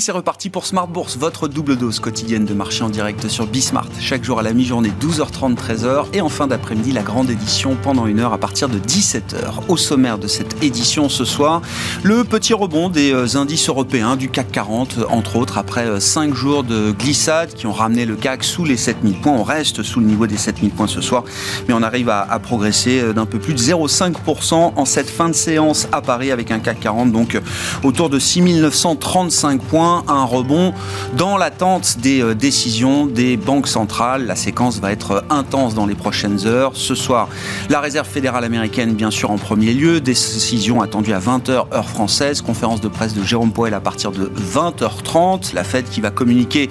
C'est 0.00 0.12
reparti 0.12 0.48
pour 0.48 0.64
Smart 0.64 0.86
Bourse, 0.86 1.18
votre 1.18 1.46
double 1.46 1.76
dose 1.76 2.00
quotidienne 2.00 2.46
de 2.46 2.54
marché 2.54 2.82
en 2.82 2.88
direct 2.88 3.28
sur 3.28 3.46
Bismart. 3.46 3.90
Chaque 4.00 4.24
jour 4.24 4.38
à 4.38 4.42
la 4.42 4.54
mi-journée, 4.54 4.90
12h30, 4.98 5.56
13h. 5.56 6.06
Et 6.14 6.22
en 6.22 6.30
fin 6.30 6.46
d'après-midi, 6.46 6.92
la 6.92 7.02
grande 7.02 7.28
édition 7.28 7.76
pendant 7.82 8.06
une 8.06 8.18
heure 8.18 8.32
à 8.32 8.38
partir 8.38 8.70
de 8.70 8.78
17h. 8.78 9.68
Au 9.68 9.76
sommaire 9.76 10.16
de 10.16 10.26
cette 10.26 10.62
édition 10.64 11.10
ce 11.10 11.26
soir, 11.26 11.60
le 12.02 12.24
petit 12.24 12.54
rebond 12.54 12.88
des 12.88 13.12
euh, 13.12 13.36
indices 13.36 13.68
européens 13.68 14.16
du 14.16 14.30
CAC 14.30 14.50
40, 14.52 15.00
entre 15.10 15.36
autres, 15.36 15.58
après 15.58 16.00
5 16.00 16.30
euh, 16.30 16.34
jours 16.34 16.64
de 16.64 16.92
glissade 16.92 17.52
qui 17.52 17.66
ont 17.66 17.72
ramené 17.72 18.06
le 18.06 18.16
CAC 18.16 18.42
sous 18.42 18.64
les 18.64 18.78
7000 18.78 19.20
points. 19.20 19.34
On 19.34 19.42
reste 19.42 19.82
sous 19.82 20.00
le 20.00 20.06
niveau 20.06 20.26
des 20.26 20.38
7000 20.38 20.70
points 20.70 20.86
ce 20.86 21.02
soir, 21.02 21.24
mais 21.68 21.74
on 21.74 21.82
arrive 21.82 22.08
à, 22.08 22.22
à 22.22 22.38
progresser 22.38 23.00
euh, 23.00 23.12
d'un 23.12 23.26
peu 23.26 23.38
plus 23.38 23.52
de 23.52 23.58
0,5% 23.58 24.72
en 24.76 24.84
cette 24.86 25.10
fin 25.10 25.28
de 25.28 25.34
séance 25.34 25.88
à 25.92 26.00
Paris 26.00 26.30
avec 26.30 26.50
un 26.52 26.58
CAC 26.58 26.80
40 26.80 27.12
donc 27.12 27.38
autour 27.82 28.08
de 28.08 28.18
6935 28.18 29.60
points, 29.60 29.89
un 30.08 30.24
rebond 30.24 30.72
dans 31.16 31.36
l'attente 31.36 31.98
des 31.98 32.22
euh, 32.22 32.34
décisions 32.34 33.06
des 33.06 33.36
banques 33.36 33.68
centrales. 33.68 34.26
La 34.26 34.36
séquence 34.36 34.78
va 34.80 34.92
être 34.92 35.24
intense 35.30 35.74
dans 35.74 35.86
les 35.86 35.94
prochaines 35.94 36.46
heures. 36.46 36.72
Ce 36.74 36.94
soir, 36.94 37.28
la 37.68 37.80
Réserve 37.80 38.08
fédérale 38.08 38.44
américaine, 38.44 38.94
bien 38.94 39.10
sûr, 39.10 39.30
en 39.30 39.38
premier 39.38 39.72
lieu. 39.72 40.00
Décision 40.00 40.80
attendue 40.80 41.12
à 41.12 41.20
20h, 41.20 41.72
heure 41.72 41.88
française. 41.88 42.42
Conférence 42.42 42.80
de 42.80 42.88
presse 42.88 43.14
de 43.14 43.22
Jérôme 43.22 43.52
Powell 43.52 43.74
à 43.74 43.80
partir 43.80 44.12
de 44.12 44.30
20h30. 44.54 45.54
La 45.54 45.64
Fed 45.64 45.88
qui 45.88 46.00
va 46.00 46.10
communiquer 46.10 46.70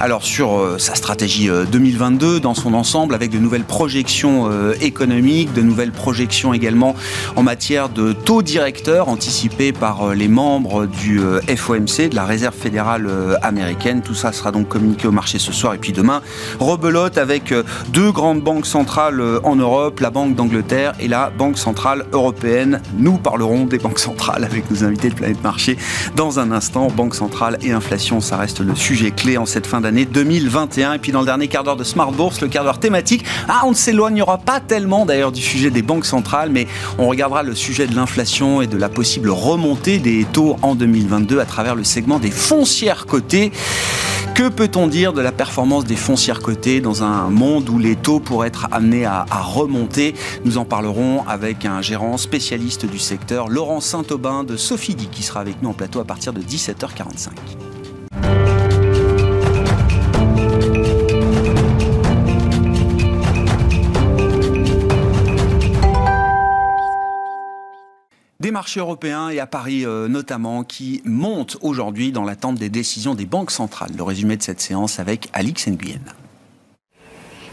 alors 0.00 0.22
sur 0.22 0.58
euh, 0.58 0.78
sa 0.78 0.94
stratégie 0.94 1.48
2022 1.70 2.26
euh, 2.26 2.40
dans 2.40 2.54
son 2.54 2.74
ensemble 2.74 3.14
avec 3.14 3.30
de 3.30 3.38
nouvelles 3.38 3.64
projections 3.64 4.50
économiques, 4.80 5.52
de 5.52 5.62
nouvelles 5.62 5.92
projections 5.92 6.52
également 6.52 6.94
en 7.36 7.42
matière 7.42 7.88
de 7.88 8.12
taux 8.12 8.42
directeur 8.42 9.08
anticipés 9.08 9.72
par 9.72 10.14
les 10.14 10.28
membres 10.28 10.86
du 10.86 11.20
FOMC, 11.56 12.08
de 12.10 12.14
la 12.14 12.24
Réserve 12.24 12.45
fédérale 12.54 13.08
américaine. 13.42 14.02
Tout 14.02 14.14
ça 14.14 14.32
sera 14.32 14.52
donc 14.52 14.68
communiqué 14.68 15.06
au 15.08 15.12
marché 15.12 15.38
ce 15.38 15.52
soir 15.52 15.74
et 15.74 15.78
puis 15.78 15.92
demain. 15.92 16.22
Rebelote 16.58 17.18
avec 17.18 17.52
euh, 17.52 17.62
deux 17.88 18.12
grandes 18.12 18.40
banques 18.40 18.66
centrales 18.66 19.20
euh, 19.20 19.40
en 19.44 19.56
Europe, 19.56 20.00
la 20.00 20.10
Banque 20.10 20.34
d'Angleterre 20.34 20.94
et 21.00 21.08
la 21.08 21.30
Banque 21.30 21.58
centrale 21.58 22.04
européenne. 22.12 22.80
Nous 22.98 23.18
parlerons 23.18 23.64
des 23.64 23.78
banques 23.78 23.98
centrales 23.98 24.44
avec 24.44 24.70
nos 24.70 24.84
invités 24.84 25.08
de 25.08 25.14
Planète 25.14 25.42
Marché 25.42 25.76
dans 26.14 26.38
un 26.38 26.52
instant. 26.52 26.88
Banque 26.88 27.14
centrale 27.14 27.58
et 27.62 27.72
inflation, 27.72 28.20
ça 28.20 28.36
reste 28.36 28.60
le 28.60 28.74
sujet 28.74 29.10
clé 29.10 29.36
en 29.38 29.46
cette 29.46 29.66
fin 29.66 29.80
d'année 29.80 30.04
2021. 30.04 30.94
Et 30.94 30.98
puis 30.98 31.12
dans 31.12 31.20
le 31.20 31.26
dernier 31.26 31.48
quart 31.48 31.64
d'heure 31.64 31.76
de 31.76 31.84
Smart 31.84 32.12
Bourse, 32.12 32.40
le 32.40 32.48
quart 32.48 32.64
d'heure 32.64 32.80
thématique, 32.80 33.24
ah, 33.48 33.62
on 33.64 33.70
ne 33.70 33.74
s'éloignera 33.74 34.38
pas 34.38 34.60
tellement 34.60 35.06
d'ailleurs 35.06 35.32
du 35.32 35.42
sujet 35.42 35.70
des 35.70 35.82
banques 35.82 36.06
centrales, 36.06 36.50
mais 36.50 36.66
on 36.98 37.08
regardera 37.08 37.42
le 37.42 37.54
sujet 37.54 37.86
de 37.86 37.94
l'inflation 37.94 38.62
et 38.62 38.66
de 38.66 38.76
la 38.76 38.88
possible 38.88 39.30
remontée 39.30 39.98
des 39.98 40.24
taux 40.32 40.56
en 40.62 40.74
2022 40.74 41.40
à 41.40 41.44
travers 41.44 41.74
le 41.74 41.84
segment 41.84 42.18
des 42.18 42.30
foncières 42.36 43.06
cotées. 43.06 43.50
Que 44.34 44.50
peut-on 44.50 44.86
dire 44.86 45.14
de 45.14 45.22
la 45.22 45.32
performance 45.32 45.86
des 45.86 45.96
foncières 45.96 46.40
cotées 46.40 46.82
dans 46.82 47.02
un 47.02 47.30
monde 47.30 47.70
où 47.70 47.78
les 47.78 47.96
taux 47.96 48.20
pourraient 48.20 48.48
être 48.48 48.68
amenés 48.70 49.06
à, 49.06 49.24
remonter? 49.30 50.14
Nous 50.44 50.58
en 50.58 50.66
parlerons 50.66 51.24
avec 51.26 51.64
un 51.64 51.80
gérant 51.80 52.18
spécialiste 52.18 52.84
du 52.84 52.98
secteur, 52.98 53.48
Laurent 53.48 53.80
Saint-Aubin 53.80 54.44
de 54.44 54.58
Sophidi, 54.58 55.08
qui 55.08 55.22
sera 55.22 55.40
avec 55.40 55.62
nous 55.62 55.70
en 55.70 55.74
plateau 55.74 56.00
à 56.00 56.04
partir 56.04 56.34
de 56.34 56.42
17h45. 56.42 57.30
Des 68.46 68.52
marchés 68.52 68.78
européens 68.78 69.28
et 69.28 69.40
à 69.40 69.46
Paris 69.48 69.84
euh, 69.84 70.06
notamment 70.06 70.62
qui 70.62 71.02
montent 71.04 71.56
aujourd'hui 71.62 72.12
dans 72.12 72.22
l'attente 72.22 72.54
des 72.54 72.68
décisions 72.68 73.16
des 73.16 73.26
banques 73.26 73.50
centrales. 73.50 73.90
Le 73.96 74.04
résumé 74.04 74.36
de 74.36 74.42
cette 74.44 74.60
séance 74.60 75.00
avec 75.00 75.28
Alix 75.32 75.66
Nguyen. 75.66 75.98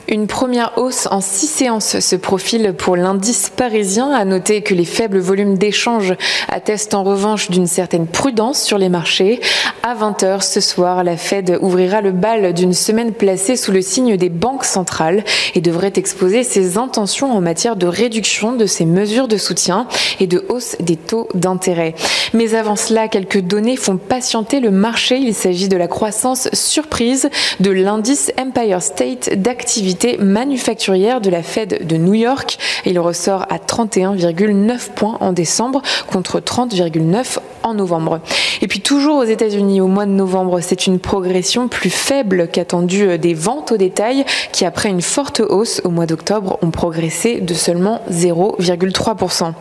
Une 0.09 0.27
première 0.27 0.77
hausse 0.77 1.07
en 1.11 1.21
six 1.21 1.47
séances 1.47 1.99
se 1.99 2.15
profile 2.17 2.73
pour 2.77 2.97
l'indice 2.97 3.49
parisien. 3.49 4.11
À 4.11 4.25
noter 4.25 4.61
que 4.61 4.73
les 4.73 4.83
faibles 4.83 5.19
volumes 5.19 5.57
d'échanges 5.57 6.13
attestent 6.49 6.93
en 6.93 7.03
revanche 7.03 7.49
d'une 7.49 7.67
certaine 7.67 8.05
prudence 8.05 8.61
sur 8.61 8.77
les 8.77 8.89
marchés. 8.89 9.39
À 9.81 9.95
20h 9.95 10.41
ce 10.41 10.59
soir, 10.59 11.05
la 11.05 11.15
Fed 11.15 11.57
ouvrira 11.61 12.01
le 12.01 12.11
bal 12.11 12.53
d'une 12.53 12.73
semaine 12.73 13.13
placée 13.13 13.55
sous 13.55 13.71
le 13.71 13.81
signe 13.81 14.17
des 14.17 14.27
banques 14.27 14.65
centrales 14.65 15.23
et 15.55 15.61
devrait 15.61 15.93
exposer 15.95 16.43
ses 16.43 16.77
intentions 16.77 17.31
en 17.31 17.39
matière 17.39 17.77
de 17.77 17.87
réduction 17.87 18.53
de 18.53 18.65
ses 18.65 18.85
mesures 18.85 19.29
de 19.29 19.37
soutien 19.37 19.87
et 20.19 20.27
de 20.27 20.45
hausse 20.49 20.75
des 20.81 20.97
taux 20.97 21.29
d'intérêt. 21.33 21.95
Mais 22.33 22.55
avant 22.55 22.75
cela, 22.75 23.07
quelques 23.07 23.41
données 23.41 23.77
font 23.77 23.97
patienter 23.97 24.59
le 24.59 24.71
marché. 24.71 25.17
Il 25.17 25.33
s'agit 25.33 25.69
de 25.69 25.77
la 25.77 25.87
croissance 25.87 26.49
surprise 26.51 27.29
de 27.61 27.71
l'indice 27.71 28.33
Empire 28.37 28.81
State 28.81 29.41
d'activité 29.41 29.93
manufacturière 30.19 31.21
de 31.21 31.29
la 31.29 31.43
Fed 31.43 31.85
de 31.87 31.97
New 31.97 32.13
York. 32.13 32.57
Il 32.85 32.99
ressort 32.99 33.45
à 33.49 33.57
31,9 33.57 34.91
points 34.93 35.17
en 35.19 35.33
décembre 35.33 35.81
contre 36.07 36.39
30,9 36.39 37.39
en 37.63 37.73
novembre. 37.73 38.19
Et 38.61 38.67
puis 38.67 38.81
toujours 38.81 39.17
aux 39.17 39.23
États-Unis, 39.23 39.81
au 39.81 39.87
mois 39.87 40.05
de 40.05 40.11
novembre, 40.11 40.59
c'est 40.59 40.87
une 40.87 40.99
progression 40.99 41.67
plus 41.67 41.89
faible 41.89 42.47
qu'attendue 42.47 43.17
des 43.17 43.33
ventes 43.33 43.71
au 43.71 43.77
détail 43.77 44.25
qui, 44.51 44.65
après 44.65 44.89
une 44.89 45.01
forte 45.01 45.39
hausse 45.39 45.81
au 45.83 45.89
mois 45.89 46.05
d'octobre, 46.05 46.59
ont 46.61 46.71
progressé 46.71 47.39
de 47.39 47.53
seulement 47.53 48.01
0,3%. 48.11 49.53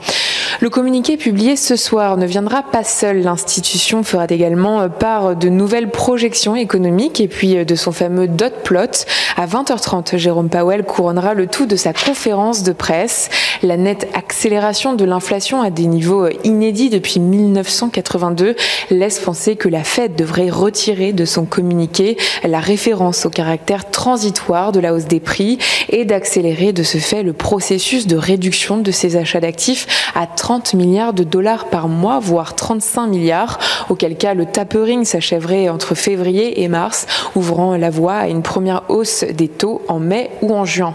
Le 0.61 0.71
communiqué 0.71 1.17
publié 1.17 1.57
ce 1.57 1.77
soir 1.77 2.17
ne 2.17 2.27
viendra 2.27 2.63
pas 2.63 2.85
seul. 2.85 3.23
L'institution 3.23 4.03
fera 4.03 4.27
également 4.29 4.89
part 4.89 5.35
de 5.35 5.49
nouvelles 5.49 5.91
projections 5.91 6.55
économiques 6.55 7.21
et 7.21 7.29
puis 7.29 7.65
de 7.65 7.75
son 7.75 7.91
fameux 7.93 8.29
dot 8.29 8.53
plot. 8.63 9.07
À 9.37 9.47
20h30, 9.47 10.17
Jérôme 10.19 10.51
Powell 10.51 10.85
couronnera 10.85 11.35
le 11.35 11.47
tout 11.47 11.67
de 11.67 11.77
sa 11.77 11.93
conférence 11.93 12.63
de 12.63 12.73
presse. 12.73 13.31
La 13.63 13.77
nette 13.77 14.09
accélération 14.15 14.95
de 14.95 15.05
l'inflation 15.05 15.63
à 15.63 15.71
des 15.71 15.87
niveaux 15.87 16.29
inédits 16.45 16.91
depuis 16.91 17.19
1982 17.19 18.55
laisse 18.91 19.19
penser 19.21 19.57
que 19.57 19.69
la 19.69 19.85
Fed 19.85 20.17
devrait 20.17 20.51
retirer 20.51 21.13
de 21.13 21.25
son 21.25 21.45
communiqué 21.45 22.17
la 22.45 22.61
référence 22.61 23.25
au 23.25 23.31
caractère 23.31 23.91
transitoire 23.91 24.73
de 24.73 24.81
la 24.81 24.93
hausse 24.93 25.07
des 25.07 25.21
prix 25.21 25.59
et 25.89 26.05
d'accélérer 26.05 26.73
de 26.73 26.83
ce 26.83 26.99
fait 26.99 27.23
le 27.23 27.33
processus 27.33 28.07
de 28.07 28.17
réduction 28.17 28.79
de 28.79 28.91
ses 28.91 29.17
achats 29.17 29.41
d'actifs 29.41 29.87
à 30.15 30.27
30 30.27 30.42
milliards 30.75 31.13
de 31.13 31.25
dollars 31.25 31.67
par 31.67 31.89
mois, 31.89 32.19
voire 32.19 32.55
35 32.55 33.07
milliards, 33.07 33.59
auquel 33.89 34.17
cas 34.17 34.35
le 34.35 34.47
tapering 34.47 35.05
s'achèverait 35.05 35.69
entre 35.69 35.95
février 35.95 36.63
et 36.63 36.69
mars, 36.69 37.07
ouvrant 37.35 37.77
la 37.77 37.91
voie 37.91 38.15
à 38.15 38.29
une 38.29 38.43
première 38.43 38.83
hausse 38.89 39.25
des 39.25 39.49
taux 39.49 39.83
en 39.89 39.99
mai 39.99 40.31
ou 40.43 40.55
en 40.55 40.65
juin. 40.65 40.95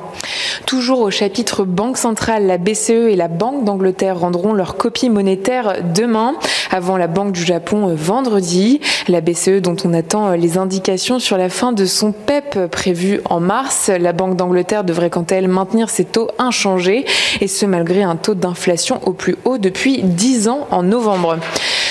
Toujours 0.66 1.00
au 1.00 1.12
chapitre 1.12 1.64
Banque 1.64 1.98
centrale, 1.98 2.46
la 2.46 2.58
BCE 2.58 2.90
et 2.90 3.16
la 3.16 3.30
Banque 3.30 3.64
d'Angleterre 3.64 4.20
rendront 4.20 4.54
leur 4.54 4.76
copie 4.76 5.10
monétaire 5.10 5.78
demain, 5.96 6.36
avant 6.72 6.98
la 6.98 7.08
Banque 7.08 7.32
du 7.32 7.44
Japon 7.44 7.94
vendredi. 7.96 8.82
La 9.08 9.22
BCE 9.22 9.62
dont 9.62 9.78
on 9.86 9.94
attend 9.94 10.32
les 10.32 10.58
indications 10.58 11.20
sur 11.20 11.38
la 11.38 11.50
fin 11.50 11.72
de 11.72 11.86
son 11.86 12.12
PEP 12.12 12.68
prévu 12.70 13.22
en 13.26 13.40
mars. 13.40 13.90
La 13.98 14.12
Banque 14.12 14.36
d'Angleterre 14.36 14.84
devrait 14.84 15.10
quant 15.10 15.26
à 15.30 15.36
elle 15.36 15.48
maintenir 15.48 15.90
ses 15.90 16.04
taux 16.06 16.30
inchangés, 16.38 17.06
et 17.40 17.48
ce 17.48 17.66
malgré 17.66 18.04
un 18.04 18.18
taux 18.18 18.36
d'inflation 18.36 19.00
au 19.06 19.14
plus 19.14 19.37
haut 19.46 19.58
depuis 19.58 20.02
10 20.04 20.48
ans 20.48 20.68
en 20.72 20.84
novembre. 20.84 21.38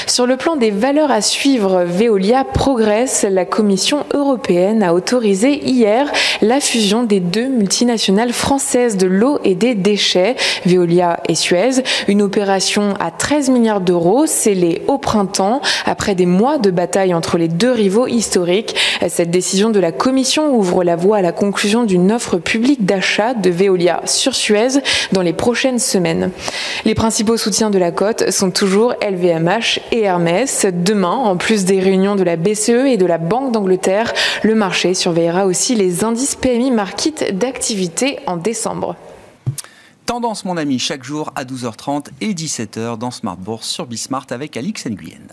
Sur 0.08 0.24
le 0.28 0.36
plan 0.36 0.54
des 0.54 0.70
valeurs 0.70 1.10
à 1.10 1.20
suivre, 1.20 1.82
Veolia 1.84 2.44
progresse. 2.44 3.26
La 3.28 3.44
Commission 3.44 4.04
européenne 4.14 4.84
a 4.84 4.94
autorisé 4.94 5.64
hier 5.64 6.08
la 6.42 6.60
fusion 6.60 7.02
des 7.02 7.18
deux 7.18 7.48
multinationales 7.48 8.32
françaises 8.32 8.96
de 8.96 9.08
l'eau 9.08 9.40
et 9.42 9.56
des 9.56 9.74
déchets, 9.74 10.36
Veolia 10.64 11.18
et 11.28 11.34
Suez. 11.34 11.82
Une 12.06 12.22
opération 12.22 12.94
à 13.00 13.10
13 13.10 13.50
milliards 13.50 13.80
d'euros, 13.80 14.26
scellée 14.26 14.82
au 14.86 14.96
printemps, 14.96 15.60
après 15.86 16.14
des 16.14 16.24
mois 16.24 16.58
de 16.58 16.70
bataille 16.70 17.12
entre 17.12 17.36
les 17.36 17.48
deux 17.48 17.72
rivaux 17.72 18.06
historiques. 18.06 18.76
Cette 19.08 19.32
décision 19.32 19.70
de 19.70 19.80
la 19.80 19.90
Commission 19.90 20.54
ouvre 20.54 20.84
la 20.84 20.94
voie 20.94 21.16
à 21.16 21.22
la 21.22 21.32
conclusion 21.32 21.82
d'une 21.82 22.12
offre 22.12 22.38
publique 22.38 22.84
d'achat 22.84 23.34
de 23.34 23.50
Veolia 23.50 24.02
sur 24.04 24.36
Suez 24.36 24.80
dans 25.10 25.22
les 25.22 25.32
prochaines 25.32 25.80
semaines. 25.80 26.30
Les 26.84 26.94
principaux 26.94 27.36
soutiens 27.36 27.70
de 27.70 27.78
la 27.78 27.90
cote 27.90 28.30
sont 28.30 28.52
toujours 28.52 28.94
LVMH 29.02 29.80
et 29.90 29.95
Hermès. 30.00 30.66
Demain, 30.72 31.10
en 31.10 31.36
plus 31.36 31.64
des 31.64 31.80
réunions 31.80 32.16
de 32.16 32.22
la 32.22 32.36
BCE 32.36 32.86
et 32.86 32.96
de 32.96 33.06
la 33.06 33.18
Banque 33.18 33.52
d'Angleterre, 33.52 34.12
le 34.42 34.54
marché 34.54 34.94
surveillera 34.94 35.46
aussi 35.46 35.74
les 35.74 36.04
indices 36.04 36.34
PMI 36.34 36.70
Market 36.70 37.36
d'activité 37.36 38.18
en 38.26 38.36
décembre. 38.36 38.96
Tendance, 40.06 40.44
mon 40.44 40.56
ami, 40.56 40.78
chaque 40.78 41.02
jour 41.02 41.32
à 41.34 41.44
12h30 41.44 42.06
et 42.20 42.32
17h 42.32 42.96
dans 42.96 43.10
Smart 43.10 43.36
Bourse 43.36 43.68
sur 43.68 43.86
Bismart 43.86 44.26
avec 44.30 44.56
Alix 44.56 44.86
Nguyen. 44.86 45.26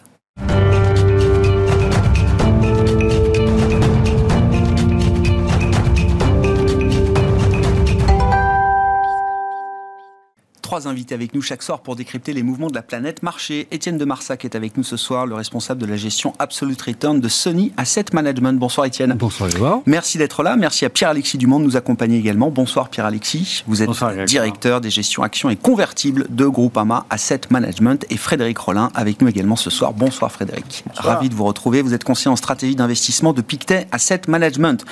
Trois 10.74 10.88
invités 10.88 11.14
avec 11.14 11.36
nous 11.36 11.44
chaque 11.44 11.62
soir 11.62 11.82
pour 11.82 11.96
décrypter 11.96 12.34
les 12.34 12.42
mouvements 12.42 12.66
de 12.66 12.74
la 12.74 12.82
planète 12.82 13.22
marché. 13.22 13.68
Étienne 13.70 14.00
de 14.00 14.06
Marsac 14.06 14.44
est 14.44 14.56
avec 14.56 14.76
nous 14.76 14.84
ce 14.84 14.98
soir, 14.98 15.28
le 15.28 15.36
responsable 15.36 15.80
de 15.80 15.86
la 15.86 15.98
gestion 15.98 16.34
Absolute 16.40 16.82
Return 16.82 17.20
de 17.20 17.28
Sony 17.28 17.72
Asset 17.78 18.06
Management. 18.12 18.58
Bonsoir 18.58 18.88
Étienne. 18.88 19.14
Bonsoir 19.14 19.52
Edouard. 19.52 19.82
Merci 19.86 20.18
d'être 20.18 20.42
là. 20.42 20.56
Merci 20.56 20.84
à 20.86 20.90
Pierre-Alexis 20.90 21.38
Dumont 21.38 21.60
de 21.60 21.66
nous 21.66 21.78
accompagner 21.78 22.18
également. 22.18 22.50
Bonsoir 22.50 22.90
Pierre-Alexis. 22.90 23.64
Vous 23.68 23.84
êtes 23.84 23.92
directeur 24.26 24.82
des 24.82 24.90
gestions 24.90 25.22
actions 25.22 25.52
et 25.52 25.56
convertibles 25.56 26.26
de 26.32 26.48
Groupama 26.48 27.06
Asset 27.12 27.42
Management 27.52 28.08
et 28.10 28.18
Frédéric 28.18 28.58
Rollin 28.58 28.90
avec 28.96 29.22
nous 29.22 29.28
également 29.28 29.56
ce 29.56 29.70
soir. 29.70 29.94
Bonsoir 29.94 30.32
Frédéric. 30.32 30.86
Ravi 30.96 31.30
de 31.30 31.36
vous 31.36 31.46
retrouver. 31.46 31.84
Vous 31.84 31.94
êtes 31.94 32.04
conseiller 32.04 32.32
en 32.32 32.36
stratégie 32.36 32.76
d'investissement 32.76 33.34
de 33.34 33.44
Pictet 33.44 33.86
Asset 33.92 34.22
Management. 34.28 34.84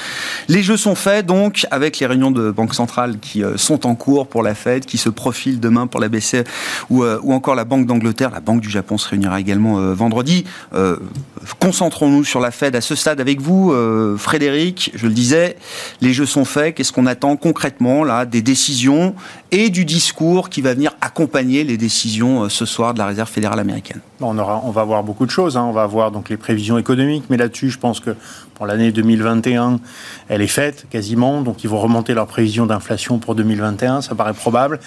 Les 0.47 0.61
jeux 0.61 0.77
sont 0.77 0.93
faits 0.93 1.25
donc 1.25 1.65
avec 1.71 1.97
les 1.97 2.05
réunions 2.05 2.29
de 2.29 2.51
Banque 2.51 2.75
Centrale 2.75 3.17
qui 3.17 3.43
euh, 3.43 3.57
sont 3.57 3.87
en 3.87 3.95
cours 3.95 4.27
pour 4.27 4.43
la 4.43 4.53
Fed, 4.53 4.85
qui 4.85 4.99
se 4.99 5.09
profilent 5.09 5.59
pour 5.87 5.99
la 5.99 6.09
BCE 6.09 6.43
ou, 6.89 7.03
euh, 7.03 7.19
ou 7.23 7.33
encore 7.33 7.55
la 7.55 7.65
Banque 7.65 7.85
d'Angleterre. 7.85 8.31
La 8.31 8.39
Banque 8.39 8.61
du 8.61 8.69
Japon 8.69 8.97
se 8.97 9.09
réunira 9.09 9.39
également 9.39 9.79
euh, 9.79 9.93
vendredi. 9.93 10.45
Concentrons-nous 11.59 12.23
sur 12.23 12.39
la 12.39 12.51
Fed 12.51 12.75
à 12.75 12.81
ce 12.81 12.95
stade 12.95 13.19
avec 13.19 13.41
vous, 13.41 13.73
Frédéric. 14.17 14.91
Je 14.95 15.07
le 15.07 15.13
disais, 15.13 15.57
les 16.01 16.13
jeux 16.13 16.25
sont 16.25 16.45
faits. 16.45 16.75
Qu'est-ce 16.75 16.91
qu'on 16.91 17.05
attend 17.05 17.35
concrètement 17.35 18.03
là 18.03 18.25
des 18.25 18.41
décisions 18.41 19.15
et 19.51 19.69
du 19.69 19.85
discours 19.85 20.49
qui 20.49 20.61
va 20.61 20.73
venir 20.73 20.91
accompagner 21.01 21.63
les 21.63 21.77
décisions 21.77 22.47
ce 22.49 22.65
soir 22.65 22.93
de 22.93 22.99
la 22.99 23.07
Réserve 23.07 23.29
fédérale 23.29 23.59
américaine? 23.59 24.01
On, 24.19 24.37
aura, 24.37 24.61
on 24.63 24.71
va 24.71 24.83
voir 24.83 25.03
beaucoup 25.03 25.25
de 25.25 25.31
choses. 25.31 25.57
Hein. 25.57 25.63
On 25.63 25.71
va 25.71 25.85
voir 25.87 26.11
donc 26.11 26.29
les 26.29 26.37
prévisions 26.37 26.77
économiques, 26.77 27.25
mais 27.29 27.37
là-dessus, 27.37 27.69
je 27.69 27.79
pense 27.79 27.99
que 27.99 28.15
l'année 28.65 28.91
2021, 28.91 29.79
elle 30.29 30.41
est 30.41 30.47
faite 30.47 30.85
quasiment. 30.89 31.41
Donc, 31.41 31.63
ils 31.63 31.69
vont 31.69 31.79
remonter 31.79 32.13
leur 32.13 32.27
prévision 32.27 32.65
d'inflation 32.65 33.19
pour 33.19 33.35
2021. 33.35 34.01
Ça 34.01 34.15
paraît 34.15 34.33
probable. 34.33 34.79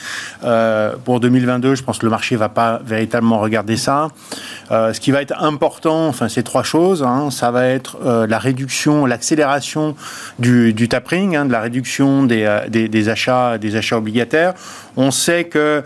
Euh, 0.44 0.94
pour 1.04 1.20
2022, 1.20 1.74
je 1.74 1.82
pense 1.82 1.98
que 1.98 2.06
le 2.06 2.10
marché 2.10 2.36
va 2.36 2.48
pas 2.48 2.80
véritablement 2.84 3.38
regarder 3.38 3.76
ça. 3.76 4.08
Euh, 4.70 4.92
ce 4.92 5.00
qui 5.00 5.10
va 5.10 5.22
être 5.22 5.42
important, 5.42 6.08
enfin, 6.08 6.28
c'est 6.28 6.42
trois 6.42 6.62
choses. 6.62 7.02
Hein. 7.02 7.30
Ça 7.30 7.50
va 7.50 7.66
être 7.66 7.98
euh, 8.04 8.26
la 8.26 8.38
réduction, 8.38 9.06
l'accélération 9.06 9.96
du, 10.38 10.72
du 10.72 10.88
tapering, 10.88 11.36
hein, 11.36 11.44
de 11.44 11.52
la 11.52 11.60
réduction 11.60 12.24
des, 12.24 13.08
achats, 13.08 13.58
des 13.58 13.76
achats 13.76 13.98
obligataires. 13.98 14.54
On 14.96 15.10
sait 15.10 15.44
que 15.44 15.82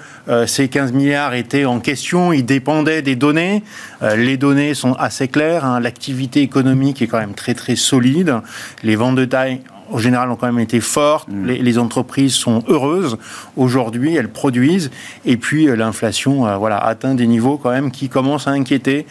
ces 0.46 0.68
15 0.68 0.92
milliards 0.92 1.34
étaient 1.34 1.64
en 1.64 1.80
question. 1.80 2.32
Ils 2.32 2.44
dépendaient 2.44 3.02
des 3.02 3.16
données 3.16 3.62
euh, 4.02 4.16
les 4.16 4.36
données 4.36 4.74
sont 4.74 4.92
assez 4.94 5.28
claires. 5.28 5.64
Hein. 5.64 5.80
L'activité 5.80 6.40
économique 6.40 7.02
est 7.02 7.06
quand 7.06 7.18
même 7.18 7.34
très 7.34 7.54
très 7.54 7.76
solide. 7.76 8.36
Les 8.82 8.96
ventes 8.96 9.16
de 9.16 9.24
taille 9.24 9.60
en 9.90 9.98
général, 9.98 10.30
ont 10.30 10.36
quand 10.36 10.46
même 10.46 10.58
été 10.58 10.80
fortes. 10.80 11.28
Mm. 11.28 11.46
Les, 11.46 11.78
entreprises 11.78 12.34
sont 12.34 12.62
heureuses 12.68 13.18
aujourd'hui, 13.56 14.16
elles 14.16 14.30
produisent. 14.30 14.90
Et 15.24 15.36
puis, 15.36 15.68
euh, 15.68 15.76
l'inflation 15.76 16.46
euh, 16.46 16.56
voilà, 16.56 16.78
atteint 16.78 17.14
des 17.14 17.26
niveaux 17.26 17.56
quand 17.56 17.70
même 17.70 17.90
qui 17.90 18.08
commencent 18.08 18.48
à 18.48 18.52
inquiéter. 18.52 19.06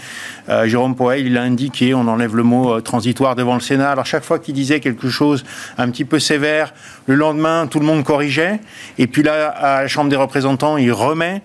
Jérôme 0.66 0.96
Poel, 0.96 1.28
il 1.28 1.38
a 1.38 1.42
indiqué, 1.42 1.94
on 1.94 2.08
enlève 2.08 2.36
le 2.36 2.44
mot 2.44 2.80
transitoire 2.80 3.36
devant 3.36 3.56
le 3.56 3.60
Sénat. 3.60 3.92
Alors, 3.92 4.06
chaque 4.06 4.24
fois 4.24 4.40
qu'il 4.40 4.54
disait 4.54 4.80
quelque 4.80 5.10
chose 5.10 5.44
un 5.78 5.90
petit 5.90 6.06
peu 6.06 6.20
sévère, 6.20 6.74
le 7.06 7.16
lendemain, 7.16 7.68
tout 7.68 7.80
le 7.80 7.86
monde 7.86 8.06
corrigeait. 8.06 8.62
Et 8.98 9.08
puis 9.08 9.24
là, 9.24 9.50
à 9.50 9.82
la 9.82 9.88
Chambre 9.90 10.10
des 10.10 10.16
représentants, 10.16 10.78
il 10.78 10.94
remet 10.94 11.42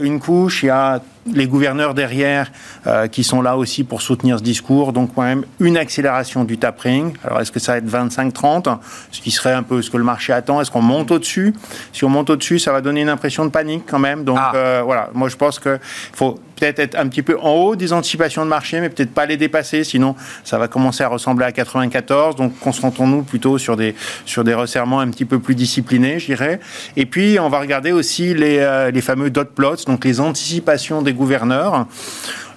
une 0.00 0.20
couche. 0.20 0.62
Il 0.62 0.66
y 0.66 0.70
a 0.70 1.00
les 1.34 1.46
gouverneurs 1.46 1.94
derrière 1.94 2.50
euh, 2.86 3.08
qui 3.08 3.24
sont 3.24 3.42
là 3.42 3.56
aussi 3.56 3.84
pour 3.84 4.02
soutenir 4.02 4.38
ce 4.38 4.42
discours. 4.42 4.92
Donc, 4.92 5.10
quand 5.14 5.22
même, 5.22 5.44
une 5.60 5.76
accélération 5.76 6.44
du 6.44 6.58
tapering. 6.58 7.14
Alors, 7.24 7.40
est-ce 7.40 7.52
que 7.52 7.60
ça 7.60 7.72
va 7.72 7.78
être 7.78 7.90
25-30 7.90 8.78
Ce 9.10 9.20
qui 9.20 9.30
serait 9.30 9.52
un 9.52 9.62
peu 9.62 9.82
ce 9.82 9.90
que 9.90 9.96
le 9.96 10.04
marché 10.04 10.32
attend? 10.32 10.60
Est-ce 10.60 10.70
qu'on 10.70 10.82
monte 10.82 11.10
au-dessus? 11.10 11.54
Si 11.92 12.04
on 12.04 12.08
monte 12.08 12.30
au-dessus, 12.30 12.58
ça 12.58 12.72
va 12.72 12.80
donner 12.80 13.02
une 13.02 13.08
impression 13.08 13.44
de 13.44 13.50
panique 13.50 13.84
quand 13.86 13.98
même. 13.98 14.24
Donc, 14.24 14.38
ah. 14.40 14.52
euh, 14.54 14.82
voilà. 14.84 15.10
Moi, 15.14 15.28
je 15.28 15.36
pense 15.36 15.58
qu'il 15.58 15.78
faut 16.12 16.38
peut-être 16.56 16.78
être 16.78 16.98
un 16.98 17.06
petit 17.08 17.22
peu 17.22 17.38
en 17.38 17.50
haut 17.50 17.76
des 17.76 17.92
anticipations 17.92 18.44
de 18.44 18.50
marché, 18.50 18.80
mais 18.80 18.88
peut-être 18.88 19.12
pas 19.12 19.26
les 19.26 19.36
dépasser. 19.36 19.84
Sinon, 19.84 20.16
ça 20.44 20.58
va 20.58 20.68
commencer 20.68 21.04
à 21.04 21.08
ressembler 21.08 21.44
à 21.44 21.52
94. 21.52 22.36
Donc, 22.36 22.58
concentrons-nous 22.58 23.22
plutôt 23.22 23.58
sur 23.58 23.76
des, 23.76 23.94
sur 24.24 24.42
des 24.42 24.54
resserrements 24.54 25.00
un 25.00 25.10
petit 25.10 25.24
peu 25.24 25.38
plus 25.38 25.54
disciplinés, 25.54 26.18
je 26.18 26.26
dirais. 26.26 26.60
Et 26.96 27.06
puis, 27.06 27.38
on 27.38 27.48
va 27.48 27.60
regarder 27.60 27.92
aussi 27.92 28.34
les, 28.34 28.58
euh, 28.58 28.90
les 28.90 29.02
fameux 29.02 29.30
dot 29.30 29.50
plots, 29.50 29.76
donc 29.86 30.04
les 30.04 30.20
anticipations 30.20 31.02
des 31.02 31.12
gouverneurs. 31.16 31.86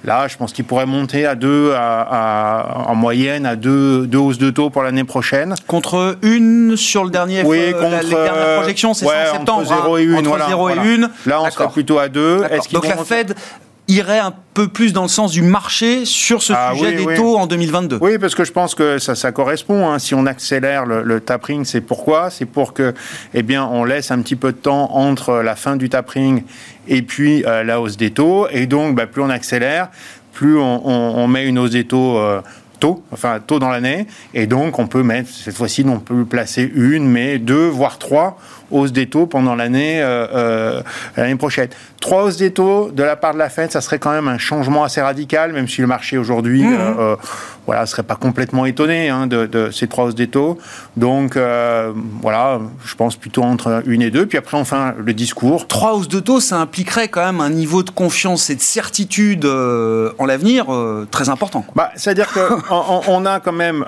Là, 0.05 0.27
je 0.29 0.37
pense 0.37 0.53
qu'il 0.53 0.63
pourrait 0.63 0.85
monter 0.85 1.25
à 1.25 1.35
deux, 1.35 1.73
à, 1.75 2.85
en 2.87 2.95
moyenne, 2.95 3.45
à 3.45 3.55
deux, 3.57 4.07
deux 4.07 4.17
hausses 4.17 4.37
de 4.37 4.49
taux 4.49 4.69
pour 4.69 4.81
l'année 4.81 5.03
prochaine. 5.03 5.55
Contre 5.67 6.17
une 6.21 6.77
sur 6.77 7.03
le 7.03 7.09
dernier, 7.09 7.43
oui, 7.43 7.73
contre, 7.73 8.03
les 8.03 8.09
dernières 8.09 8.55
projections, 8.55 8.93
c'est 8.93 9.05
ouais, 9.05 9.25
ça 9.25 9.31
en 9.31 9.35
septembre. 9.35 9.71
Entre 9.71 9.83
0 9.83 9.97
et 9.97 10.07
1. 10.07 10.13
Entre 10.19 10.29
voilà, 10.29 10.47
0 10.47 10.69
et 10.69 10.73
1. 10.73 11.09
Là, 11.25 11.41
on 11.41 11.51
serait 11.51 11.69
plutôt 11.69 11.99
à 11.99 12.07
2. 12.07 12.43
Donc 12.71 12.87
la 12.87 12.97
Fed 12.97 13.35
irait 13.89 14.19
un 14.19 14.33
peu 14.53 14.67
plus 14.67 14.93
dans 14.93 15.01
le 15.01 15.07
sens 15.09 15.31
du 15.31 15.41
marché 15.41 16.05
sur 16.05 16.43
ce 16.43 16.53
ah 16.55 16.73
sujet 16.75 16.93
des 16.93 17.15
taux 17.15 17.37
en 17.37 17.47
2022. 17.47 17.97
Oui, 18.01 18.19
parce 18.19 18.35
que 18.35 18.43
je 18.43 18.51
pense 18.51 18.75
que 18.75 18.99
ça, 18.99 19.15
ça 19.15 19.31
correspond. 19.31 19.89
Hein. 19.89 19.99
Si 19.99 20.13
on 20.13 20.25
accélère 20.27 20.85
le, 20.85 21.01
le 21.01 21.19
tapering, 21.19 21.65
c'est 21.65 21.81
pourquoi? 21.81 22.29
C'est 22.29 22.45
pour 22.45 22.73
que, 22.73 22.93
eh 23.33 23.41
bien, 23.41 23.65
on 23.65 23.83
laisse 23.83 24.11
un 24.11 24.21
petit 24.21 24.35
peu 24.35 24.51
de 24.51 24.57
temps 24.57 24.91
entre 24.93 25.41
la 25.41 25.55
fin 25.55 25.75
du 25.75 25.89
tapering 25.89 26.43
et 26.89 27.01
puis 27.01 27.45
euh, 27.45 27.63
la 27.63 27.79
hausse 27.79 27.95
des 27.95 28.11
taux. 28.11 28.47
Et 28.51 28.65
donc, 28.65 28.95
bah, 28.95 29.07
plus 29.07 29.21
on 29.21 29.29
accélère, 29.29 29.89
plus 30.33 30.57
on, 30.57 31.27
met 31.27 31.45
une 31.45 31.57
hausse 31.57 31.71
des 31.71 31.85
taux. 31.85 32.17
Euh, 32.17 32.41
tôt, 32.79 33.03
enfin 33.11 33.41
tôt 33.45 33.59
dans 33.59 33.67
l'année, 33.67 34.07
et 34.33 34.47
donc 34.47 34.79
on 34.79 34.87
peut 34.87 35.03
mettre 35.03 35.29
cette 35.29 35.57
fois-ci 35.57 35.83
on 35.85 35.99
peut 35.99 36.23
placer 36.23 36.71
une, 36.73 37.09
mais 37.09 37.37
deux, 37.37 37.67
voire 37.67 37.97
trois 37.97 38.39
hausse 38.71 38.91
des 38.91 39.07
taux 39.07 39.25
pendant 39.25 39.55
l'année 39.55 40.01
euh, 40.01 40.27
euh, 40.33 40.81
l'année 41.17 41.35
prochaine. 41.35 41.69
Trois 41.99 42.23
hausses 42.23 42.37
des 42.37 42.51
taux 42.51 42.91
de 42.91 43.03
la 43.03 43.15
part 43.15 43.33
de 43.33 43.39
la 43.39 43.49
Fed, 43.49 43.71
ça 43.71 43.81
serait 43.81 43.99
quand 43.99 44.11
même 44.11 44.27
un 44.27 44.37
changement 44.37 44.83
assez 44.83 45.01
radical, 45.01 45.53
même 45.53 45.67
si 45.67 45.81
le 45.81 45.87
marché 45.87 46.17
aujourd'hui, 46.17 46.63
mmh. 46.63 46.77
euh, 46.99 47.15
voilà, 47.65 47.85
serait 47.85 48.03
pas 48.03 48.15
complètement 48.15 48.65
étonné 48.65 49.09
hein, 49.09 49.27
de, 49.27 49.69
ces 49.71 49.87
trois 49.87 50.05
hausses 50.05 50.15
des 50.15 50.27
taux. 50.27 50.57
Donc 50.97 51.37
voilà, 52.21 52.59
je 52.85 52.95
pense 52.95 53.15
plutôt 53.15 53.43
entre 53.43 53.83
une 53.85 54.01
et 54.01 54.11
deux. 54.11 54.25
Puis 54.25 54.37
après, 54.37 54.57
enfin, 54.57 54.93
le 54.97 55.13
discours. 55.13 55.67
Trois 55.67 55.93
hausses 55.93 56.07
de 56.07 56.19
taux, 56.19 56.39
ça 56.39 56.57
impliquerait 56.57 57.09
quand 57.09 57.25
même 57.25 57.41
un 57.41 57.49
niveau 57.49 57.83
de 57.83 57.89
confiance 57.89 58.49
et 58.49 58.55
de 58.55 58.61
certitude 58.61 59.45
en 59.45 60.25
l'avenir 60.25 60.67
très 61.11 61.29
important. 61.29 61.65
Bah, 61.75 61.91
c'est-à-dire 61.95 62.31
qu'on 62.31 63.01
on 63.07 63.25
a 63.25 63.39
quand 63.39 63.51
même. 63.51 63.83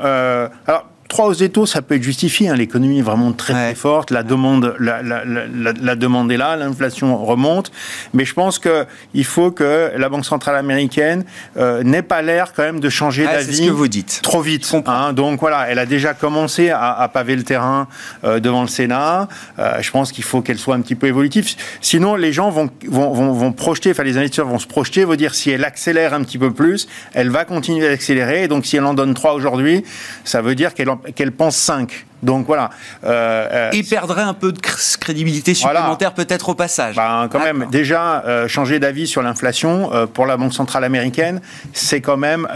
alors, 0.67 0.90
Trois 1.11 1.25
hausses 1.25 1.39
des 1.39 1.49
taux, 1.49 1.65
ça 1.65 1.81
peut 1.81 1.95
être 1.95 2.03
justifié. 2.03 2.47
Hein. 2.47 2.55
L'économie 2.55 2.99
est 2.99 3.01
vraiment 3.01 3.33
très, 3.33 3.51
très 3.51 3.75
forte. 3.75 4.11
La 4.11 4.23
demande, 4.23 4.75
la, 4.79 5.01
la, 5.01 5.25
la, 5.25 5.73
la 5.73 5.95
demande 5.95 6.31
est 6.31 6.37
là. 6.37 6.55
L'inflation 6.55 7.17
remonte. 7.17 7.69
Mais 8.13 8.23
je 8.23 8.33
pense 8.33 8.59
qu'il 8.59 9.25
faut 9.25 9.51
que 9.51 9.91
la 9.97 10.07
Banque 10.07 10.23
centrale 10.23 10.55
américaine 10.55 11.25
euh, 11.57 11.83
n'ait 11.83 12.01
pas 12.01 12.21
l'air 12.21 12.53
quand 12.53 12.63
même 12.63 12.79
de 12.79 12.87
changer 12.87 13.25
d'avis. 13.25 13.57
C'est 13.57 13.63
ce 13.63 13.67
que 13.67 13.73
vous 13.73 13.89
dites. 13.89 14.21
Trop 14.23 14.39
vite. 14.39 14.73
Hein. 14.85 15.11
Donc 15.11 15.41
voilà, 15.41 15.67
elle 15.67 15.79
a 15.79 15.85
déjà 15.85 16.13
commencé 16.13 16.69
à, 16.69 16.93
à 16.93 17.09
paver 17.09 17.35
le 17.35 17.43
terrain 17.43 17.89
euh, 18.23 18.39
devant 18.39 18.61
le 18.61 18.69
Sénat. 18.69 19.27
Euh, 19.59 19.81
je 19.81 19.91
pense 19.91 20.13
qu'il 20.13 20.23
faut 20.23 20.41
qu'elle 20.41 20.59
soit 20.59 20.75
un 20.75 20.81
petit 20.81 20.95
peu 20.95 21.07
évolutive. 21.07 21.45
Sinon, 21.81 22.15
les 22.15 22.31
gens 22.31 22.51
vont, 22.51 22.69
vont, 22.87 23.11
vont, 23.11 23.33
vont, 23.33 23.51
projeter, 23.51 23.91
enfin 23.91 24.03
les 24.03 24.15
investisseurs 24.15 24.47
vont 24.47 24.59
se 24.59 24.67
projeter, 24.67 25.03
vont 25.03 25.15
dire 25.15 25.35
si 25.35 25.49
elle 25.49 25.65
accélère 25.65 26.13
un 26.13 26.23
petit 26.23 26.37
peu 26.37 26.53
plus, 26.53 26.87
elle 27.13 27.31
va 27.31 27.43
continuer 27.43 27.89
d'accélérer. 27.89 28.43
Et 28.43 28.47
donc 28.47 28.65
si 28.65 28.77
elle 28.77 28.85
en 28.85 28.93
donne 28.93 29.13
trois 29.13 29.33
aujourd'hui, 29.33 29.83
ça 30.23 30.41
veut 30.41 30.55
dire 30.55 30.73
qu'elle 30.73 30.89
qu'elle 31.15 31.31
pense 31.31 31.55
5. 31.55 32.05
Donc 32.23 32.45
voilà. 32.45 32.69
Euh, 33.03 33.47
euh, 33.51 33.71
et 33.71 33.83
perdrait 33.83 34.21
un 34.21 34.33
peu 34.33 34.51
de 34.51 34.59
crédibilité 34.59 35.53
supplémentaire 35.53 36.13
peut-être 36.13 36.49
au 36.49 36.55
passage. 36.55 36.95
Ben, 36.95 37.27
quand 37.31 37.39
même, 37.39 37.67
déjà, 37.71 38.23
euh, 38.25 38.47
changer 38.47 38.79
d'avis 38.79 39.07
sur 39.07 39.21
l'inflation 39.21 39.89
pour 40.13 40.25
la 40.25 40.37
Banque 40.37 40.53
centrale 40.53 40.83
américaine, 40.83 41.41
c'est 41.73 42.01
quand 42.01 42.17
même 42.17 42.47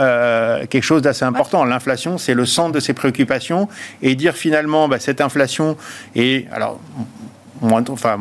quelque 0.69 0.83
chose 0.83 1.01
d'assez 1.01 1.25
important. 1.25 1.65
L'inflation, 1.65 2.17
c'est 2.17 2.33
le 2.33 2.45
centre 2.45 2.71
de 2.71 2.79
ses 2.79 2.93
préoccupations. 2.93 3.67
Et 4.01 4.15
dire 4.15 4.35
finalement, 4.35 4.87
bah, 4.87 4.99
cette 4.99 5.21
inflation 5.21 5.77
est... 6.15 6.47
Alors, 6.51 6.79
moins, 7.61 7.83
enfin, 7.89 8.19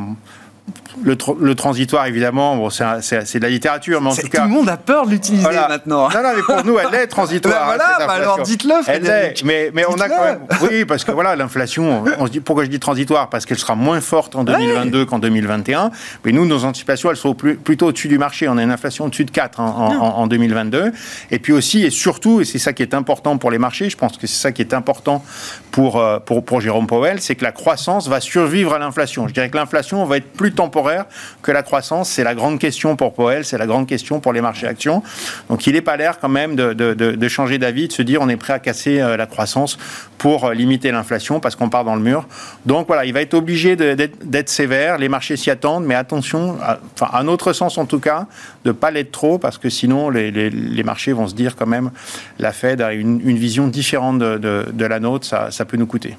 le, 1.02 1.16
le, 1.40 1.54
transitoire, 1.54 2.06
évidemment, 2.06 2.56
bon, 2.56 2.70
c'est 2.70 2.84
de 2.84 3.42
la 3.42 3.50
littérature, 3.50 4.00
mais 4.00 4.10
en 4.10 4.14
tout 4.14 4.28
cas. 4.28 4.42
Tout 4.42 4.48
le 4.48 4.54
monde 4.54 4.68
a 4.68 4.76
peur 4.76 5.06
de 5.06 5.10
l'utiliser 5.10 5.44
maintenant. 5.44 6.08
Non, 6.08 6.22
non, 6.22 6.30
mais 6.36 6.42
pour 6.42 6.64
nous, 6.64 6.78
elle 6.78 6.94
est 6.94 7.06
transitoire. 7.08 7.54
Ben 7.54 7.76
voilà, 7.76 8.06
bah 8.06 8.12
alors 8.12 8.42
dites-le, 8.42 8.74
Elle 8.86 9.06
est, 9.06 9.44
mais, 9.44 9.70
mais 9.74 9.84
on 9.88 9.94
a 9.94 10.08
quand 10.08 10.24
même. 10.24 10.40
Oui, 10.62 10.84
parce 10.84 11.04
que 11.04 11.10
voilà, 11.10 11.36
l'inflation, 11.36 12.04
on 12.18 12.26
se 12.26 12.32
dit 12.32 12.40
pourquoi 12.40 12.64
je 12.64 12.70
dis 12.70 12.78
transitoire? 12.78 13.28
Parce 13.28 13.44
qu'elle 13.44 13.58
sera 13.58 13.74
moins 13.74 14.00
forte 14.00 14.36
en 14.36 14.44
2022 14.44 15.04
qu'en 15.04 15.18
2021. 15.18 15.90
Mais 16.24 16.32
nous, 16.32 16.46
nos 16.46 16.64
anticipations, 16.64 17.10
elles 17.10 17.16
sont 17.16 17.34
plus, 17.34 17.56
plutôt 17.56 17.86
au-dessus 17.86 18.08
du 18.08 18.18
marché. 18.18 18.48
On 18.48 18.56
a 18.56 18.62
une 18.62 18.70
inflation 18.70 19.06
au-dessus 19.06 19.24
de 19.24 19.30
4 19.30 19.60
en, 19.60 19.64
en, 19.64 20.00
en, 20.00 20.26
2022. 20.26 20.92
Et 21.30 21.38
puis 21.38 21.52
aussi, 21.52 21.84
et 21.84 21.90
surtout, 21.90 22.40
et 22.40 22.44
c'est 22.44 22.58
ça 22.58 22.72
qui 22.72 22.82
est 22.82 22.94
important 22.94 23.36
pour 23.36 23.50
les 23.50 23.58
marchés, 23.58 23.90
je 23.90 23.96
pense 23.96 24.16
que 24.16 24.26
c'est 24.26 24.40
ça 24.40 24.52
qui 24.52 24.62
est 24.62 24.72
important 24.72 25.24
pour, 25.70 25.98
euh, 25.98 26.18
pour, 26.20 26.44
pour 26.44 26.60
Jérôme 26.60 26.86
Powell, 26.86 27.20
c'est 27.20 27.34
que 27.34 27.44
la 27.44 27.52
croissance 27.52 28.08
va 28.08 28.20
survivre 28.20 28.72
à 28.74 28.78
l'inflation. 28.78 29.28
Je 29.28 29.34
dirais 29.34 29.50
que 29.50 29.56
l'inflation 29.56 30.04
va 30.04 30.18
être 30.18 30.32
plus 30.32 30.53
temporaire 30.54 31.04
que 31.42 31.52
la 31.52 31.62
croissance. 31.62 32.10
C'est 32.10 32.24
la 32.24 32.34
grande 32.34 32.58
question 32.58 32.96
pour 32.96 33.14
Powell, 33.14 33.44
c'est 33.44 33.58
la 33.58 33.66
grande 33.66 33.86
question 33.86 34.20
pour 34.20 34.32
les 34.32 34.40
marchés 34.40 34.66
actions. 34.66 35.02
Donc 35.48 35.66
il 35.66 35.74
n'est 35.74 35.80
pas 35.80 35.96
l'air 35.96 36.18
quand 36.18 36.28
même 36.28 36.56
de, 36.56 37.28
changer 37.28 37.58
d'avis, 37.58 37.88
de 37.88 37.92
se 37.92 38.02
dire 38.02 38.20
on 38.22 38.28
est 38.28 38.36
prêt 38.36 38.52
à 38.52 38.58
casser 38.58 38.98
la 38.98 39.26
croissance 39.26 39.78
pour 40.18 40.50
limiter 40.50 40.90
l'inflation 40.90 41.40
parce 41.40 41.56
qu'on 41.56 41.68
part 41.68 41.84
dans 41.84 41.96
le 41.96 42.02
mur. 42.02 42.26
Donc 42.66 42.86
voilà, 42.86 43.04
il 43.04 43.12
va 43.12 43.20
être 43.20 43.34
obligé 43.34 43.76
d'être 43.76 44.48
sévère. 44.48 44.98
Les 44.98 45.08
marchés 45.08 45.36
s'y 45.36 45.50
attendent, 45.50 45.84
mais 45.84 45.94
attention, 45.94 46.56
enfin, 46.94 47.10
un 47.12 47.28
autre 47.28 47.52
sens 47.52 47.78
en 47.78 47.86
tout 47.86 48.00
cas, 48.00 48.26
de 48.64 48.70
ne 48.70 48.72
pas 48.72 48.90
l'être 48.90 49.12
trop 49.12 49.38
parce 49.38 49.58
que 49.58 49.68
sinon 49.68 50.10
les, 50.10 50.82
marchés 50.84 51.12
vont 51.12 51.26
se 51.26 51.34
dire 51.34 51.56
quand 51.56 51.66
même 51.66 51.90
la 52.38 52.52
Fed 52.52 52.80
a 52.80 52.92
une, 52.92 53.20
vision 53.36 53.68
différente 53.68 54.18
de, 54.18 54.84
la 54.84 55.00
nôtre, 55.00 55.26
ça 55.26 55.64
peut 55.64 55.76
nous 55.76 55.86
coûter. 55.86 56.16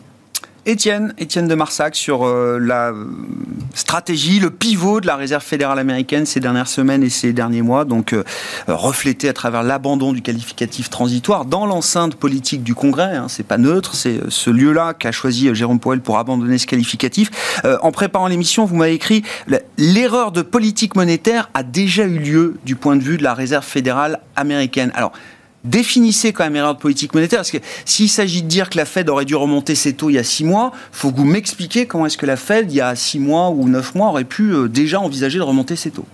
Étienne, 0.68 1.14
Étienne 1.20 1.48
de 1.48 1.54
Marsac 1.54 1.96
sur 1.96 2.26
euh, 2.26 2.58
la 2.60 2.92
stratégie, 3.76 4.40
le 4.40 4.50
pivot 4.50 5.00
de 5.00 5.06
la 5.06 5.16
Réserve 5.16 5.44
fédérale 5.44 5.78
américaine 5.78 6.26
ces 6.26 6.40
dernières 6.40 6.68
semaines 6.68 7.04
et 7.04 7.10
ces 7.10 7.34
derniers 7.34 7.62
mois, 7.62 7.86
donc 7.86 8.14
euh, 8.14 8.24
reflété 8.68 9.30
à 9.30 9.34
travers 9.34 9.62
l'abandon 9.62 10.12
du 10.12 10.24
qualificatif 10.24 10.90
transitoire 10.90 11.46
dans 11.46 11.68
l'enceinte 11.68 12.16
politique 12.16 12.64
du 12.64 12.74
Congrès. 12.74 13.16
Hein, 13.16 13.28
c'est 13.30 13.46
pas 13.46 13.60
neutre, 13.60 13.94
c'est 13.94 14.18
euh, 14.18 14.30
ce 14.30 14.50
lieu-là 14.50 14.96
qu'a 14.96 15.12
choisi 15.12 15.54
Jérôme 15.54 15.80
Powell 15.80 16.02
pour 16.02 16.18
abandonner 16.18 16.58
ce 16.58 16.66
qualificatif. 16.66 17.30
en 17.82 17.92
préparant 17.92 18.28
l'émission, 18.28 18.66
vous 18.66 18.76
m'avez 18.76 18.94
écrit 18.94 19.24
l'erreur 19.78 20.32
de 20.32 20.42
politique 20.42 20.96
monétaire 20.96 21.50
a 21.54 21.62
déjà 21.62 22.06
eu 22.06 22.18
lieu 22.18 22.56
du 22.66 22.76
point 22.76 22.96
de 22.96 23.04
vue 23.04 23.18
de 23.18 23.24
la 23.24 23.34
Réserve 23.34 23.66
fédérale 23.66 24.20
américaine. 24.36 24.92
Alors 24.96 25.12
définissez 25.66 26.32
quand 26.34 26.44
même 26.44 26.56
erreur 26.56 26.76
de 26.76 26.80
politique 26.80 27.14
monétaire. 27.14 27.40
Parce 27.40 27.52
que 27.52 27.58
s'il 27.84 28.10
s'agit 28.10 28.44
de 28.44 28.48
dire 28.48 28.70
que 28.70 28.78
la 28.78 28.86
Fed 28.86 29.10
aurait 29.10 29.26
dû 29.26 29.36
remonter 29.36 29.76
ses 29.76 29.94
taux 29.94 30.10
il 30.10 30.14
y 30.14 30.20
a 30.20 30.24
six 30.24 30.46
mois, 30.46 30.72
faut 30.92 31.12
que 31.12 31.18
vous 31.18 31.26
m'expliquiez 31.26 31.86
comment 31.86 32.06
est-ce 32.06 32.18
que 32.18 32.26
la 32.26 32.38
Fed, 32.38 32.72
il 32.72 32.76
y 32.76 32.82
a 32.82 32.96
six 32.96 33.20
mois 33.20 33.50
ou 33.50 33.68
neuf 33.68 33.96
mois, 33.96 34.10
aurait 34.10 34.24
pu 34.24 34.54
euh, 34.54 34.68
déjà 34.70 35.00
envisager 35.00 35.38
de 35.38 35.44
remonter 35.44 35.76
ses 35.76 35.92
taux. 35.92 36.06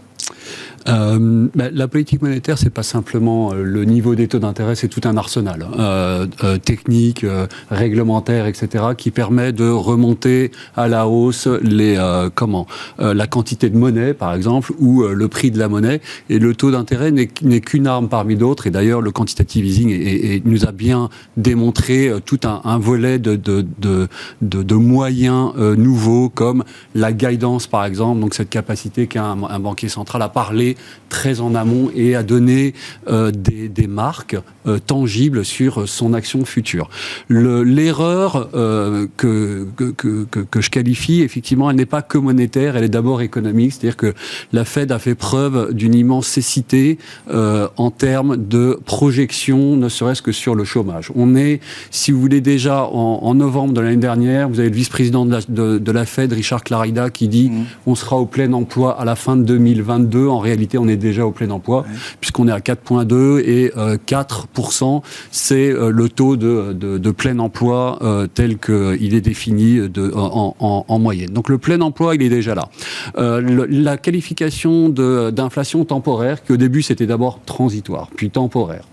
Euh, 0.88 1.48
bah, 1.56 1.66
la 1.72 1.88
politique 1.88 2.22
monétaire, 2.22 2.58
c'est 2.58 2.70
pas 2.70 2.84
simplement 2.84 3.54
euh, 3.54 3.64
le 3.64 3.86
niveau 3.86 4.16
des 4.16 4.28
taux 4.28 4.40
d'intérêt, 4.40 4.76
c'est 4.76 4.88
tout 4.88 5.02
un 5.04 5.18
arsenal 5.18 5.68
euh, 5.78 6.26
euh 6.44 6.58
technique, 6.58 7.26
réglementaire, 7.70 8.46
etc., 8.46 8.86
qui 8.98 9.12
permet 9.12 9.52
de 9.52 9.70
remonter 9.70 10.52
à 10.76 10.88
la 10.88 11.08
hausse 11.08 11.48
les 11.48 11.98
comment 12.36 12.68
la 13.00 13.28
quantité 13.28 13.70
de 13.70 13.78
monnaie, 13.78 14.14
par 14.14 14.34
exemple, 14.34 14.74
ou 14.80 15.04
le 15.04 15.28
prix 15.28 15.52
de 15.52 15.58
la 15.58 15.68
monnaie. 15.68 16.02
Et 16.30 16.40
le 16.40 16.54
taux 16.54 16.72
d'intérêt 16.72 17.12
n'est 17.12 17.28
qu'une 17.62 17.88
arme 17.88 18.10
parmi 18.10 18.36
d'autres. 18.36 18.68
Et 18.68 18.72
d'ailleurs, 18.72 19.02
le 19.02 19.12
quantitative 19.12 19.66
easing 19.66 19.90
et, 19.90 20.42
nous 20.46 20.66
a 20.66 20.72
bien 20.72 21.10
démontré 21.38 22.12
tout 22.26 22.40
un, 22.44 22.62
un 22.64 22.78
volet 22.78 23.20
de, 23.20 23.36
de, 23.36 23.66
de, 23.80 24.08
de 24.42 24.76
moyens 24.76 25.54
nouveaux, 25.58 26.30
comme 26.30 26.64
la 26.96 27.12
guidance, 27.14 27.68
par 27.68 27.86
exemple, 27.86 28.22
donc 28.22 28.34
cette 28.34 28.50
capacité 28.50 29.08
qu'a 29.08 29.26
un, 29.26 29.44
un 29.44 29.60
banquier 29.60 29.90
central 29.90 30.22
à 30.22 30.30
parler 30.30 30.71
très 31.12 31.42
en 31.42 31.54
amont 31.54 31.92
et 31.94 32.16
à 32.16 32.24
donner 32.24 32.74
euh, 33.08 33.32
des, 33.32 33.88
marques 33.88 34.38
euh, 34.66 34.80
tangibles 34.80 35.44
sur 35.44 35.88
son 35.88 36.14
action 36.14 36.46
future. 36.46 36.90
L'erreur 37.30 38.50
euh, 38.54 39.08
que, 39.18 39.68
que, 39.76 39.92
que, 39.92 40.62
je 40.62 40.70
qualifie, 40.70 41.22
effectivement, 41.22 41.70
elle 41.70 41.76
n'est 41.76 41.86
pas 41.86 42.02
que 42.02 42.18
monétaire, 42.18 42.78
elle 42.78 42.86
est 42.86 42.90
d'abord 42.90 43.22
économique, 43.22 43.74
c'est-à-dire 43.74 43.98
que 43.98 44.14
la 44.54 44.64
Fed 44.64 44.92
a 44.92 45.00
fait 45.00 45.16
preuve 45.16 45.74
d'une 45.74 45.94
immense 45.96 46.28
cécité 46.28 46.98
en 47.30 47.92
termes 47.92 48.38
de 48.38 48.80
projection, 48.86 49.76
ne 49.76 49.90
serait-ce 49.90 50.22
que 50.22 50.32
sur 50.32 50.56
le 50.56 50.64
chômage. 50.64 51.12
On 51.16 51.36
est, 51.36 51.60
si 51.90 52.12
vous 52.12 52.22
voulez, 52.22 52.40
déjà 52.40 52.86
en, 52.86 53.34
novembre 53.34 53.74
de 53.74 53.82
l'année 53.82 53.98
dernière, 53.98 54.48
vous 54.48 54.60
avez 54.60 54.70
le 54.70 54.76
vice-président 54.76 55.26
de 55.26 55.32
la, 55.32 55.80
de, 55.80 55.92
la, 55.92 56.06
Fed, 56.06 56.32
Richard 56.32 56.64
Clarida, 56.64 57.10
qui 57.10 57.28
dit 57.28 57.50
mmh. 57.50 57.64
on 57.88 57.96
sera 57.96 58.18
au 58.18 58.26
plein 58.26 58.54
emploi 58.54 59.00
à 59.00 59.04
la 59.04 59.16
fin 59.16 59.36
de 59.36 59.44
2022. 59.44 60.28
En 60.28 60.40
réalité, 60.40 60.61
on 60.78 60.88
est 60.88 60.98
déjà 60.98 61.26
au 61.26 61.32
plein 61.32 61.50
emploi, 61.50 61.86
puisqu'on 62.20 62.48
est 62.48 62.52
à 62.52 62.60
4,2 62.60 63.40
et 63.40 63.72
4%, 64.08 64.98
euh, 64.98 65.00
c'est 65.32 65.72
euh, 65.72 65.92
le 65.92 66.10
taux 66.10 66.38
de, 66.38 67.12
plein 67.12 67.40
emploi 67.40 68.00
euh, 68.02 68.28
tel 68.28 68.58
qu'il 68.58 69.14
est 69.14 69.22
défini 69.22 69.90
de, 69.90 70.12
en, 70.14 71.00
moyenne. 71.00 71.32
Donc 71.32 71.50
le 71.50 71.58
plein 71.58 71.82
emploi, 71.82 72.16
il 72.16 72.22
est 72.22 72.30
déjà 72.30 72.56
là. 72.56 72.70
la 73.18 73.98
qualification 73.98 74.90
d'inflation 74.90 75.86
temporaire, 75.86 76.44
qui 76.44 76.54
au 76.54 76.58
début 76.58 76.82
c'était 76.82 77.06
d'abord 77.06 77.40
transitoire, 77.46 78.10
puis 78.16 78.30
temporaire, 78.30 78.84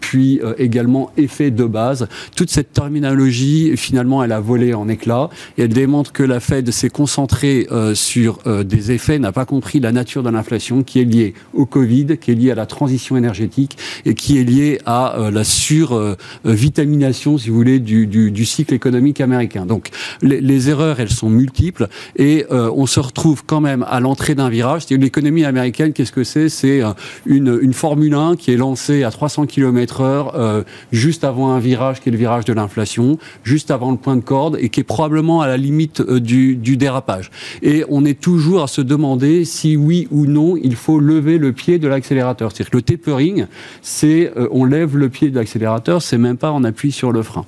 puis 0.00 0.40
également 0.58 1.10
effet 1.16 1.50
de 1.50 1.64
base, 1.64 2.08
toute 2.36 2.50
cette 2.50 2.72
terminologie, 2.72 3.76
finalement, 3.76 4.22
elle 4.22 4.32
a 4.32 4.40
volé 4.40 4.74
en 4.74 4.88
éclats 4.88 5.30
et 5.58 5.62
elle 5.62 5.72
démontre 5.72 6.12
que 6.12 6.22
la 6.22 6.40
Fed 6.40 6.70
s'est 6.70 6.90
concentrée 6.90 7.66
sur 7.94 8.38
des 8.64 8.92
effets, 8.92 9.18
n'a 9.18 9.32
pas 9.32 9.44
compris 9.44 9.80
la 9.80 9.92
nature 9.92 10.22
de 10.22 10.30
l'inflation 10.30 10.71
qui 10.80 11.00
est 11.00 11.04
liée 11.04 11.34
au 11.52 11.66
Covid, 11.66 12.16
qui 12.18 12.30
est 12.30 12.34
liée 12.34 12.50
à 12.50 12.54
la 12.54 12.64
transition 12.64 13.18
énergétique 13.18 13.76
et 14.06 14.14
qui 14.14 14.38
est 14.38 14.44
liée 14.44 14.80
à 14.86 15.18
euh, 15.18 15.30
la 15.30 15.44
survitamination, 15.44 17.36
si 17.36 17.50
vous 17.50 17.56
voulez, 17.56 17.78
du, 17.78 18.46
cycle 18.46 18.74
économique 18.74 19.20
américain. 19.20 19.66
Donc 19.66 19.90
les, 20.22 20.70
erreurs, 20.70 21.00
elles 21.00 21.10
sont 21.10 21.28
multiples 21.28 21.88
et 22.16 22.46
euh, 22.50 22.70
on 22.74 22.86
se 22.86 23.00
retrouve 23.00 23.44
quand 23.44 23.60
même 23.60 23.84
à 23.88 24.00
l'entrée 24.00 24.34
d'un 24.34 24.48
virage. 24.48 24.88
L'économie 24.90 25.44
américaine, 25.44 25.92
qu'est-ce 25.92 26.12
que 26.12 26.24
c'est? 26.24 26.48
C'est 26.48 26.82
euh, 26.82 26.92
une, 27.26 27.72
Formule 27.72 28.14
1 28.14 28.36
qui 28.36 28.52
est 28.52 28.56
lancée 28.56 29.02
à 29.02 29.10
300 29.10 29.46
km/h 29.46 30.64
juste 30.92 31.24
avant 31.24 31.50
un 31.50 31.58
virage 31.58 32.00
qui 32.00 32.08
est 32.10 32.12
le 32.12 32.18
virage 32.18 32.44
de 32.44 32.52
l'inflation, 32.52 33.18
juste 33.42 33.70
avant 33.70 33.90
le 33.90 33.96
point 33.96 34.16
de 34.16 34.20
corde 34.20 34.56
et 34.60 34.68
qui 34.68 34.80
est 34.80 34.84
probablement 34.84 35.40
à 35.40 35.46
la 35.46 35.56
limite 35.56 36.02
du 36.02 36.76
dérapage. 36.76 37.30
Et 37.62 37.84
on 37.88 38.04
est 38.04 38.20
toujours 38.20 38.62
à 38.62 38.66
se 38.66 38.80
demander 38.80 39.44
si 39.44 39.76
oui 39.76 40.06
ou 40.10 40.26
non 40.26 40.56
il 40.62 40.76
faut 40.76 40.98
lever 40.98 41.38
le 41.38 41.52
pied 41.52 41.78
de 41.78 41.88
l'accélérateur. 41.88 42.50
C'est-à-dire 42.50 42.70
que 42.70 42.76
le 42.76 42.82
tapering, 42.82 43.46
c'est 43.82 44.32
euh, 44.36 44.48
on 44.50 44.64
lève 44.64 44.96
le 44.96 45.08
pied 45.08 45.30
de 45.30 45.36
l'accélérateur, 45.38 46.02
c'est 46.02 46.18
même 46.18 46.36
pas 46.36 46.52
on 46.52 46.64
appuie 46.64 46.92
sur 46.92 47.12
le 47.12 47.22
frein. 47.22 47.44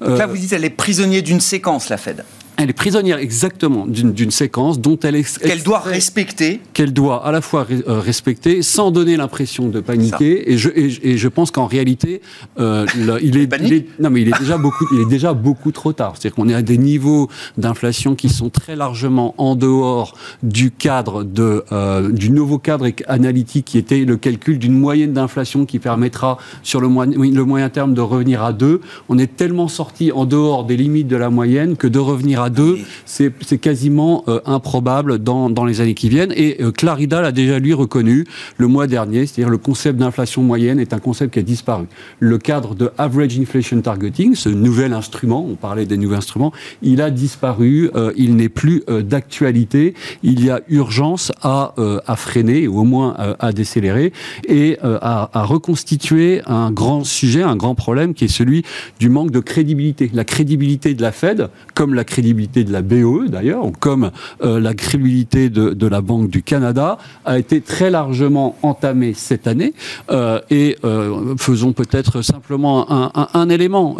là, 0.00 0.08
euh, 0.08 0.26
vous 0.26 0.36
dites, 0.36 0.52
elle 0.52 0.64
est 0.64 0.70
prisonnière 0.70 1.22
d'une 1.22 1.40
séquence, 1.40 1.88
la 1.88 1.96
Fed. 1.96 2.24
Elle 2.58 2.70
est 2.70 2.74
prisonnière 2.74 3.18
exactement 3.18 3.86
d'une 3.86 4.30
séquence 4.30 4.80
dont 4.80 4.98
elle 5.02 5.16
est 5.16 5.38
qu'elle 5.38 5.62
doit 5.62 5.80
respecter, 5.80 6.60
qu'elle 6.72 6.92
doit 6.92 7.26
à 7.26 7.32
la 7.32 7.40
fois 7.40 7.66
euh, 7.70 8.00
respecter 8.00 8.62
sans 8.62 8.90
donner 8.90 9.16
l'impression 9.16 9.68
de 9.68 9.80
paniquer. 9.80 10.52
Et 10.52 10.56
je, 10.56 10.70
et, 10.74 11.16
je 11.18 11.28
pense 11.28 11.50
qu'en 11.50 11.66
réalité, 11.66 12.22
euh, 12.58 12.86
il, 13.22 13.36
est, 13.36 14.00
non 14.00 14.10
mais 14.10 14.22
il 14.22 14.28
est 14.28 14.38
déjà 14.38 14.56
beaucoup, 14.56 14.86
il 14.92 15.02
est 15.02 15.08
déjà 15.08 15.34
beaucoup 15.34 15.70
trop 15.70 15.92
tard. 15.92 16.14
C'est-à-dire 16.14 16.34
qu'on 16.34 16.48
est 16.48 16.54
à 16.54 16.62
des 16.62 16.78
niveaux 16.78 17.28
d'inflation 17.58 18.14
qui 18.14 18.28
sont 18.28 18.48
très 18.48 18.76
largement 18.76 19.34
en 19.38 19.54
dehors 19.54 20.16
du 20.42 20.70
cadre 20.70 21.24
de 21.24 21.64
euh, 21.72 22.10
du 22.10 22.30
nouveau 22.30 22.58
cadre 22.58 22.88
analytique 23.06 23.66
qui 23.66 23.78
était 23.78 24.04
le 24.04 24.16
calcul 24.16 24.58
d'une 24.58 24.78
moyenne 24.78 25.12
d'inflation 25.12 25.66
qui 25.66 25.78
permettra 25.78 26.38
sur 26.62 26.80
le, 26.80 26.88
moyen, 26.88 27.12
le 27.18 27.44
moyen 27.44 27.68
terme 27.68 27.94
de 27.94 28.00
revenir 28.00 28.42
à 28.42 28.52
2. 28.52 28.80
On 29.08 29.18
est 29.18 29.36
tellement 29.36 29.68
sorti 29.68 30.12
en 30.12 30.24
dehors 30.24 30.64
des 30.64 30.76
limites 30.76 31.08
de 31.08 31.16
la 31.16 31.30
moyenne 31.30 31.76
que 31.76 31.86
de 31.86 31.98
revenir 31.98 32.40
à 32.40 32.45
à 32.46 32.50
deux, 32.50 32.78
c'est 33.04 33.58
quasiment 33.58 34.22
euh, 34.28 34.40
improbable 34.46 35.18
dans, 35.18 35.50
dans, 35.50 35.64
les 35.64 35.80
années 35.80 35.94
qui 35.94 36.08
viennent. 36.08 36.32
Et 36.36 36.62
euh, 36.62 36.70
Clarida 36.70 37.20
l'a 37.20 37.32
déjà 37.32 37.58
lui 37.58 37.74
reconnu 37.74 38.24
le 38.56 38.68
mois 38.68 38.86
dernier, 38.86 39.26
c'est-à-dire 39.26 39.50
le 39.50 39.58
concept 39.58 39.98
d'inflation 39.98 40.42
moyenne 40.42 40.78
est 40.78 40.92
un 40.92 41.00
concept 41.00 41.34
qui 41.34 41.40
a 41.40 41.42
disparu. 41.42 41.86
Le 42.20 42.38
cadre 42.38 42.76
de 42.76 42.92
average 42.98 43.36
inflation 43.38 43.80
targeting, 43.80 44.36
ce 44.36 44.48
nouvel 44.48 44.92
instrument, 44.92 45.44
on 45.44 45.56
parlait 45.56 45.86
des 45.86 45.96
nouveaux 45.96 46.14
instruments, 46.14 46.52
il 46.82 47.00
a 47.00 47.10
disparu, 47.10 47.90
euh, 47.96 48.12
il 48.16 48.36
n'est 48.36 48.48
plus 48.48 48.84
d'actualité. 48.86 49.94
Il 50.22 50.44
y 50.44 50.50
a 50.50 50.60
urgence 50.68 51.32
à, 51.42 51.74
à 52.06 52.16
freiner 52.16 52.68
ou 52.68 52.78
au 52.78 52.84
moins 52.84 53.16
à 53.40 53.52
décélérer 53.52 54.12
et 54.48 54.78
à, 54.82 55.30
à 55.32 55.42
reconstituer 55.42 56.42
un 56.46 56.70
grand 56.70 57.02
sujet, 57.02 57.42
un 57.42 57.56
grand 57.56 57.74
problème 57.74 58.14
qui 58.14 58.24
est 58.24 58.28
celui 58.28 58.62
du 59.00 59.08
manque 59.08 59.30
de 59.32 59.40
crédibilité. 59.40 60.10
La 60.14 60.24
crédibilité 60.24 60.94
de 60.94 61.02
la 61.02 61.12
Fed, 61.12 61.48
comme 61.74 61.94
la 61.94 62.04
crédibilité 62.04 62.35
de 62.36 62.72
la 62.72 62.82
BOE 62.82 63.28
d'ailleurs, 63.28 63.64
comme 63.80 64.10
euh, 64.42 64.60
la 64.60 64.74
crédibilité 64.74 65.48
de, 65.48 65.86
la 65.86 66.00
Banque 66.00 66.28
du 66.28 66.42
Canada, 66.42 66.98
a 67.24 67.38
été 67.38 67.60
très 67.60 67.90
largement 67.90 68.56
entamée 68.62 69.14
cette 69.14 69.46
année. 69.46 69.72
Euh, 70.10 70.40
et 70.50 70.76
euh, 70.84 71.34
faisons 71.38 71.72
peut-être 71.72 72.22
simplement 72.22 72.86
un, 72.88 73.48
élément. 73.48 73.96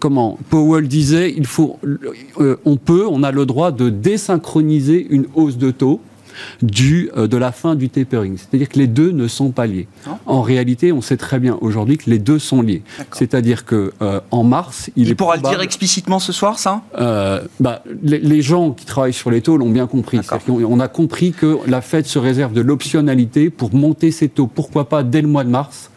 comment 0.00 0.38
Powell 0.50 0.88
disait, 0.88 1.32
il 1.36 1.46
faut, 1.46 1.78
on 2.64 2.76
peut, 2.76 3.06
on 3.08 3.22
a 3.22 3.30
le 3.30 3.46
droit 3.46 3.70
de 3.70 3.88
désynchroniser 3.88 5.06
une 5.08 5.26
hausse 5.34 5.56
de 5.56 5.70
taux 5.70 6.00
du, 6.62 7.10
euh, 7.16 7.26
de 7.26 7.36
la 7.36 7.52
fin 7.52 7.74
du 7.74 7.88
tapering. 7.88 8.36
C'est-à-dire 8.36 8.68
que 8.68 8.78
les 8.78 8.86
deux 8.86 9.10
ne 9.10 9.28
sont 9.28 9.50
pas 9.50 9.66
liés. 9.66 9.88
En 10.26 10.42
réalité, 10.42 10.92
on 10.92 11.00
sait 11.00 11.16
très 11.16 11.38
bien 11.38 11.58
aujourd'hui 11.60 11.98
que 11.98 12.10
les 12.10 12.18
deux 12.18 12.38
sont 12.38 12.62
liés. 12.62 12.82
C'est-à-dire 13.12 13.64
que 13.64 13.92
euh, 14.02 14.20
en 14.30 14.44
mars, 14.44 14.90
il, 14.96 15.08
il 15.08 15.16
pourra 15.16 15.36
le 15.36 15.42
dire 15.42 15.60
explicitement 15.60 16.18
ce 16.18 16.32
soir, 16.32 16.58
ça? 16.58 16.82
Euh, 16.98 17.42
bah, 17.60 17.82
les, 18.02 18.42
gens 18.42 18.72
qui 18.72 18.84
travaillent 18.84 19.12
sur 19.12 19.30
les 19.30 19.40
taux 19.40 19.56
l'ont 19.56 19.70
bien 19.70 19.86
compris. 19.86 20.20
On, 20.48 20.62
on 20.64 20.80
a 20.80 20.88
compris 20.88 21.32
que 21.32 21.58
la 21.66 21.80
Fed 21.80 22.06
se 22.06 22.18
réserve 22.18 22.52
de 22.52 22.60
l'optionnalité 22.60 23.50
pour 23.50 23.74
monter 23.74 24.10
ses 24.10 24.28
taux. 24.28 24.46
Pourquoi 24.46 24.88
pas 24.88 25.02
dès 25.02 25.22
le 25.22 25.28
mois 25.28 25.44
de 25.44 25.50
mars 25.50 25.90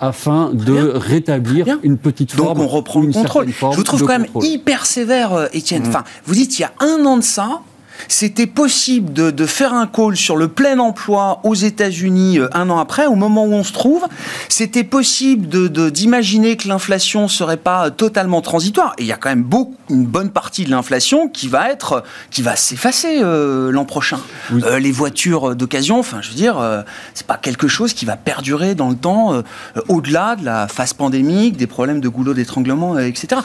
afin 0.00 0.50
de 0.54 0.92
rétablir 0.94 1.78
une 1.82 1.98
petite 1.98 2.32
forme. 2.32 2.56
Donc 2.58 2.64
on 2.64 2.68
reprend 2.68 3.00
le 3.02 3.12
contrôle. 3.12 3.48
Je 3.48 3.76
vous 3.76 3.82
trouve 3.82 4.00
quand 4.00 4.18
même 4.18 4.26
hyper 4.40 4.86
sévère, 4.86 5.48
Étienne. 5.52 5.82
Mmh. 5.82 5.88
Enfin, 5.88 6.04
vous 6.24 6.34
dites 6.34 6.58
il 6.58 6.62
y 6.62 6.64
a 6.64 6.72
un 6.80 7.04
an 7.04 7.18
de 7.18 7.22
ça, 7.22 7.60
c'était 8.06 8.46
possible 8.46 9.12
de, 9.12 9.46
faire 9.46 9.74
un 9.74 9.86
call 9.86 10.16
sur 10.16 10.36
le 10.36 10.48
plein 10.48 10.78
emploi 10.78 11.40
aux 11.42 11.54
États-Unis 11.54 12.38
euh, 12.38 12.48
un 12.52 12.70
an 12.70 12.78
après, 12.78 13.06
au 13.06 13.14
moment 13.14 13.44
où 13.44 13.52
on 13.52 13.64
se 13.64 13.72
trouve. 13.72 14.06
C'était 14.48 14.84
possible 14.84 15.48
de, 15.48 15.88
d'imaginer 15.88 16.56
que 16.56 16.68
l'inflation 16.68 17.28
serait 17.28 17.56
pas 17.56 17.90
totalement 17.90 18.42
transitoire. 18.42 18.94
Et 18.98 19.02
il 19.02 19.06
y 19.06 19.12
a 19.12 19.16
quand 19.16 19.30
même 19.30 19.42
beaucoup, 19.42 19.74
une 19.90 20.04
bonne 20.04 20.30
partie 20.30 20.64
de 20.64 20.70
l'inflation 20.70 21.28
qui 21.28 21.48
va 21.48 21.70
être, 21.70 22.04
qui 22.30 22.42
va 22.42 22.56
s'effacer 22.56 23.20
euh, 23.22 23.72
l'an 23.72 23.86
prochain. 23.86 24.20
Euh, 24.52 24.78
les 24.78 24.92
voitures 24.92 25.56
d'occasion, 25.56 25.98
enfin, 25.98 26.20
je 26.20 26.28
veux 26.28 26.36
dire, 26.36 26.84
c'est 27.14 27.26
pas 27.26 27.38
quelque 27.38 27.68
chose 27.68 27.94
qui 27.94 28.04
va 28.04 28.16
perdurer 28.16 28.74
dans 28.74 28.90
le 28.90 28.96
temps, 28.96 29.42
au-delà 29.88 30.36
de 30.36 30.44
la 30.44 30.68
phase 30.68 30.92
pandémique, 30.92 31.56
des 31.56 31.66
problèmes 31.66 32.00
de 32.00 32.08
goulot 32.08 32.34
d'étranglement, 32.34 32.98
etc. 32.98 33.40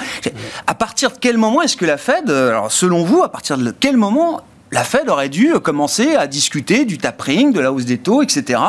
À 0.68 0.76
partir 0.76 1.12
de 1.12 1.16
quel 1.20 1.38
moment 1.38 1.62
est-ce 1.62 1.78
que 1.78 1.86
la 1.86 1.98
Fed, 1.98 2.30
alors 2.30 2.72
selon 2.72 3.04
vous, 3.04 3.24
à 3.24 3.32
partir 3.32 3.58
de 3.58 3.74
quel 3.80 3.98
moment 3.98 4.43
la 4.74 4.84
Fed 4.84 5.08
aurait 5.08 5.30
dû 5.30 5.54
commencer 5.62 6.16
à 6.16 6.26
discuter 6.26 6.86
du 6.86 6.98
tapering, 6.98 7.54
de 7.54 7.60
la 7.60 7.72
hausse 7.72 7.86
des 7.86 8.00
taux, 8.00 8.24
etc. 8.24 8.60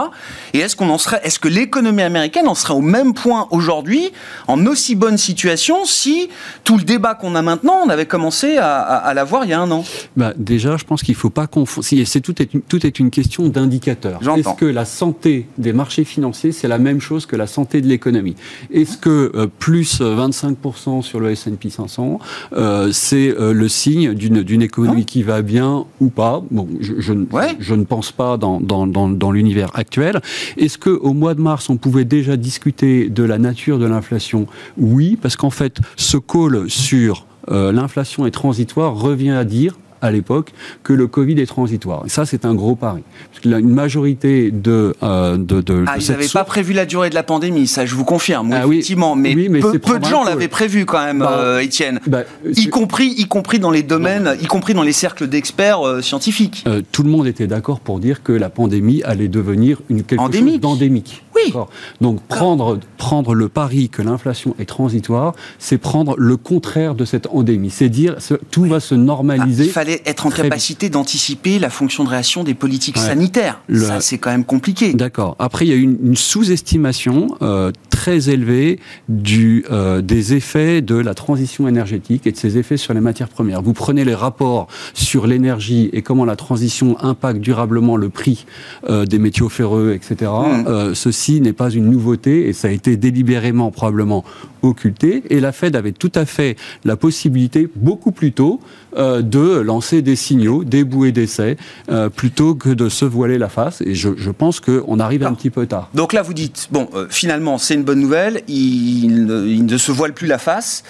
Et 0.52 0.58
est-ce 0.58 0.76
qu'on 0.76 0.90
en 0.90 0.98
serait, 0.98 1.20
est-ce 1.24 1.38
que 1.38 1.48
l'économie 1.48 2.02
américaine 2.02 2.46
en 2.46 2.54
serait 2.54 2.74
au 2.74 2.82
même 2.82 3.14
point 3.14 3.48
aujourd'hui, 3.50 4.12
en 4.46 4.66
aussi 4.66 4.96
bonne 4.96 5.16
situation, 5.16 5.86
si 5.86 6.28
tout 6.62 6.76
le 6.76 6.84
débat 6.84 7.14
qu'on 7.14 7.34
a 7.34 7.40
maintenant, 7.40 7.80
on 7.84 7.88
avait 7.88 8.04
commencé 8.04 8.58
à, 8.58 9.12
l'avoir 9.14 9.44
il 9.44 9.50
y 9.50 9.52
a 9.54 9.60
un 9.60 9.70
an? 9.70 9.82
Bah, 10.16 10.34
Déjà, 10.36 10.76
je 10.76 10.84
pense 10.84 11.02
qu'il 11.02 11.14
ne 11.14 11.18
faut 11.18 11.30
pas 11.30 11.46
confondre. 11.46 11.86
C'est 11.86 12.20
tout 12.20 12.42
est, 12.42 12.50
tout 12.68 12.86
est 12.86 12.98
une 12.98 13.10
question 13.10 13.48
d'indicateur. 13.48 14.20
Est-ce 14.36 14.54
que 14.56 14.66
la 14.66 14.84
santé 14.84 15.46
des 15.56 15.72
marchés 15.72 16.04
financiers, 16.04 16.52
c'est 16.52 16.68
la 16.68 16.78
même 16.78 17.00
chose 17.00 17.24
que 17.24 17.36
la 17.36 17.46
santé 17.46 17.80
de 17.80 17.86
l'économie? 17.86 18.36
Est-ce 18.70 18.98
que 18.98 19.32
euh, 19.34 19.46
plus 19.46 20.02
25% 20.02 21.00
sur 21.00 21.18
le 21.20 21.30
S&P 21.30 21.70
500, 21.70 22.18
euh, 22.52 22.90
c'est 22.92 23.30
euh, 23.30 23.54
le 23.54 23.68
signe 23.68 24.12
d'une 24.12 24.62
économie 24.62 25.06
qui 25.06 25.22
va 25.22 25.40
bien 25.40 25.86
ou 26.00 26.08
pas. 26.08 26.42
Bon, 26.50 26.68
je, 26.80 27.00
je, 27.00 27.12
je 27.58 27.74
ne 27.74 27.84
pense 27.84 28.12
pas 28.12 28.36
dans, 28.36 28.60
dans, 28.60 28.86
dans, 28.86 29.08
dans 29.08 29.32
l'univers 29.32 29.70
actuel. 29.74 30.20
Est-ce 30.56 30.78
qu'au 30.78 31.12
mois 31.12 31.34
de 31.34 31.40
mars, 31.40 31.70
on 31.70 31.76
pouvait 31.76 32.04
déjà 32.04 32.36
discuter 32.36 33.08
de 33.08 33.22
la 33.22 33.38
nature 33.38 33.78
de 33.78 33.86
l'inflation? 33.86 34.46
Oui, 34.76 35.18
parce 35.20 35.36
qu'en 35.36 35.50
fait, 35.50 35.78
ce 35.96 36.16
call 36.16 36.68
sur 36.68 37.26
euh, 37.50 37.72
l'inflation 37.72 38.26
est 38.26 38.30
transitoire 38.30 38.94
revient 38.94 39.30
à 39.30 39.44
dire 39.44 39.76
à 40.04 40.10
l'époque 40.10 40.52
que 40.82 40.92
le 40.92 41.06
Covid 41.06 41.40
est 41.40 41.46
transitoire. 41.46 42.02
Et 42.04 42.10
ça, 42.10 42.26
c'est 42.26 42.44
un 42.44 42.54
gros 42.54 42.76
pari. 42.76 43.02
Parce 43.30 43.42
que 43.42 43.48
une 43.48 43.74
majorité 43.74 44.50
de... 44.50 44.94
Euh, 45.02 45.36
de, 45.38 45.62
de 45.62 45.84
ah, 45.86 45.96
ils 45.98 46.10
n'avaient 46.10 46.28
pas 46.28 46.44
prévu 46.44 46.74
la 46.74 46.84
durée 46.84 47.08
de 47.08 47.14
la 47.14 47.22
pandémie, 47.22 47.66
ça 47.66 47.86
je 47.86 47.94
vous 47.94 48.04
confirme, 48.04 48.52
ah 48.52 48.66
effectivement. 48.66 49.16
Mais, 49.16 49.34
peu, 49.34 49.98
de 49.98 50.04
gens 50.04 50.24
l'avaient 50.24 50.48
prévu 50.48 50.84
quand 50.84 51.02
même, 51.02 51.20
bah, 51.20 51.38
euh, 51.38 51.58
Étienne. 51.60 52.00
Bah, 52.06 52.24
y, 52.44 52.68
compris, 52.68 53.14
y 53.16 53.26
compris 53.26 53.58
dans 53.58 53.70
les 53.70 53.82
domaines, 53.82 54.36
y 54.42 54.46
compris 54.46 54.74
dans 54.74 54.82
les 54.82 54.92
cercles 54.92 55.26
d'experts 55.26 55.86
euh, 55.86 56.02
scientifiques. 56.02 56.64
tout 56.92 57.02
le 57.02 57.10
monde 57.10 57.26
était 57.26 57.46
d'accord 57.46 57.80
pour 57.80 57.98
dire 57.98 58.22
que 58.22 58.32
la 58.32 58.50
pandémie 58.50 59.02
allait 59.04 59.28
devenir 59.28 59.80
une 59.88 60.02
quelque 60.02 60.20
chose 60.32 60.60
d'endémique. 60.60 61.23
Oui. 61.34 61.52
Donc 62.00 62.20
prendre, 62.22 62.78
prendre 62.96 63.34
le 63.34 63.48
pari 63.48 63.88
que 63.88 64.02
l'inflation 64.02 64.54
est 64.58 64.64
transitoire, 64.64 65.34
c'est 65.58 65.78
prendre 65.78 66.14
le 66.18 66.36
contraire 66.36 66.94
de 66.94 67.04
cette 67.04 67.26
endémie. 67.28 67.70
C'est 67.70 67.88
dire 67.88 68.16
tout 68.50 68.64
va 68.64 68.80
se 68.80 68.94
normaliser. 68.94 69.64
Ah, 69.64 69.66
il 69.66 69.72
fallait 69.72 70.02
être 70.06 70.26
en 70.26 70.30
capacité 70.30 70.88
d'anticiper 70.88 71.58
la 71.58 71.70
fonction 71.70 72.04
de 72.04 72.08
réaction 72.08 72.44
des 72.44 72.54
politiques 72.54 72.98
sanitaires. 72.98 73.60
Ça, 73.74 74.00
c'est 74.00 74.18
quand 74.18 74.30
même 74.30 74.44
compliqué. 74.44 74.92
D'accord. 74.94 75.36
Après, 75.38 75.66
il 75.66 75.68
y 75.68 75.72
a 75.72 75.76
une, 75.76 75.98
une 76.02 76.16
sous-estimation 76.16 77.36
euh, 77.42 77.72
très 77.90 78.30
élevée 78.30 78.80
du, 79.08 79.64
euh, 79.70 80.00
des 80.00 80.34
effets 80.34 80.82
de 80.82 80.96
la 80.96 81.14
transition 81.14 81.68
énergétique 81.68 82.26
et 82.26 82.32
de 82.32 82.36
ses 82.36 82.58
effets 82.58 82.76
sur 82.76 82.94
les 82.94 83.00
matières 83.00 83.28
premières. 83.28 83.62
Vous 83.62 83.72
prenez 83.72 84.04
les 84.04 84.14
rapports 84.14 84.68
sur 84.94 85.26
l'énergie 85.26 85.90
et 85.92 86.02
comment 86.02 86.24
la 86.24 86.36
transition 86.36 86.96
impacte 87.02 87.40
durablement 87.40 87.96
le 87.96 88.08
prix 88.08 88.46
euh, 88.88 89.04
des 89.04 89.18
métaux 89.18 89.48
ferreux, 89.48 89.92
etc. 89.94 90.30
Mmh. 90.34 90.94
ceci 90.94 91.23
n'est 91.32 91.52
pas 91.52 91.70
une 91.70 91.90
nouveauté 91.90 92.48
et 92.48 92.52
ça 92.52 92.68
a 92.68 92.70
été 92.70 92.96
délibérément 92.96 93.70
probablement 93.70 94.24
occulté. 94.62 95.22
Et 95.30 95.40
la 95.40 95.52
Fed 95.52 95.76
avait 95.76 95.92
tout 95.92 96.12
à 96.14 96.24
fait 96.24 96.56
la 96.84 96.96
possibilité, 96.96 97.68
beaucoup 97.76 98.12
plus 98.12 98.32
tôt, 98.32 98.60
euh, 98.96 99.22
de 99.22 99.60
lancer 99.60 100.02
des 100.02 100.16
signaux, 100.16 100.64
des 100.64 100.84
bouées 100.84 101.12
d'essai, 101.12 101.56
euh, 101.90 102.08
plutôt 102.08 102.54
que 102.54 102.70
de 102.70 102.88
se 102.88 103.04
voiler 103.04 103.38
la 103.38 103.48
face. 103.48 103.80
Et 103.82 103.94
je, 103.94 104.10
je 104.16 104.30
pense 104.30 104.60
qu'on 104.60 105.00
arrive 105.00 105.24
un 105.24 105.34
petit 105.34 105.50
peu 105.50 105.66
tard. 105.66 105.90
Donc 105.94 106.12
là, 106.12 106.22
vous 106.22 106.34
dites, 106.34 106.68
bon, 106.70 106.88
euh, 106.94 107.06
finalement, 107.10 107.58
c'est 107.58 107.74
une 107.74 107.84
bonne 107.84 108.00
nouvelle, 108.00 108.42
ils, 108.48 109.64
ne 109.66 109.78
se 109.78 109.92
voilent 109.92 110.14
plus 110.14 110.26
la 110.26 110.38
face. 110.38 110.84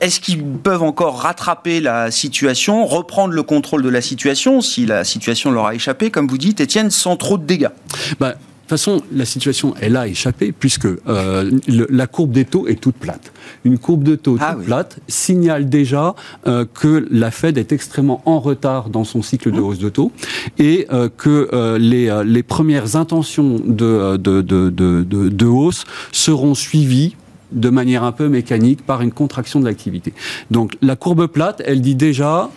Est-ce 0.00 0.20
qu'ils 0.20 0.42
peuvent 0.42 0.82
encore 0.82 1.20
rattraper 1.20 1.80
la 1.80 2.10
situation, 2.10 2.84
reprendre 2.84 3.34
le 3.34 3.42
contrôle 3.42 3.82
de 3.82 3.88
la 3.88 4.00
situation, 4.00 4.60
si 4.60 4.84
la 4.84 5.04
situation 5.04 5.50
leur 5.50 5.66
a 5.66 5.74
échappé, 5.74 6.10
comme 6.10 6.26
vous 6.26 6.38
dites, 6.38 6.60
Étienne, 6.60 6.90
sans 6.90 7.16
trop 7.16 7.38
de 7.38 7.44
dégâts? 7.44 7.70
Bah, 8.18 8.34
façon, 8.70 9.02
la 9.12 9.24
situation, 9.24 9.74
elle 9.80 9.96
a 9.96 10.08
échappé 10.08 10.52
puisque 10.52 10.86
euh, 10.86 11.50
la 11.68 12.06
courbe 12.06 12.32
des 12.32 12.44
taux 12.44 12.66
est 12.66 12.80
toute 12.80 12.96
plate. 12.96 13.32
Une 13.64 13.78
courbe 13.78 14.02
de 14.02 14.16
taux 14.16 14.38
ah 14.40 14.54
toute 14.54 14.64
plate 14.64 14.98
signale 15.08 15.68
déjà 15.68 16.14
euh, 16.46 16.64
que 16.72 17.06
la 17.10 17.30
Fed 17.30 17.58
est 17.58 17.72
extrêmement 17.72 18.22
en 18.24 18.40
retard 18.40 18.88
dans 18.88 19.04
son 19.04 19.22
cycle 19.22 19.50
de 19.50 19.60
mmh. 19.60 19.64
hausse 19.64 19.78
de 19.78 19.88
taux 19.88 20.12
et 20.58 20.86
euh, 20.92 21.08
que 21.14 21.76
les, 21.78 22.22
les, 22.24 22.42
premières 22.42 22.96
intentions 22.96 23.60
de, 23.64 24.16
de, 24.16 24.40
de, 24.40 24.70
de 25.02 25.46
hausse 25.46 25.84
seront 26.12 26.54
suivies 26.54 27.16
de 27.52 27.68
manière 27.68 28.04
un 28.04 28.12
peu 28.12 28.28
mécanique 28.28 28.84
par 28.86 29.02
une 29.02 29.12
contraction 29.12 29.60
de 29.60 29.64
l'activité. 29.64 30.12
Donc 30.50 30.76
la 30.80 30.96
courbe 30.96 31.26
plate, 31.26 31.62
elle 31.66 31.80
dit 31.80 31.94
déjà, 31.96 32.50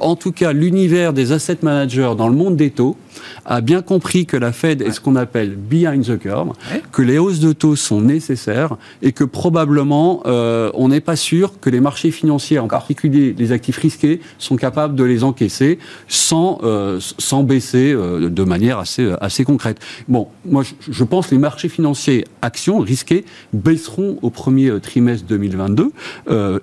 en 0.00 0.16
tout 0.16 0.32
cas 0.32 0.52
l'univers 0.52 1.12
des 1.12 1.32
asset 1.32 1.58
managers 1.62 2.12
dans 2.16 2.28
le 2.28 2.34
monde 2.34 2.56
des 2.56 2.70
taux, 2.70 2.96
a 3.44 3.60
bien 3.60 3.82
compris 3.82 4.26
que 4.26 4.36
la 4.36 4.52
Fed 4.52 4.82
est 4.82 4.92
ce 4.92 5.00
qu'on 5.00 5.16
appelle 5.16 5.56
behind 5.56 6.04
the 6.04 6.18
curve, 6.18 6.52
que 6.92 7.02
les 7.02 7.18
hausses 7.18 7.40
de 7.40 7.52
taux 7.52 7.76
sont 7.76 8.00
nécessaires 8.00 8.76
et 9.02 9.12
que 9.12 9.24
probablement 9.24 10.22
euh, 10.26 10.70
on 10.74 10.88
n'est 10.88 11.00
pas 11.00 11.16
sûr 11.16 11.60
que 11.60 11.70
les 11.70 11.80
marchés 11.80 12.10
financiers, 12.10 12.58
en 12.58 12.68
particulier 12.68 13.34
les 13.36 13.52
actifs 13.52 13.78
risqués, 13.78 14.20
sont 14.38 14.56
capables 14.56 14.94
de 14.94 15.04
les 15.04 15.24
encaisser 15.24 15.78
sans, 16.08 16.58
euh, 16.62 16.98
sans 17.18 17.42
baisser 17.42 17.92
euh, 17.92 18.28
de 18.28 18.44
manière 18.44 18.78
assez, 18.78 19.12
assez 19.20 19.44
concrète. 19.44 19.78
Bon, 20.08 20.28
moi 20.46 20.62
je, 20.88 21.04
pense 21.04 21.26
que 21.28 21.34
les 21.34 21.40
marchés 21.40 21.68
financiers 21.68 22.24
actions 22.42 22.78
risquées 22.78 23.24
baisseront 23.52 24.18
au 24.22 24.30
premier 24.30 24.80
trimestre 24.80 25.26
2022, 25.26 25.92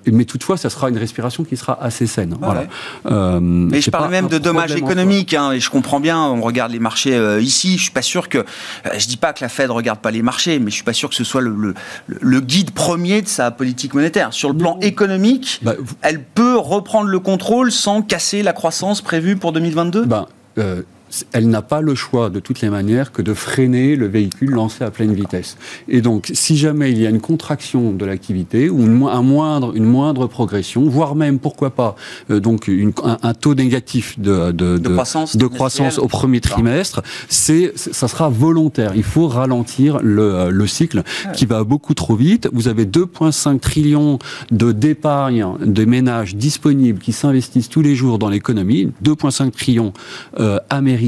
mais 0.06 0.24
toutefois 0.24 0.56
ça 0.56 0.70
sera 0.70 0.88
une 0.88 0.98
respiration 0.98 1.44
qui 1.44 1.56
sera 1.56 1.82
assez 1.82 2.06
saine. 2.06 2.36
Voilà. 2.40 2.64
mais 3.40 3.80
je 3.80 3.90
parle 3.90 4.10
même 4.10 4.28
de 4.28 4.38
dommages 4.38 4.74
économiques, 4.74 5.34
hein, 5.34 5.52
et 5.52 5.60
je 5.60 5.70
comprends 5.70 6.00
bien, 6.00 6.34
regarde 6.42 6.72
les 6.72 6.78
marchés 6.78 7.14
euh, 7.14 7.40
ici, 7.40 7.78
je 7.78 7.84
suis 7.84 7.90
pas 7.90 8.02
sûr 8.02 8.28
que, 8.28 8.38
euh, 8.38 8.44
je 8.98 9.06
dis 9.06 9.16
pas 9.16 9.32
que 9.32 9.42
la 9.42 9.48
Fed 9.48 9.70
regarde 9.70 10.00
pas 10.00 10.10
les 10.10 10.22
marchés, 10.22 10.58
mais 10.58 10.70
je 10.70 10.76
suis 10.76 10.84
pas 10.84 10.92
sûr 10.92 11.08
que 11.08 11.14
ce 11.14 11.24
soit 11.24 11.40
le, 11.40 11.74
le, 12.06 12.40
guide 12.40 12.72
premier 12.72 13.22
de 13.22 13.28
sa 13.28 13.50
politique 13.50 13.94
monétaire. 13.94 14.32
Sur 14.32 14.50
le 14.50 14.56
plan 14.56 14.78
économique, 14.80 15.60
bah, 15.62 15.74
elle 16.02 16.22
peut 16.22 16.56
reprendre 16.56 17.08
le 17.08 17.18
contrôle 17.18 17.72
sans 17.72 18.02
casser 18.02 18.42
la 18.42 18.52
croissance 18.52 19.00
prévue 19.00 19.36
pour 19.36 19.52
2022 19.52 20.06
elle 21.32 21.48
n'a 21.48 21.62
pas 21.62 21.80
le 21.80 21.94
choix 21.94 22.30
de 22.30 22.40
toutes 22.40 22.60
les 22.60 22.70
manières 22.70 23.12
que 23.12 23.22
de 23.22 23.34
freiner 23.34 23.96
le 23.96 24.06
véhicule 24.06 24.50
lancé 24.50 24.84
à 24.84 24.90
pleine 24.90 25.12
vitesse. 25.12 25.56
Et 25.88 26.00
donc, 26.00 26.30
si 26.32 26.56
jamais 26.56 26.90
il 26.90 27.00
y 27.00 27.06
a 27.06 27.10
une 27.10 27.20
contraction 27.20 27.92
de 27.92 28.04
l'activité 28.04 28.70
ou 28.70 28.80
une, 28.80 29.02
un 29.06 29.22
moindre, 29.22 29.76
une 29.76 29.84
moindre 29.84 30.26
progression, 30.26 30.88
voire 30.88 31.14
même, 31.14 31.38
pourquoi 31.38 31.70
pas, 31.70 31.96
euh, 32.30 32.40
donc 32.40 32.70
un, 33.22 33.34
taux 33.34 33.54
négatif 33.54 34.18
de, 34.18 34.52
de, 34.52 34.78
de, 34.78 34.88
croissance, 34.88 35.36
de 35.36 35.46
croissance, 35.46 35.98
au 35.98 36.08
premier 36.08 36.40
trimestre, 36.40 37.02
c'est, 37.28 37.72
ça 37.76 38.08
sera 38.08 38.28
volontaire. 38.28 38.92
Il 38.94 39.02
faut 39.02 39.28
ralentir 39.28 39.98
le, 40.02 40.34
euh, 40.34 40.50
le 40.50 40.66
cycle 40.66 41.02
qui 41.34 41.46
va 41.46 41.64
beaucoup 41.64 41.94
trop 41.94 42.16
vite. 42.16 42.48
Vous 42.52 42.68
avez 42.68 42.84
2,5 42.84 43.60
trillions 43.60 44.18
de 44.50 44.72
d'épargne 44.72 45.46
des 45.64 45.86
ménages 45.86 46.34
disponibles 46.34 46.98
qui 46.98 47.12
s'investissent 47.12 47.68
tous 47.68 47.82
les 47.82 47.94
jours 47.94 48.18
dans 48.18 48.28
l'économie, 48.28 48.90
2,5 49.04 49.50
trillions 49.50 49.92
euh, 50.40 50.58
américains 50.70 51.01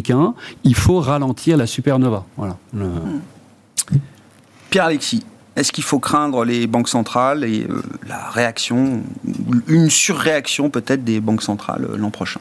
il 0.65 0.75
faut 0.75 1.01
ralentir 1.01 1.57
la 1.57 1.67
supernova. 1.67 2.25
Voilà. 2.37 2.57
Pierre-Alexis, 4.71 5.25
est-ce 5.57 5.73
qu'il 5.73 5.85
faut 5.85 6.01
craindre 6.01 6.45
les 6.45 6.67
banques 6.67 6.89
centrales 6.89 7.45
et 7.45 7.67
euh, 7.69 7.83
la 8.09 8.29
réaction, 8.31 9.03
une 9.69 9.89
surréaction 9.89 10.69
peut-être 10.69 11.05
des 11.05 11.21
banques 11.21 11.43
centrales 11.43 11.87
euh, 11.89 11.97
l'an 11.97 12.11
prochain? 12.11 12.41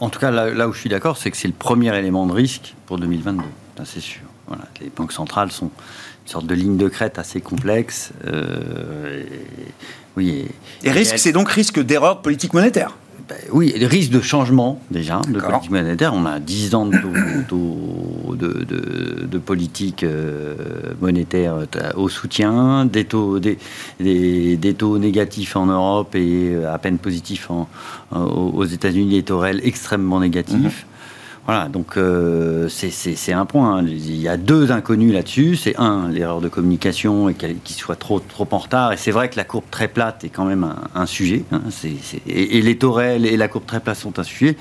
En, 0.00 0.08
tout 0.08 0.18
cas, 0.18 0.30
là, 0.30 0.68
où 0.68 0.72
je 0.72 0.80
suis 0.80 0.88
d'accord, 0.88 1.18
c'est 1.18 1.30
que 1.30 1.36
c'est 1.36 1.48
le 1.48 1.54
premier 1.54 1.94
élément 1.94 2.26
de 2.26 2.32
risque 2.32 2.74
pour 2.86 2.98
2022. 2.98 3.42
c'est 3.84 4.00
sûr. 4.00 4.22
les 4.80 4.88
banques 4.88 5.12
centrales 5.12 5.52
sont 5.52 5.66
une 5.66 6.32
sorte 6.32 6.46
de 6.46 6.54
ligne 6.54 6.78
de 6.78 6.88
crête 6.88 7.18
assez 7.18 7.42
complexe. 7.42 8.12
Euh, 8.26 9.22
et, 9.22 9.72
oui. 10.16 10.46
Et, 10.82 10.90
risque, 10.90 11.18
c'est 11.18 11.32
donc 11.32 11.50
risque 11.50 11.78
d'erreur 11.78 12.22
politique 12.22 12.54
monétaire 12.54 12.96
ben 13.28 13.36
oui, 13.50 13.74
les 13.76 13.86
risques 13.86 14.12
de 14.12 14.20
changement, 14.20 14.80
déjà, 14.90 15.20
de 15.28 15.40
politique 15.40 15.70
monétaire. 15.70 16.14
On 16.14 16.26
a 16.26 16.38
10 16.38 16.74
ans 16.76 16.86
de, 16.86 16.96
de, 18.36 19.26
de, 19.26 19.38
politique 19.38 20.04
euh, 20.04 20.54
monétaire 21.00 21.54
euh, 21.54 21.92
au 21.96 22.08
soutien, 22.08 22.84
des 22.84 23.04
taux, 23.04 23.40
des, 23.40 23.58
des, 23.98 24.74
taux 24.74 24.98
négatifs 24.98 25.56
en 25.56 25.66
Europe 25.66 26.14
et 26.14 26.54
à 26.64 26.78
peine 26.78 26.98
positifs 26.98 27.50
en, 27.50 27.68
aux 28.12 28.64
États-Unis, 28.64 29.10
des 29.10 29.22
taux 29.24 29.40
réels 29.40 29.60
extrêmement 29.64 30.20
négatifs. 30.20 30.86
Voilà, 31.46 31.68
donc 31.68 31.96
euh, 31.96 32.68
c'est 32.68 33.32
un 33.32 33.46
point. 33.46 33.78
Hein. 33.78 33.84
Il 33.86 34.20
y 34.20 34.26
a 34.26 34.36
deux 34.36 34.72
inconnus 34.72 35.12
là-dessus. 35.12 35.54
C'est 35.54 35.76
un, 35.78 36.08
l'erreur 36.08 36.40
de 36.40 36.48
communication 36.48 37.28
et 37.28 37.34
qu'il 37.34 37.76
soit 37.76 37.94
trop, 37.94 38.18
trop 38.18 38.48
en 38.50 38.58
retard. 38.58 38.92
Et 38.92 38.96
c'est 38.96 39.12
vrai 39.12 39.30
que 39.30 39.36
la 39.36 39.44
courbe 39.44 39.64
très 39.70 39.86
plate 39.86 40.24
est 40.24 40.28
quand 40.28 40.44
même 40.44 40.68
un, 40.94 41.06
sujet. 41.06 41.44
Hein. 41.52 41.62
et, 42.26 42.60
les 42.60 42.78
taux 42.78 42.92
réels 42.92 43.26
et 43.26 43.36
la 43.36 43.46
courbe 43.46 43.64
très 43.64 43.78
plate 43.78 43.96
sont 43.96 44.18
un 44.18 44.24
sujet. 44.24 44.56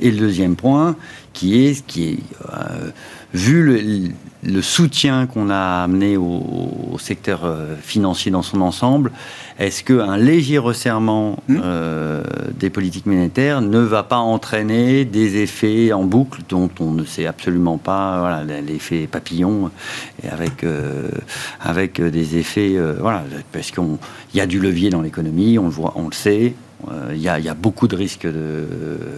Et 0.00 0.10
le 0.10 0.16
deuxième 0.16 0.56
point, 0.56 0.96
qui 1.34 1.66
est, 1.66 1.86
qui 1.86 2.08
est 2.08 2.18
euh, 2.50 2.90
vu 3.34 3.62
le, 3.62 4.08
le 4.42 4.60
soutien 4.60 5.26
qu'on 5.26 5.50
a 5.50 5.82
amené 5.84 6.16
au, 6.16 6.96
secteur 6.98 7.40
euh, 7.44 7.74
financier 7.80 8.30
dans 8.30 8.42
son 8.42 8.60
ensemble, 8.60 9.12
est-ce 9.58 9.82
qu'un 9.82 10.16
léger 10.16 10.58
resserrement 10.58 11.42
hmm. 11.48 11.60
euh, 11.64 12.22
des 12.58 12.70
politiques 12.70 13.06
monétaires 13.06 13.60
ne 13.60 13.78
va 13.78 14.02
pas 14.02 14.18
entraîner 14.18 15.04
des 15.04 15.42
effets 15.42 15.92
en 15.92 16.04
boucle 16.04 16.42
dont 16.48 16.70
on 16.80 16.92
ne 16.92 17.04
sait 17.04 17.26
absolument 17.26 17.78
pas, 17.78 18.20
voilà, 18.20 18.44
l'effet 18.60 19.08
papillon, 19.10 19.70
et 20.22 20.28
avec, 20.28 20.64
euh, 20.64 21.08
avec 21.60 22.00
des 22.00 22.36
effets, 22.36 22.76
voilà, 23.00 23.24
parce 23.52 23.70
qu'il 23.70 23.84
y 24.34 24.40
a 24.40 24.46
du 24.46 24.60
levier 24.60 24.90
dans 24.90 25.02
l'économie, 25.02 25.58
on 25.58 25.64
le 25.64 25.70
voit, 25.70 25.92
on 25.96 26.06
le 26.06 26.14
sait, 26.14 26.54
il 27.12 27.20
y, 27.20 27.28
a 27.28 27.54
beaucoup 27.54 27.88
de 27.88 27.96
risques 27.96 28.26
de 28.26 28.66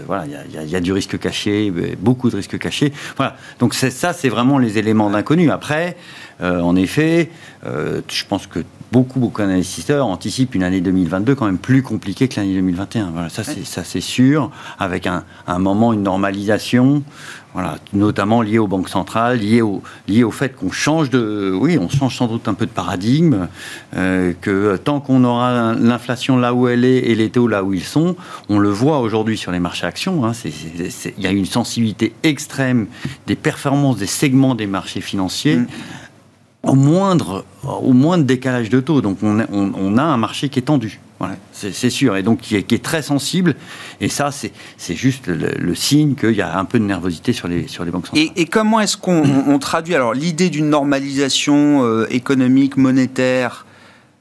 voilà 0.07 0.25
il 0.27 0.71
y, 0.71 0.77
a 0.77 0.81
du 0.81 0.93
risque 0.93 1.19
caché 1.19 1.73
beaucoup 1.99 2.31
de 2.31 2.37
risques 2.37 2.59
cachés. 2.59 2.93
Voilà. 3.17 3.37
Donc 3.59 3.75
ça 3.75 4.13
c'est 4.13 4.29
vraiment 4.29 4.59
les 4.59 4.79
éléments 4.79 5.11
d'inconnu. 5.11 5.51
Après 5.51 5.97
euh, 6.41 6.61
en 6.61 6.77
effet 6.77 7.31
euh, 7.65 8.01
je 8.09 8.25
pense 8.25 8.47
que 8.47 8.61
beaucoup 8.93 9.21
beaucoup 9.21 9.41
d'investisseurs 9.41 10.07
anticipent 10.07 10.55
une 10.55 10.63
année 10.63 10.81
2022 10.81 11.35
quand 11.35 11.47
même 11.47 11.59
plus 11.59 11.83
compliquée 11.83 12.29
que 12.29 12.41
l'année 12.41 12.55
2021 12.55 13.11
voilà 13.13 13.29
ça 13.29 13.45
c'est 13.45 13.65
ça 13.65 13.85
c'est 13.85 14.01
sûr 14.01 14.51
avec 14.79 15.07
un, 15.07 15.25
un 15.47 15.59
moment 15.59 15.93
une 15.93 16.03
normalisation 16.03 17.03
voilà, 17.55 17.79
notamment 17.93 18.43
lié 18.43 18.59
aux 18.59 18.67
banques 18.67 18.89
centrales, 18.89 19.39
lié 19.39 19.63
au, 19.63 19.81
lié 20.09 20.25
au 20.25 20.33
fait 20.33 20.57
qu'on 20.57 20.73
change 20.73 21.09
de, 21.09 21.57
oui, 21.57 21.79
on 21.79 21.89
change 21.89 22.17
sans 22.17 22.27
doute 22.27 22.49
un 22.49 22.55
peu 22.55 22.67
de 22.67 22.71
paradigme, 22.73 23.47
euh, 23.97 24.33
que 24.41 24.77
tant 24.77 24.99
qu'on 24.99 25.23
aura 25.23 25.73
l'inflation 25.73 26.37
là 26.37 26.53
où 26.53 26.67
elle 26.67 26.85
est 26.85 26.99
et 26.99 27.15
les 27.15 27.31
taux 27.31 27.47
là 27.47 27.63
où 27.63 27.73
ils 27.73 27.85
sont, 27.85 28.17
on 28.49 28.59
le 28.59 28.71
voit 28.71 28.99
aujourd'hui 28.99 29.39
sur 29.39 29.53
les 29.53 29.61
marchés 29.61 29.87
actions. 29.87 30.25
Hein, 30.25 30.33
il 30.45 31.23
y 31.23 31.29
a 31.29 31.31
une 31.31 31.47
sensibilité 31.47 32.13
extrême 32.25 32.87
des 33.29 33.37
performances 33.37 33.99
des 33.99 34.07
segments 34.07 34.57
des 34.57 34.67
marchés 34.67 35.01
financiers. 35.01 35.57
Mm. 35.57 35.67
Au 36.65 36.75
moindre, 36.75 37.45
au 37.63 37.93
moindre 37.93 38.25
décalage 38.25 38.71
de 38.71 38.81
taux. 38.81 39.01
Donc 39.01 39.19
on, 39.23 39.45
on 39.53 39.99
a 39.99 40.03
un 40.03 40.17
marché 40.17 40.49
qui 40.49 40.59
est 40.59 40.63
tendu 40.63 41.01
c'est 41.53 41.91
sûr, 41.91 42.17
et 42.17 42.23
donc 42.23 42.41
qui 42.41 42.57
est, 42.57 42.83
très 42.83 43.03
sensible. 43.03 43.55
Et 44.01 44.09
ça, 44.09 44.31
c'est 44.33 44.95
juste 44.95 45.29
le, 45.29 45.75
signe 45.75 46.15
qu'il 46.15 46.33
y 46.33 46.43
a 46.43 46.59
un 46.59 46.65
peu 46.65 46.79
de 46.79 46.85
nervosité 46.85 47.33
sur 47.33 47.49
les, 47.49 47.69
sur 47.69 47.85
les 47.85 47.91
banques 47.91 48.07
centrales. 48.07 48.29
Et, 48.37 48.47
comment 48.47 48.81
est-ce 48.81 48.97
qu'on 48.97 49.59
traduit 49.59 49.95
alors 49.95 50.15
l'idée 50.15 50.51
d'une 50.51 50.69
normalisation 50.69 51.85
euh, 51.85 52.07
économique, 52.11 52.77
monétaire 52.77 53.64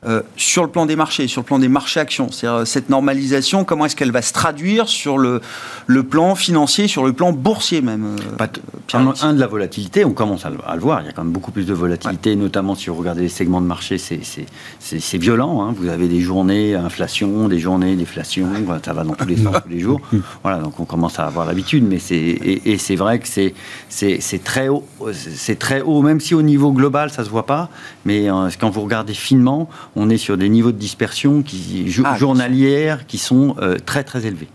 euh, 0.06 0.22
sur 0.36 0.64
le 0.64 0.70
plan 0.70 0.86
des 0.86 0.98
marchés, 0.98 1.28
sur 1.28 1.42
le 1.42 1.46
plan 1.46 1.60
des 1.60 1.70
marchés 1.70 2.00
actions. 2.00 2.30
C'est-à-dire 2.30 2.60
euh, 2.60 2.66
cette 2.66 2.90
normalisation, 2.90 3.64
comment 3.64 3.86
est-ce 3.86 3.96
qu'elle 3.96 4.12
va 4.12 4.22
se 4.22 4.34
traduire 4.34 4.90
sur 4.90 5.18
le, 5.18 5.40
le 5.88 6.04
plan 6.04 6.36
financier, 6.36 6.90
sur 6.90 7.06
le 7.06 7.14
plan 7.14 7.32
boursier 7.32 7.82
même 7.82 8.18
euh, 8.40 8.48
Un 8.94 9.34
de 9.34 9.40
la 9.40 9.48
volatilité, 9.48 10.04
on 10.04 10.12
commence 10.12 10.46
à 10.46 10.50
le, 10.50 10.82
voir. 10.82 11.02
Il 11.02 11.06
y 11.06 11.10
a 11.10 11.14
quand 11.14 11.24
même 11.24 11.32
beaucoup 11.32 11.52
plus 11.52 11.66
de 11.66 11.74
volatilité, 11.74 12.36
notamment 12.36 12.76
si 12.76 12.90
vous 12.90 12.96
regardez 12.96 13.22
les 13.22 13.30
segments 13.30 13.62
de 13.62 13.66
marché, 13.66 13.98
c'est 13.98 15.18
violent. 15.18 15.64
Hein. 15.64 15.74
Vous 15.78 15.88
avez 15.88 16.10
des 16.10 16.20
journées 16.20 16.76
inflation, 16.76 17.48
des 17.48 17.60
journées 17.60 17.96
déflation, 17.96 18.48
ça 18.84 18.94
va 18.94 19.04
dans 19.04 19.14
tous 19.14 19.28
les 19.28 19.38
sens 19.38 19.56
tous 19.64 19.70
les 19.70 19.80
jours. 19.80 20.02
Voilà, 20.44 20.58
donc 20.58 20.80
on 20.80 20.86
commence 20.86 21.20
à 21.20 21.26
avoir 21.26 21.46
l'habitude, 21.46 21.86
mais 21.88 22.00
c'est 22.00 22.16
et, 22.16 22.78
c'est 22.78 22.96
vrai 22.96 23.20
que 23.20 23.28
c'est 23.28 24.44
très 24.44 24.68
haut, 24.68 24.86
c'est 25.14 25.58
très 25.58 25.82
haut, 25.82 26.02
même 26.02 26.20
si 26.20 26.34
au 26.36 26.42
niveau 26.42 26.72
global 26.72 27.10
ça 27.10 27.24
se 27.24 27.30
voit 27.30 27.46
pas, 27.46 27.70
mais 28.06 28.28
quand 28.60 28.70
vous 28.70 28.82
regardez 28.82 29.14
finement 29.14 29.70
on 29.96 30.10
est 30.10 30.18
sur 30.18 30.38
des 30.38 30.50
niveaux 30.50 30.72
de 30.72 30.78
dispersion 30.78 31.42
qui, 31.42 31.94
ah, 32.04 32.18
journalières 32.18 33.06
qui 33.06 33.18
sont 33.18 33.56
euh, 33.62 33.78
très 33.84 34.04
très 34.04 34.26
élevés, 34.26 34.48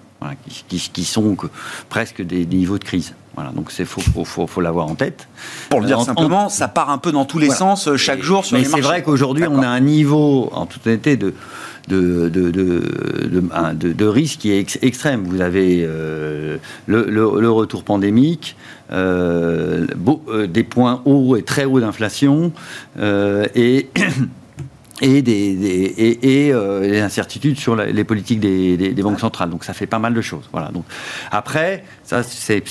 qui, 0.68 1.05
sont 1.05 1.37
presque 1.88 2.22
des, 2.22 2.44
niveaux 2.46 2.79
de 2.79 2.85
crise. 2.85 3.14
Voilà, 3.35 3.53
donc 3.53 3.70
c'est 3.70 3.85
faut, 3.85 4.24
faut, 4.24 4.61
l'avoir 4.61 4.88
en 4.88 4.96
tête. 4.96 5.29
Pour 5.70 5.81
le 5.81 5.87
dire 5.87 6.01
simplement, 6.01 6.48
ça 6.48 6.66
part 6.66 6.90
un 6.90 6.98
peu 6.98 7.12
dans 7.12 7.24
tous 7.24 7.38
les 7.38 7.51
sens 7.51 7.87
euh, 7.87 7.96
chaque 7.96 8.20
jour 8.20 8.44
sur 8.44 8.57
mais 8.57 8.64
les 8.64 8.68
marchés. 8.68 8.83
Mais 8.83 8.83
c'est 8.83 8.88
vrai 8.88 9.03
qu'aujourd'hui, 9.05 9.44
on 9.48 9.62
a 9.62 9.68
un 9.68 9.79
niveau, 9.79 10.51
en 10.53 10.66
toute 10.66 10.85
honnêteté, 10.88 11.16
de, 11.16 11.35
de, 11.87 12.29
de, 12.29 12.51
de, 12.51 13.92
de, 13.92 14.07
risque 14.07 14.40
qui 14.40 14.51
est 14.51 14.83
extrême. 14.83 15.22
Vous 15.22 15.40
avez 15.40 15.85
euh, 15.87 16.59
le, 16.87 17.48
retour 17.48 17.85
pandémique, 17.85 18.57
des 18.90 18.96
points 20.68 21.01
hauts 21.05 21.37
et 21.37 21.42
très 21.42 21.64
hauts 21.64 21.79
d'inflation, 21.79 22.51
et 23.01 23.88
et 25.00 25.22
des, 25.22 26.18
et, 26.22 26.52
euh, 26.52 26.80
les 26.80 27.00
incertitudes 27.00 27.58
sur 27.58 27.76
les 27.76 28.04
politiques 28.04 28.40
des, 28.40 29.02
banques 29.02 29.20
centrales. 29.20 29.50
Donc 29.50 29.64
ça 29.64 29.72
fait 29.72 29.87
pas 29.87 29.98
mal 29.98 30.14
de 30.14 30.20
choses. 30.20 30.48
Voilà. 30.52 30.68
Donc 30.68 30.84
après, 31.30 31.84
ça 32.04 32.22
c'est 32.22 32.62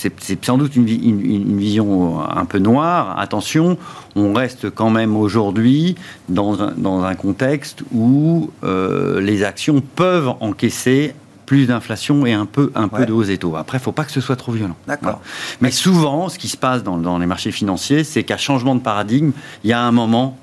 sans 0.43 0.57
doute 0.57 0.75
une, 0.75 0.87
une, 0.87 1.57
vision 1.57 2.19
un 2.29 2.45
peu 2.45 2.59
noire. 2.59 3.17
Attention, 3.19 3.77
on 4.15 4.33
reste 4.33 4.69
quand 4.69 4.89
même 4.89 5.15
aujourd'hui 5.15 5.95
dans 6.29 6.61
un, 6.61 6.73
dans 6.75 7.03
un 7.03 7.15
contexte 7.15 7.83
où 7.93 8.51
euh, 8.63 9.21
les 9.21 9.43
actions 9.43 9.81
peuvent 9.81 10.33
encaisser 10.39 11.13
plus 11.45 11.65
d'inflation 11.65 12.25
et 12.25 12.33
un 12.33 12.45
peu, 12.45 12.71
un 12.75 12.89
peu 12.89 13.05
de 13.05 13.13
hausse 13.13 13.27
des 13.27 13.37
taux. 13.37 13.55
Après, 13.55 13.77
il 13.77 13.81
ne 13.81 13.85
faut 13.85 13.93
pas 13.93 14.03
que 14.03 14.11
ce 14.11 14.19
soit 14.19 14.35
trop 14.35 14.51
violent. 14.51 14.75
D'accord. 14.85 15.21
Mais 15.61 15.71
souvent, 15.71 16.27
ce 16.27 16.37
qui 16.37 16.49
se 16.49 16.57
passe 16.57 16.83
dans, 16.83 16.97
dans 16.97 17.17
les 17.19 17.25
marchés 17.25 17.51
financiers, 17.51 18.03
c'est 18.03 18.23
qu'à 18.23 18.35
changement 18.35 18.75
de 18.75 18.81
paradigme, 18.81 19.31
il 19.63 19.69
y 19.69 19.73
a 19.73 19.81
un 19.81 19.93
moment 19.93 20.37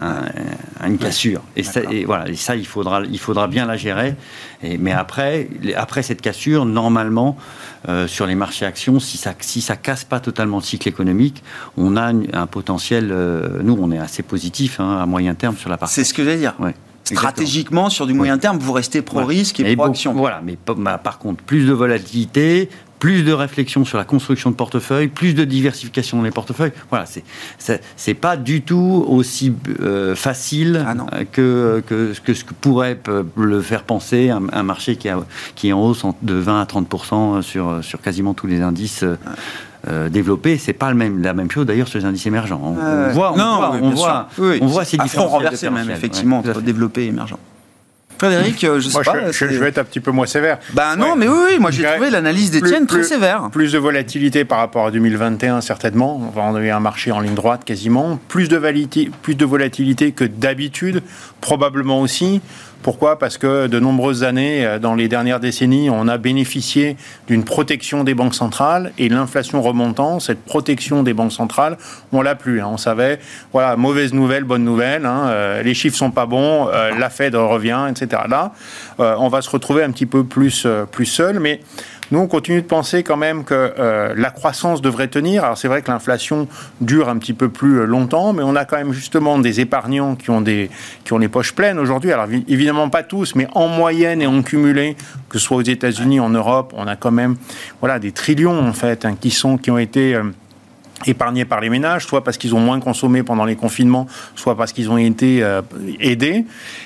une 0.00 0.98
cassure. 0.98 1.42
Et 1.56 1.62
ça, 1.62 1.80
voilà, 2.06 2.28
et 2.28 2.36
ça, 2.36 2.56
il 2.56 2.66
faudra, 2.66 3.02
il 3.10 3.18
faudra 3.18 3.48
bien 3.48 3.66
la 3.66 3.76
gérer. 3.76 4.14
Et, 4.62 4.78
mais 4.78 4.92
après, 4.92 5.48
après 5.76 6.02
cette 6.02 6.22
cassure, 6.22 6.64
normalement, 6.64 7.36
euh, 7.88 8.06
sur 8.06 8.26
les 8.26 8.34
marchés 8.34 8.66
actions, 8.66 9.00
si 9.00 9.18
ça, 9.18 9.34
si 9.40 9.60
ça 9.60 9.76
casse 9.76 10.04
pas 10.04 10.20
totalement 10.20 10.58
le 10.58 10.62
cycle 10.62 10.88
économique, 10.88 11.42
on 11.76 11.96
a 11.96 12.12
un 12.32 12.46
potentiel. 12.46 13.10
Euh, 13.10 13.60
nous, 13.62 13.76
on 13.80 13.90
est 13.92 13.98
assez 13.98 14.22
positif 14.22 14.80
hein, 14.80 14.98
à 15.00 15.06
moyen 15.06 15.34
terme 15.34 15.56
sur 15.56 15.70
la 15.70 15.76
partie. 15.76 15.94
C'est 15.94 16.04
ce 16.04 16.14
que 16.14 16.24
j'allais 16.24 16.38
dire. 16.38 16.54
Stratégiquement, 17.04 17.90
sur 17.90 18.06
du 18.06 18.14
moyen 18.14 18.38
terme, 18.38 18.58
vous 18.58 18.72
restez 18.72 19.02
pro-risque 19.02 19.60
et 19.60 19.74
pro-action. 19.74 20.12
Voilà, 20.14 20.40
mais 20.44 20.56
par 21.02 21.18
contre, 21.18 21.42
plus 21.42 21.66
de 21.66 21.72
volatilité, 21.72 22.68
plus 23.00 23.24
de 23.24 23.32
réflexion 23.32 23.84
sur 23.84 23.98
la 23.98 24.04
construction 24.04 24.50
de 24.50 24.54
portefeuilles, 24.54 25.08
plus 25.08 25.34
de 25.34 25.44
diversification 25.44 26.18
dans 26.18 26.22
les 26.22 26.30
portefeuilles. 26.30 26.72
Voilà, 26.90 27.06
c'est 27.06 27.24
c'est 27.96 28.14
pas 28.14 28.36
du 28.36 28.62
tout 28.62 29.04
aussi 29.08 29.52
euh, 29.80 30.14
facile 30.14 30.84
ah 30.86 31.24
que, 31.32 31.82
que, 31.86 32.12
que, 32.24 32.34
ce 32.34 32.44
que 32.44 32.54
pourrait 32.54 32.98
le 33.36 33.62
faire 33.62 33.82
penser 33.82 34.30
un, 34.30 34.62
marché 34.62 34.96
qui, 34.96 35.08
a, 35.08 35.18
qui 35.54 35.68
est 35.68 35.72
en 35.72 35.82
hausse 35.82 36.04
de 36.22 36.34
20 36.34 36.60
à 36.60 36.66
30 36.66 37.42
sur, 37.42 37.82
sur 37.82 38.00
quasiment 38.00 38.34
tous 38.34 38.46
les 38.46 38.60
indices. 38.60 39.04
Euh, 39.88 40.10
développés, 40.10 40.58
c'est 40.58 40.74
pas 40.74 40.90
le 40.90 40.94
même, 40.94 41.22
la 41.22 41.32
même 41.32 41.50
chose 41.50 41.64
d'ailleurs 41.64 41.88
sur 41.88 41.98
les 41.98 42.04
indices 42.04 42.26
émergents. 42.26 42.60
On, 42.62 42.74
voit, 43.12 43.32
on 43.32 43.36
voit, 43.36 43.78
on 43.80 43.90
voit, 43.90 44.28
on 44.60 44.66
voit 44.66 44.84
ces 44.84 44.98
différences. 44.98 45.62
même, 45.62 45.90
effectivement, 45.90 46.40
entre 46.40 46.60
développés 46.60 47.04
et 47.04 47.06
émergents. 47.06 47.38
Frédéric, 48.20 48.62
euh, 48.64 48.80
je 48.80 48.90
sais 48.90 49.02
pas. 49.02 49.32
Je, 49.32 49.44
vais 49.46 49.68
être 49.68 49.78
un 49.78 49.84
petit 49.84 49.98
peu 49.98 50.10
moins 50.10 50.26
sévère. 50.26 50.58
Ben 50.74 50.94
non, 50.94 51.16
mais 51.16 51.26
oui, 51.26 51.38
oui 51.52 51.58
moi 51.58 51.70
j'ai 51.70 51.84
trouvé 51.84 52.10
l'analyse 52.10 52.50
d'Étienne 52.50 52.86
très 52.86 53.02
sévère. 53.02 53.48
Plus 53.50 53.72
de 53.72 53.78
volatilité 53.78 54.44
par 54.44 54.58
rapport 54.58 54.84
à 54.84 54.90
2021, 54.90 55.62
certainement. 55.62 56.16
On 56.16 56.28
va 56.28 56.42
en 56.42 56.54
avoir 56.54 56.76
un 56.76 56.80
marché 56.80 57.12
en 57.12 57.20
ligne 57.20 57.32
droite 57.32 57.64
quasiment. 57.64 58.18
Plus 58.28 58.48
de, 58.48 58.60
plus 59.22 59.34
de 59.34 59.44
volatilité 59.46 60.12
que 60.12 60.24
d'habitude, 60.24 61.02
probablement 61.40 62.02
aussi. 62.02 62.42
Pourquoi? 62.82 63.18
Parce 63.18 63.36
que 63.36 63.66
de 63.66 63.78
nombreuses 63.78 64.24
années, 64.24 64.64
euh, 64.64 64.78
dans 64.78 64.94
les 64.94 65.06
dernières 65.06 65.38
décennies, 65.38 65.90
on 65.90 66.08
a 66.08 66.16
bénéficié 66.16 66.96
d'une 67.28 67.44
protection 67.44 68.04
des 68.04 68.14
banques 68.14 68.34
centrales 68.34 68.92
et 68.96 69.10
l'inflation 69.10 69.60
remontant, 69.60 70.18
cette 70.18 70.42
protection 70.44 71.02
des 71.02 71.12
banques 71.12 71.32
centrales, 71.32 71.76
on 72.12 72.22
l'a 72.22 72.34
plus. 72.34 72.62
Hein. 72.62 72.68
On 72.70 72.78
savait, 72.78 73.20
voilà, 73.52 73.76
mauvaise 73.76 74.14
nouvelle, 74.14 74.44
bonne 74.44 74.64
nouvelle, 74.64 75.04
hein, 75.04 75.26
euh, 75.28 75.62
les 75.62 75.74
chiffres 75.74 75.96
sont 75.96 76.10
pas 76.10 76.24
bons, 76.24 76.68
euh, 76.68 76.90
la 76.98 77.10
Fed 77.10 77.34
revient, 77.34 77.86
etc. 77.90 78.22
Là, 78.28 78.52
on 78.98 79.28
va 79.28 79.42
se 79.42 79.50
retrouver 79.50 79.82
un 79.82 79.90
petit 79.90 80.06
peu 80.06 80.24
plus, 80.24 80.66
plus 80.90 81.06
seul, 81.06 81.40
mais 81.40 81.60
Nous, 82.10 82.18
on 82.18 82.26
continue 82.26 82.62
de 82.62 82.66
penser 82.66 83.02
quand 83.02 83.16
même 83.16 83.44
que 83.44 83.54
euh, 83.54 84.14
la 84.16 84.30
croissance 84.30 84.82
devrait 84.82 85.08
tenir. 85.08 85.44
Alors 85.44 85.56
c'est 85.56 85.68
vrai 85.68 85.80
que 85.82 85.90
l'inflation 85.90 86.48
dure 86.80 87.08
un 87.08 87.18
petit 87.18 87.34
peu 87.34 87.48
plus 87.48 87.86
longtemps, 87.86 88.32
mais 88.32 88.42
on 88.42 88.56
a 88.56 88.64
quand 88.64 88.76
même 88.76 88.92
justement 88.92 89.38
des 89.38 89.60
épargnants 89.60 90.16
qui 90.16 90.30
ont 90.30 90.40
des 90.40 90.70
qui 91.04 91.12
ont 91.12 91.18
les 91.18 91.28
poches 91.28 91.54
pleines 91.54 91.78
aujourd'hui. 91.78 92.12
Alors 92.12 92.26
évidemment 92.48 92.88
pas 92.88 93.02
tous, 93.02 93.34
mais 93.34 93.46
en 93.52 93.68
moyenne 93.68 94.22
et 94.22 94.26
en 94.26 94.42
cumulé, 94.42 94.96
que 95.28 95.38
ce 95.38 95.44
soit 95.44 95.58
aux 95.58 95.62
États-Unis, 95.62 96.18
en 96.18 96.30
Europe, 96.30 96.72
on 96.76 96.86
a 96.86 96.96
quand 96.96 97.12
même 97.12 97.36
voilà 97.80 97.98
des 97.98 98.12
trillions 98.12 98.58
en 98.58 98.72
fait 98.72 99.04
hein, 99.04 99.16
qui 99.20 99.30
sont 99.30 99.56
qui 99.56 99.70
ont 99.70 99.78
été 99.78 100.20
épargnés 101.06 101.44
par 101.44 101.60
les 101.60 101.70
ménages, 101.70 102.06
soit 102.06 102.22
parce 102.22 102.36
qu'ils 102.36 102.54
ont 102.54 102.60
moins 102.60 102.80
consommé 102.80 103.22
pendant 103.22 103.44
les 103.44 103.56
confinements, 103.56 104.06
soit 104.34 104.56
parce 104.56 104.72
qu'ils 104.72 104.90
ont 104.90 104.98
été 104.98 105.42
euh, 105.42 105.62
aidés. 105.98 106.44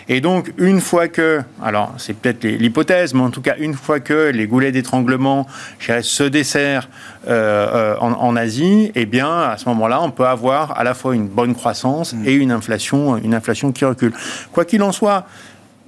Et 0.09 0.21
donc, 0.21 0.53
une 0.59 0.81
fois 0.81 1.09
que, 1.09 1.41
alors 1.63 1.93
c'est 1.99 2.15
peut-être 2.15 2.45
l'hypothèse, 2.45 3.15
mais 3.15 3.23
en 3.23 3.31
tout 3.31 3.41
cas, 3.41 3.55
une 3.59 3.75
fois 3.75 4.01
que 4.01 4.31
les 4.31 4.47
goulets 4.47 4.73
d'étranglement 4.73 5.47
se 5.79 6.25
desserrent 6.25 6.89
euh, 7.29 7.95
euh, 7.95 7.97
en, 8.01 8.37
Asie, 8.37 8.93
eh 8.95 9.07
bien, 9.07 9.41
à 9.43 9.57
ce 9.59 9.69
moment-là, 9.69 10.03
on 10.03 10.11
peut 10.11 10.27
avoir 10.27 10.79
à 10.79 10.85
la 10.85 10.95
fois 10.95 11.15
une 11.15 11.29
bonne 11.29 11.55
croissance 11.55 12.13
mmh. 12.13 12.27
et 12.27 12.33
une 12.33 12.51
inflation, 12.51 13.17
une 13.17 13.35
inflation 13.35 13.73
qui 13.73 13.85
recule. 13.85 14.13
Quoi 14.53 14.65
qu'il 14.65 14.83
en 14.83 14.93
soit, 14.93 15.27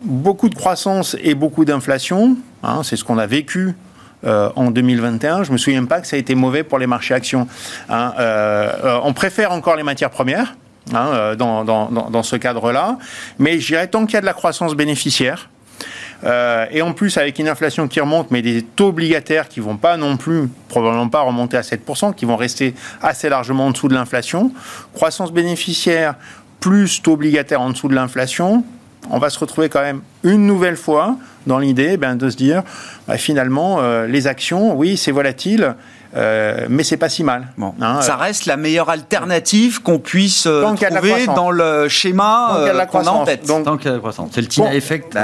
beaucoup 0.03 0.49
de 0.49 0.55
croissance 0.55 1.17
et 1.23 1.35
beaucoup 1.35 1.65
d'inflation, 1.65 2.37
hein, 2.63 2.83
c'est 2.83 2.97
ce 2.97 3.05
qu'on 3.05 3.19
a 3.19 3.27
vécu 3.27 3.75
euh, 4.27 4.51
en 4.57 4.71
2021. 4.71 5.45
Je 5.45 5.53
me 5.53 5.57
souviens 5.57 5.85
pas 5.85 6.01
que 6.01 6.07
ça 6.07 6.17
a 6.17 6.19
été 6.19 6.35
mauvais 6.35 6.65
pour 6.65 6.79
les 6.79 6.87
marchés 6.87 7.15
actions. 7.15 7.47
Hein. 7.89 8.13
Euh, 8.19 8.73
euh, 8.85 9.01
on 9.05 9.13
préfère 9.13 9.53
encore 9.53 9.77
les 9.77 9.83
matières 9.83 10.11
premières. 10.11 10.57
Hein, 10.95 11.35
dans, 11.37 12.23
ce 12.23 12.37
cadre-là. 12.37 12.97
Mais 13.41 13.59
je 13.59 13.67
dirais 13.67 13.89
tant 13.89 14.07
qu'il 14.07 14.15
y 14.15 14.19
a 14.19 14.21
de 14.21 14.27
la 14.27 14.35
croissance 14.35 14.77
bénéficiaire, 14.77 15.51
et 16.25 16.81
en 16.81 16.93
plus 16.93 17.19
avec 17.19 17.41
une 17.41 17.49
inflation 17.49 17.89
qui 17.89 17.99
remonte, 17.99 18.31
mais 18.31 18.41
des 18.41 18.63
taux 18.63 18.91
obligataires 18.91 19.49
qui 19.49 19.59
vont 19.59 19.77
pas 19.77 19.97
non 19.97 20.17
plus, 20.17 20.49
probablement 20.69 21.09
pas 21.09 21.23
remonter 21.23 21.57
à 21.57 21.63
7%, 21.63 22.15
qui 22.15 22.25
vont 22.25 22.37
rester 22.37 22.73
assez 23.03 23.29
largement 23.29 23.67
en 23.67 23.73
dessous 23.73 23.89
de 23.89 23.95
l'inflation, 23.95 24.53
croissance 24.95 25.33
bénéficiaire 25.33 26.15
plus 26.61 27.03
taux 27.03 27.15
obligataire 27.15 27.61
en 27.61 27.71
dessous 27.71 27.89
de 27.89 27.95
l'inflation, 27.97 28.63
on 29.11 29.19
va 29.19 29.31
se 29.31 29.39
retrouver 29.39 29.69
quand 29.69 29.83
même 29.83 30.01
une 30.23 30.47
nouvelle 30.47 30.77
fois 30.77 31.17
dans 31.47 31.59
l'idée 31.59 31.97
ben, 31.97 32.17
de 32.17 32.29
se 32.29 32.37
dire, 32.37 32.63
bah, 33.07 33.17
finalement, 33.17 33.79
euh, 33.81 34.07
les 34.07 34.27
actions, 34.27 34.75
oui, 34.75 34.97
c'est 34.97 35.13
volatile, 35.13 35.77
euh, 36.17 36.67
mais 36.69 36.83
c'est 36.83 36.97
pas 36.97 37.09
si 37.09 37.23
mal. 37.23 37.49
Bon. 37.57 37.75
Hein, 37.81 38.01
ça 38.01 38.15
euh. 38.15 38.17
reste 38.17 38.47
la 38.47 38.57
meilleure 38.57 38.91
alternative 38.91 39.83
qu'on 39.83 39.99
puisse 39.99 40.43
trouver 40.43 41.27
dans 41.27 41.51
le 41.51 41.89
schéma 41.89 42.65
qu'on 42.91 43.07
a 43.07 43.11
en 43.11 43.25
tête. 43.25 43.47
Donc, 43.47 43.65
tant 43.65 43.77
qu'il 43.77 43.87
y 43.87 43.91
a 43.91 43.95
la 43.95 43.99
croissance. 44.01 44.31
C'est 44.33 44.41
le 44.41 44.49
TINA 44.49 44.75
effect. 44.75 45.17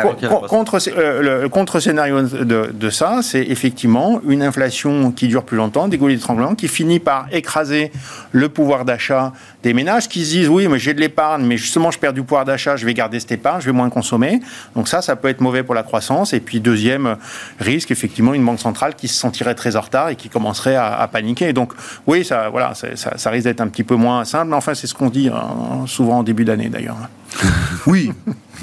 contre, 0.48 0.78
le 0.86 1.48
contre-scénario 1.48 2.22
de, 2.22 2.70
de, 2.72 2.90
ça, 2.90 3.20
c'est 3.22 3.42
effectivement 3.42 4.20
une 4.26 4.42
inflation 4.42 5.10
qui 5.10 5.28
dure 5.28 5.44
plus 5.44 5.56
longtemps, 5.56 5.88
des 5.88 5.98
goulets 5.98 6.14
d'étranglement, 6.14 6.54
qui 6.54 6.68
finit 6.68 7.00
par 7.00 7.26
écraser 7.32 7.90
le 8.30 8.48
pouvoir 8.48 8.84
d'achat 8.84 9.32
des 9.62 9.74
ménages 9.74 10.08
qui 10.08 10.24
se 10.24 10.30
disent 10.30 10.48
oui, 10.48 10.68
mais 10.68 10.78
j'ai 10.78 10.94
de 10.94 11.00
l'épargne, 11.00 11.44
mais 11.44 11.56
justement 11.56 11.90
je 11.90 11.98
perds 11.98 12.12
du 12.12 12.22
pouvoir 12.22 12.44
d'achat, 12.44 12.76
je 12.76 12.84
vais 12.84 12.94
garder 12.94 13.20
cette 13.20 13.32
épargne, 13.32 13.60
je 13.60 13.66
vais 13.66 13.72
moins 13.72 13.90
consommer. 13.90 14.40
Donc 14.74 14.88
ça, 14.88 15.02
ça 15.02 15.16
peut 15.16 15.28
être 15.28 15.40
mauvais 15.40 15.62
pour 15.62 15.74
la 15.74 15.82
croissance. 15.82 16.32
Et 16.32 16.40
puis 16.40 16.60
deuxième 16.60 17.16
risque, 17.60 17.90
effectivement, 17.90 18.34
une 18.34 18.44
banque 18.44 18.60
centrale 18.60 18.94
qui 18.94 19.08
se 19.08 19.14
sentirait 19.14 19.54
très 19.54 19.76
en 19.76 19.80
retard 19.80 20.08
et 20.08 20.16
qui 20.16 20.28
commencerait 20.28 20.76
à, 20.76 21.08
paniquer. 21.12 21.52
donc 21.52 21.72
oui, 22.06 22.24
ça, 22.24 22.48
voilà, 22.48 22.72
ça, 22.74 23.30
risque 23.30 23.44
d'être 23.44 23.60
un 23.60 23.68
petit 23.68 23.84
peu 23.84 23.96
moins 23.96 24.24
simple. 24.24 24.48
Mais 24.48 24.56
enfin, 24.56 24.74
c'est 24.74 24.86
ce 24.86 24.94
qu'on 24.94 25.10
dit 25.10 25.28
hein, 25.28 25.84
souvent 25.86 26.18
en 26.18 26.22
début 26.22 26.44
d'année 26.44 26.68
d'ailleurs. 26.68 26.96
Oui. 27.86 28.12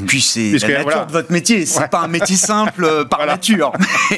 Puis 0.08 0.22
c'est 0.22 0.52
la 0.60 0.84
nature 0.84 1.06
de 1.06 1.12
votre 1.12 1.32
métier. 1.32 1.66
C'est 1.66 1.90
pas 1.90 2.02
un 2.02 2.08
métier 2.08 2.38
simple 2.38 2.86
euh, 2.86 3.06
par 3.06 3.26
nature. 3.26 3.74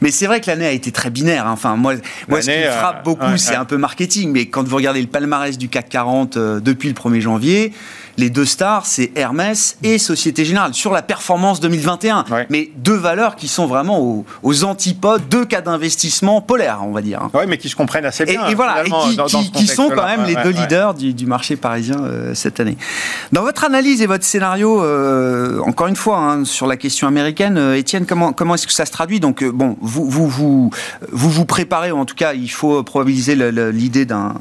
Mais, 0.00 0.10
c'est 0.10 0.26
vrai 0.26 0.40
que 0.40 0.46
l'année 0.46 0.66
a 0.66 0.72
été 0.72 0.92
très 0.92 1.10
binaire. 1.10 1.46
Hein. 1.46 1.52
Enfin, 1.52 1.76
moi, 1.76 1.94
moi 2.28 2.42
ce 2.42 2.50
qui 2.50 2.58
me 2.58 2.70
frappe 2.70 2.98
euh, 2.98 3.02
beaucoup, 3.04 3.36
c'est 3.36 3.54
un 3.54 3.64
peu 3.64 3.76
marketing. 3.76 4.32
Mais 4.32 4.46
quand 4.46 4.66
vous 4.66 4.76
regardez 4.76 5.00
le 5.00 5.08
palmarès 5.08 5.58
du 5.58 5.68
CAC 5.68 5.88
40 5.88 6.36
euh, 6.36 6.60
depuis 6.60 6.88
le 6.88 6.94
1er 6.94 7.20
janvier, 7.20 7.72
les 8.18 8.30
deux 8.30 8.44
stars, 8.44 8.84
c'est 8.84 9.12
Hermès 9.14 9.78
et 9.84 9.96
Société 9.96 10.44
Générale 10.44 10.74
sur 10.74 10.92
la 10.92 11.02
performance 11.02 11.60
2021. 11.60 12.24
Mais 12.50 12.70
deux 12.76 12.96
valeurs 12.96 13.36
qui 13.36 13.46
sont 13.46 13.66
vraiment 13.66 14.24
aux, 14.42 14.64
antipodes, 14.64 15.22
deux 15.30 15.44
cas 15.44 15.60
d'investissement 15.60 16.40
polaires, 16.40 16.80
on 16.82 16.90
va 16.90 17.00
dire. 17.00 17.30
Oui, 17.32 17.44
mais 17.48 17.58
qui 17.58 17.68
se 17.68 17.76
comprennent 17.76 18.04
assez 18.04 18.24
bien. 18.24 18.48
Et, 18.48 18.54
voilà, 18.54 18.82
et 18.84 18.90
qui, 19.52 19.66
sont 19.68 19.88
quand 19.88 20.06
même 20.06 20.24
les 20.24 20.34
deux 20.34 20.50
leaders 20.50 20.94
du, 20.94 21.26
marché 21.26 21.56
parisien 21.56 22.00
euh, 22.00 22.34
cette 22.34 22.58
année. 22.58 22.76
Dans 23.32 23.42
votre 23.42 23.64
analyse 23.64 24.02
et 24.02 24.06
votre 24.06 24.24
scénario, 24.24 24.82
euh, 24.82 25.60
encore 25.60 25.86
une 25.86 25.96
fois, 25.96 26.18
hein, 26.18 26.44
sur 26.44 26.66
la 26.66 26.76
question 26.76 27.06
américaine, 27.06 27.56
euh, 27.56 27.76
Étienne, 27.76 28.04
comment, 28.06 28.32
comment 28.32 28.54
est-ce 28.54 28.66
que 28.66 28.72
ça 28.72 28.86
se 28.86 28.90
traduit? 28.90 29.20
Donc, 29.20 29.44
bon, 29.44 29.76
vous 29.80 30.10
vous, 30.10 30.26
vous 30.26 30.70
vous 31.12 31.30
vous 31.30 31.44
préparez, 31.44 31.92
ou 31.92 31.98
en 31.98 32.04
tout 32.04 32.16
cas, 32.16 32.32
il 32.32 32.50
faut 32.50 32.82
probabiliser 32.82 33.36
l'idée 33.36 34.06
d'un 34.06 34.34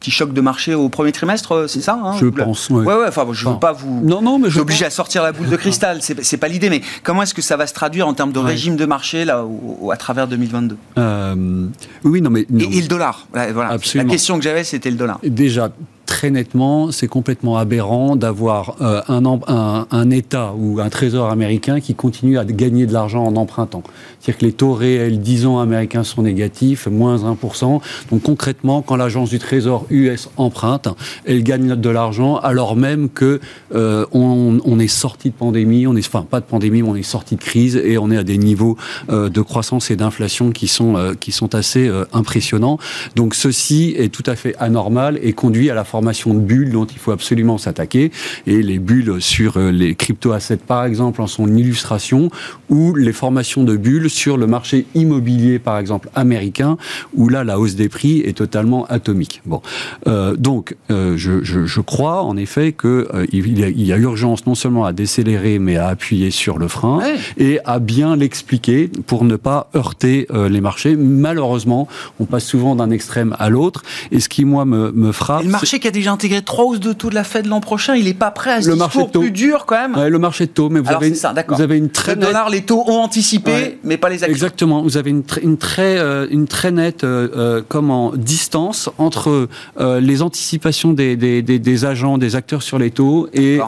petit 0.00 0.10
choc 0.10 0.32
de 0.32 0.40
marché 0.40 0.74
au 0.74 0.88
premier 0.88 1.12
trimestre, 1.12 1.52
euh, 1.52 1.66
c'est 1.68 1.82
ça 1.82 2.00
hein, 2.02 2.16
Je 2.18 2.26
pense. 2.26 2.70
Ouais, 2.70 2.84
ouais. 2.84 3.06
Enfin, 3.06 3.26
je 3.32 3.46
ne 3.46 3.52
veux 3.52 3.58
pas 3.58 3.72
vous. 3.72 4.00
Non, 4.02 4.22
non, 4.22 4.38
mais 4.38 4.50
je. 4.50 4.60
obligé 4.60 4.86
à 4.86 4.90
sortir 4.90 5.22
la 5.22 5.32
boule 5.32 5.48
de 5.48 5.56
cristal. 5.64 6.00
C'est 6.00 6.36
pas 6.38 6.48
l'idée, 6.48 6.70
mais 6.70 6.80
comment 7.02 7.22
est-ce 7.22 7.34
que 7.34 7.42
ça 7.42 7.56
va 7.56 7.66
se 7.66 7.74
traduire 7.74 8.08
en 8.08 8.14
termes 8.14 8.32
de 8.32 8.38
régime 8.38 8.76
de 8.76 8.86
marché 8.86 9.24
là, 9.24 9.44
à 9.90 9.96
travers 9.96 10.26
2022 10.26 10.76
euh, 10.98 11.66
Oui, 12.04 12.22
non, 12.22 12.30
mais. 12.30 12.40
Et, 12.40 12.80
le 12.80 12.88
dollar. 12.88 13.26
Voilà. 13.32 13.76
La 13.94 14.04
question 14.04 14.38
que 14.38 14.42
j'avais, 14.42 14.64
c'était 14.64 14.90
le 14.90 14.96
dollar. 14.96 15.18
Déjà, 15.22 15.70
très 16.10 16.30
nettement, 16.30 16.90
c'est 16.90 17.06
complètement 17.06 17.56
aberrant 17.56 18.16
d'avoir 18.16 18.74
euh, 18.80 19.00
un, 19.08 20.10
État 20.10 20.52
ou 20.58 20.80
un 20.80 20.88
trésor 20.90 21.30
américain 21.30 21.78
qui 21.78 21.94
continue 21.94 22.36
à 22.36 22.44
gagner 22.44 22.86
de 22.86 22.92
l'argent 22.92 23.24
en 23.24 23.36
empruntant. 23.36 23.84
C'est-à-dire 24.18 24.38
que 24.40 24.46
les 24.46 24.52
taux 24.52 24.74
réels 24.74 25.20
10 25.20 25.46
ans 25.46 25.60
américains 25.60 26.02
sont 26.02 26.22
négatifs, 26.22 26.88
moins 26.88 27.32
1%. 27.32 27.80
Donc 28.10 28.22
concrètement, 28.24 28.82
quand 28.82 28.96
l'agence 28.96 29.30
du 29.30 29.38
trésor 29.38 29.86
US 29.88 30.28
emprunte, 30.36 30.88
elle 31.26 31.44
gagne 31.44 31.76
de 31.76 31.90
l'argent 31.90 32.36
alors 32.38 32.74
même 32.74 33.08
que 33.08 33.40
euh, 33.72 34.04
on, 34.10 34.80
est 34.80 34.88
sorti 34.88 35.30
de 35.30 35.34
pandémie, 35.34 35.86
on 35.86 35.94
est, 35.94 36.04
enfin 36.04 36.26
pas 36.28 36.40
de 36.40 36.44
pandémie, 36.44 36.82
mais 36.82 36.88
on 36.88 36.96
est 36.96 37.02
sorti 37.04 37.36
de 37.36 37.40
crise 37.40 37.76
et 37.76 37.98
on 37.98 38.10
est 38.10 38.16
à 38.16 38.24
des 38.24 38.36
niveaux 38.36 38.76
euh, 39.10 39.28
de 39.28 39.40
croissance 39.42 39.92
et 39.92 39.96
d'inflation 39.96 40.50
qui 40.50 40.66
sont, 40.66 41.14
qui 41.20 41.30
sont 41.30 41.54
assez 41.54 41.88
impressionnants. 42.12 42.78
Donc 43.14 43.36
ceci 43.36 43.94
est 43.96 44.12
tout 44.12 44.24
à 44.26 44.34
fait 44.34 44.56
anormal 44.58 45.20
et 45.22 45.34
conduit 45.34 45.70
à 45.70 45.74
la 45.74 45.84
formation 45.84 45.99
formation 46.00 46.32
de 46.32 46.40
bulles 46.40 46.72
dont 46.72 46.86
il 46.86 46.98
faut 46.98 47.12
absolument 47.12 47.58
s'attaquer. 47.58 48.10
Et 48.46 48.62
les 48.62 48.78
bulles 48.78 49.20
sur 49.20 49.58
euh, 49.58 49.70
les 49.70 49.94
crypto-assets, 49.94 50.64
par 50.66 50.86
exemple, 50.86 51.20
en 51.20 51.26
sont 51.26 51.46
une 51.46 51.58
illustration, 51.58 52.30
ou 52.70 52.94
les 52.94 53.12
formations 53.12 53.64
de 53.64 53.76
bulles 53.76 54.08
sur 54.08 54.38
le 54.38 54.46
marché 54.46 54.86
immobilier, 54.94 55.58
par 55.58 55.76
exemple, 55.78 56.08
américain, 56.14 56.78
où 57.14 57.28
là, 57.28 57.44
la 57.44 57.58
hausse 57.58 57.74
des 57.74 57.90
prix 57.90 58.20
est 58.20 58.38
totalement 58.38 58.86
atomique. 58.86 59.42
Bon. 59.44 59.60
Euh, 60.06 60.36
donc, 60.36 60.74
euh, 60.90 61.18
je, 61.18 61.44
je, 61.44 61.66
je, 61.66 61.80
crois, 61.82 62.22
en 62.22 62.38
effet, 62.38 62.72
qu'il 62.72 62.88
euh, 62.88 63.26
il, 63.30 63.86
y, 63.86 63.92
a 63.92 63.98
urgence 63.98 64.46
non 64.46 64.54
seulement 64.54 64.86
à 64.86 64.92
décélérer, 64.94 65.58
mais 65.58 65.76
à 65.76 65.88
appuyer 65.88 66.30
sur 66.30 66.56
le 66.58 66.68
frein 66.68 67.00
et 67.36 67.58
à 67.66 67.78
bien 67.78 68.16
l'expliquer 68.16 68.90
pour 69.06 69.24
ne 69.24 69.36
pas 69.36 69.68
heurter 69.76 70.26
euh, 70.30 70.48
les 70.48 70.62
marchés. 70.62 70.96
Malheureusement, 70.96 71.88
on 72.20 72.24
passe 72.24 72.46
souvent 72.46 72.74
d'un 72.74 72.90
extrême 72.90 73.36
à 73.38 73.50
l'autre. 73.50 73.82
Et 74.12 74.20
ce 74.20 74.28
qui, 74.28 74.44
moi, 74.44 74.64
me, 74.64 74.92
me 74.92 75.12
frappe... 75.12 75.44
le 75.44 75.50
marché 75.50 75.78
a 75.90 75.92
déjà 75.92 76.12
intégré 76.12 76.42
trois 76.42 76.64
hausses 76.64 76.80
de 76.80 76.92
taux 76.92 77.10
de 77.10 77.14
la 77.14 77.24
Fed 77.24 77.46
l'an 77.46 77.60
prochain. 77.60 77.94
Il 77.94 78.04
n'est 78.04 78.14
pas 78.14 78.30
prêt 78.30 78.52
à 78.52 78.62
se 78.62 78.68
le 78.68 78.76
marché 78.76 79.00
plus 79.12 79.30
dur 79.30 79.66
quand 79.66 79.88
même. 79.88 80.08
le 80.08 80.18
marché 80.18 80.46
de 80.46 80.50
taux, 80.50 80.70
mais 80.70 80.80
vous, 80.80 80.90
avez, 80.90 81.08
une, 81.08 81.14
vous 81.48 81.62
avez 81.62 81.76
une 81.76 81.90
très 81.90 82.14
le 82.14 82.22
dollar, 82.22 82.48
les 82.48 82.62
taux 82.62 82.84
ont 82.86 83.00
anticipé, 83.02 83.78
mais 83.84 83.96
pas 83.96 84.08
les 84.08 84.22
actions. 84.22 84.32
Exactement. 84.32 84.82
Vous 84.82 84.96
avez 84.96 85.10
une, 85.10 85.22
une 85.42 85.56
très 85.56 85.98
euh, 85.98 86.26
une 86.30 86.46
très 86.46 86.70
nette 86.70 87.04
euh, 87.04 87.28
euh, 87.36 87.62
comment 87.66 88.12
distance 88.14 88.88
entre 88.98 89.48
les 89.78 90.22
anticipations 90.22 90.92
des, 90.92 91.16
des, 91.16 91.42
des, 91.42 91.84
agents, 91.84 92.18
des 92.18 92.36
acteurs 92.36 92.62
sur 92.62 92.78
les 92.78 92.90
taux 92.90 93.28
et 93.32 93.58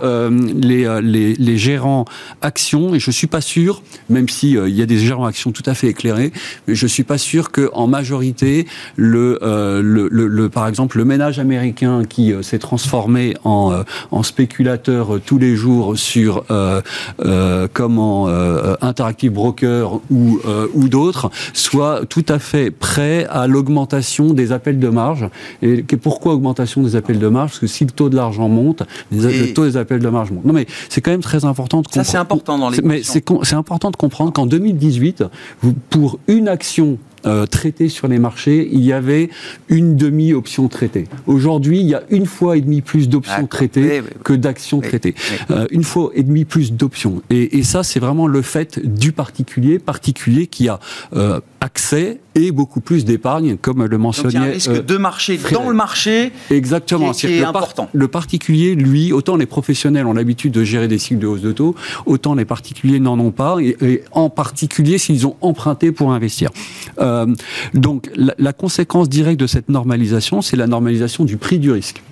les, 0.61 1.01
les, 1.03 1.35
les, 1.35 1.57
gérants 1.59 2.05
actions. 2.41 2.95
Et 2.95 3.01
je 3.01 3.11
suis 3.11 3.27
pas 3.27 3.41
sûr, 3.41 3.83
même 4.09 4.29
si 4.29 4.53
il 4.53 4.75
y 4.75 4.83
a 4.83 4.87
des 4.87 4.99
gérants 4.99 5.27
actions 5.27 5.53
tout 5.53 5.63
à 5.67 5.75
fait 5.75 5.89
éclairés, 5.89 6.33
mais 6.67 6.75
je 6.75 6.87
suis 6.87 7.03
pas 7.05 7.19
sûr 7.19 7.51
que 7.51 7.71
en 7.73 7.87
majorité 7.87 8.67
le, 8.97 9.39
le, 9.83 10.09
le 10.09 10.49
par 10.49 10.69
exemple 10.69 10.99
le 10.99 11.05
ménage 11.05 11.39
américain 11.39 12.03
qui 12.13 12.33
euh, 12.33 12.43
s'est 12.43 12.59
transformé 12.59 13.35
en, 13.43 13.73
euh, 13.73 13.83
en 14.11 14.23
spéculateur 14.23 15.15
euh, 15.15 15.23
tous 15.25 15.39
les 15.39 15.57
jours 15.57 15.97
sur 15.97 16.45
comment 17.73 18.27
Interactive 18.81 19.33
Broker 19.33 20.01
ou, 20.11 20.39
ou 20.75 20.89
d'autres, 20.89 21.31
soit 21.53 22.05
tout 22.07 22.25
à 22.29 22.39
fait 22.39 22.71
prêt 22.71 23.27
à 23.31 23.47
l'augmentation 23.47 24.35
des 24.35 24.53
appels 24.53 24.79
de 24.79 24.89
marge. 24.89 25.29
Et 25.63 25.83
pourquoi 25.83 26.35
augmentation 26.35 26.83
des 26.83 26.97
appels 26.97 27.19
de 27.19 27.29
marge? 27.29 27.51
Parce 27.51 27.61
que 27.61 27.67
si 27.67 27.85
le 27.85 27.91
taux 27.91 28.09
de 28.09 28.17
l'argent 28.17 28.49
monte, 28.49 28.83
le 29.11 29.53
taux 29.53 29.65
des 29.65 29.77
appels 29.77 30.01
de 30.01 30.09
marge 30.09 30.31
monte. 30.31 30.45
Non 30.45 30.53
mais 30.53 30.67
c'est 30.89 31.01
quand 31.01 31.11
même 31.11 31.23
très 31.23 31.45
important 31.45 31.81
de 31.81 31.87
comprendre. 31.87 32.07
Ça 32.07 32.13
c'est 32.13 32.19
important 32.19 32.59
dans 32.59 32.71
les. 32.71 32.83
Mais 32.83 33.03
c'est 33.03 33.55
important 33.55 33.91
de 33.91 33.97
comprendre 33.97 34.33
qu'en 34.33 34.47
2018, 34.47 35.25
pour 35.91 36.19
une 36.27 36.49
action 36.49 36.99
euh, 37.27 37.47
traités 37.47 37.89
sur 37.89 38.09
les 38.09 38.19
marchés, 38.19 38.69
il 38.73 38.85
y 38.85 38.93
avait 38.93 39.31
une 39.69 39.97
demi-option 39.97 40.69
traitée. 40.69 41.05
Aujourd'hui, 41.27 41.81
il 41.81 41.87
y 41.87 41.95
a 41.95 42.03
une 42.11 42.27
fois 42.27 42.57
et 42.57 42.61
demi 42.61 42.81
plus 42.81 43.09
d'options 43.09 43.47
traitées 43.47 44.03
que 44.25 44.33
d'actions 44.33 44.81
traitées. 44.81 45.15
Euh, 45.51 45.67
une 45.71 45.85
fois 45.85 46.11
et 46.15 46.23
demi 46.23 46.45
plus 46.45 46.73
d'options. 46.73 47.23
Et, 47.31 47.59
et, 47.59 47.63
ça, 47.63 47.83
c'est 47.83 48.01
vraiment 48.01 48.27
le 48.27 48.43
fait 48.43 48.81
du 48.85 49.13
particulier, 49.13 49.79
particulier 49.79 50.47
qui 50.47 50.69
a 50.69 50.81
euh, 51.15 51.41
accès 51.63 52.19
et 52.35 52.51
beaucoup 52.51 52.81
plus 52.81 53.05
d'épargne, 53.05 53.57
comme 53.57 53.85
le 53.85 53.99
mentionnait. 53.99 54.33
Donc 54.33 54.41
il 54.41 54.45
y 54.45 54.47
a 54.47 54.51
un 54.51 54.53
risque 54.53 54.71
euh, 54.71 54.83
de 54.83 54.97
marché 54.97 55.39
dans 55.53 55.69
le 55.69 55.75
marché. 55.75 56.33
Exactement. 56.51 57.13
Qui 57.13 57.27
est, 57.27 57.45
important. 57.45 57.89
le 57.93 58.09
particulier, 58.09 58.75
lui, 58.75 59.13
autant 59.13 59.37
les 59.37 59.47
professionnels 59.47 60.07
ont 60.07 60.13
l'habitude 60.13 60.53
de 60.53 60.65
gérer 60.65 60.89
des 60.89 60.99
cycles 60.99 61.21
de 61.21 61.27
hausse 61.27 61.41
de 61.41 61.53
taux, 61.53 61.77
autant 62.05 62.35
les 62.35 62.45
particuliers 62.45 62.99
n'en 62.99 63.19
ont 63.19 63.31
pas, 63.31 63.59
et, 63.61 64.03
en 64.11 64.29
particulier 64.29 64.99
s'ils 64.99 65.27
ont 65.27 65.37
emprunté 65.41 65.93
pour 65.93 66.13
investir. 66.13 66.51
Euh, 66.99 67.27
donc 67.75 68.11
la, 68.17 68.35
la 68.39 68.53
conséquence 68.53 69.09
directe 69.09 69.39
de 69.39 69.47
cette 69.47 69.69
normalisation, 69.69 70.43
c'est 70.43 70.57
la 70.57 70.67
normalisation 70.67 71.25
du 71.25 71.37
prix 71.37 71.59
du 71.59 71.71
risque. 71.71 72.03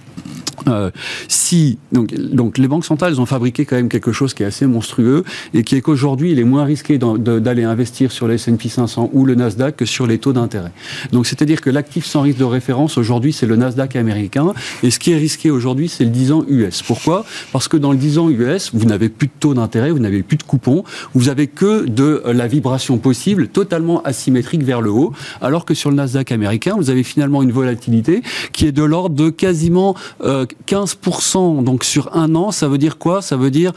Euh, 0.68 0.90
si 1.29 1.79
donc, 1.92 2.14
donc 2.14 2.59
les 2.59 2.68
banques 2.68 2.85
centrales 2.85 3.18
ont 3.20 3.27
fabriqué 3.27 3.64
quand 3.64 3.77
même 3.77 3.88
quelque 3.88 4.12
chose 4.12 4.35
qui 4.35 4.42
est 4.42 4.46
assez 4.46 4.66
monstrueux 4.66 5.25
et 5.55 5.64
qui 5.64 5.77
est 5.77 5.81
qu'aujourd'hui 5.81 6.33
il 6.33 6.38
est 6.38 6.44
moins 6.44 6.64
risqué 6.64 6.99
d'aller 6.99 7.64
investir 7.64 8.12
sur 8.12 8.27
le 8.27 8.35
S&P 8.35 8.68
500 8.68 9.11
ou 9.12 9.25
le 9.25 9.35
Nasdaq 9.35 9.77
que 9.77 9.85
sur 9.85 10.07
les 10.07 10.18
taux 10.18 10.33
d'intérêt. 10.33 10.73
Donc 11.12 11.27
c'est-à-dire 11.27 11.61
que 11.61 11.70
l'actif 11.70 12.05
sans 12.05 12.23
risque 12.23 12.38
de 12.38 12.44
référence 12.44 12.99
aujourd'hui 12.99 13.33
c'est 13.33 13.46
le 13.46 13.57
Nasdaq 13.57 13.96
américain 13.96 14.53
et 14.83 14.90
ce 14.90 14.99
qui 14.99 15.12
est 15.12 15.16
risqué 15.16 15.51
aujourd'hui 15.51 15.88
c'est 15.88 16.05
le 16.05 16.11
10 16.11 16.33
ans 16.33 16.44
US. 16.49 16.83
Pourquoi? 16.83 17.25
Parce 17.53 17.68
que 17.68 17.77
dans 17.77 17.92
le 17.92 17.99
10 17.99 18.18
ans 18.18 18.31
US 18.31 18.70
vous 18.75 18.87
n'avez 18.87 19.09
plus 19.09 19.29
de 19.29 19.33
taux 19.38 19.55
d'intérêt, 19.55 19.90
vous 19.90 19.99
n'avez 19.99 20.23
plus 20.23 20.37
de 20.37 20.42
coupons, 20.42 20.85
vous 21.14 21.29
avez 21.29 21.46
que 21.46 21.87
de 21.87 22.23
la 22.27 22.46
vibration 22.46 22.99
possible 22.99 23.49
totalement 23.49 24.03
asymétrique 24.03 24.62
vers 24.62 24.81
le 24.81 24.90
haut, 24.90 25.12
alors 25.40 25.64
que 25.64 25.75
sur 25.75 25.90
le 25.90 25.96
Nasdaq 25.96 26.33
américain 26.33 26.75
vous 26.77 26.90
avez 26.90 27.03
finalement 27.03 27.42
une 27.42 27.53
volatilité 27.53 28.23
qui 28.53 28.66
est 28.66 28.73
de 28.73 28.83
l'ordre 28.83 29.16
de 29.16 29.31
quasiment 29.31 29.94
euh, 30.23 30.46
15% 30.66 31.64
donc 31.64 31.84
sur 31.84 32.16
un 32.16 32.34
an, 32.34 32.50
ça 32.50 32.68
veut 32.68 32.78
dire 32.78 32.98
quoi? 32.98 33.22
Ça 33.22 33.36
veut 33.36 33.50
dire 33.50 33.72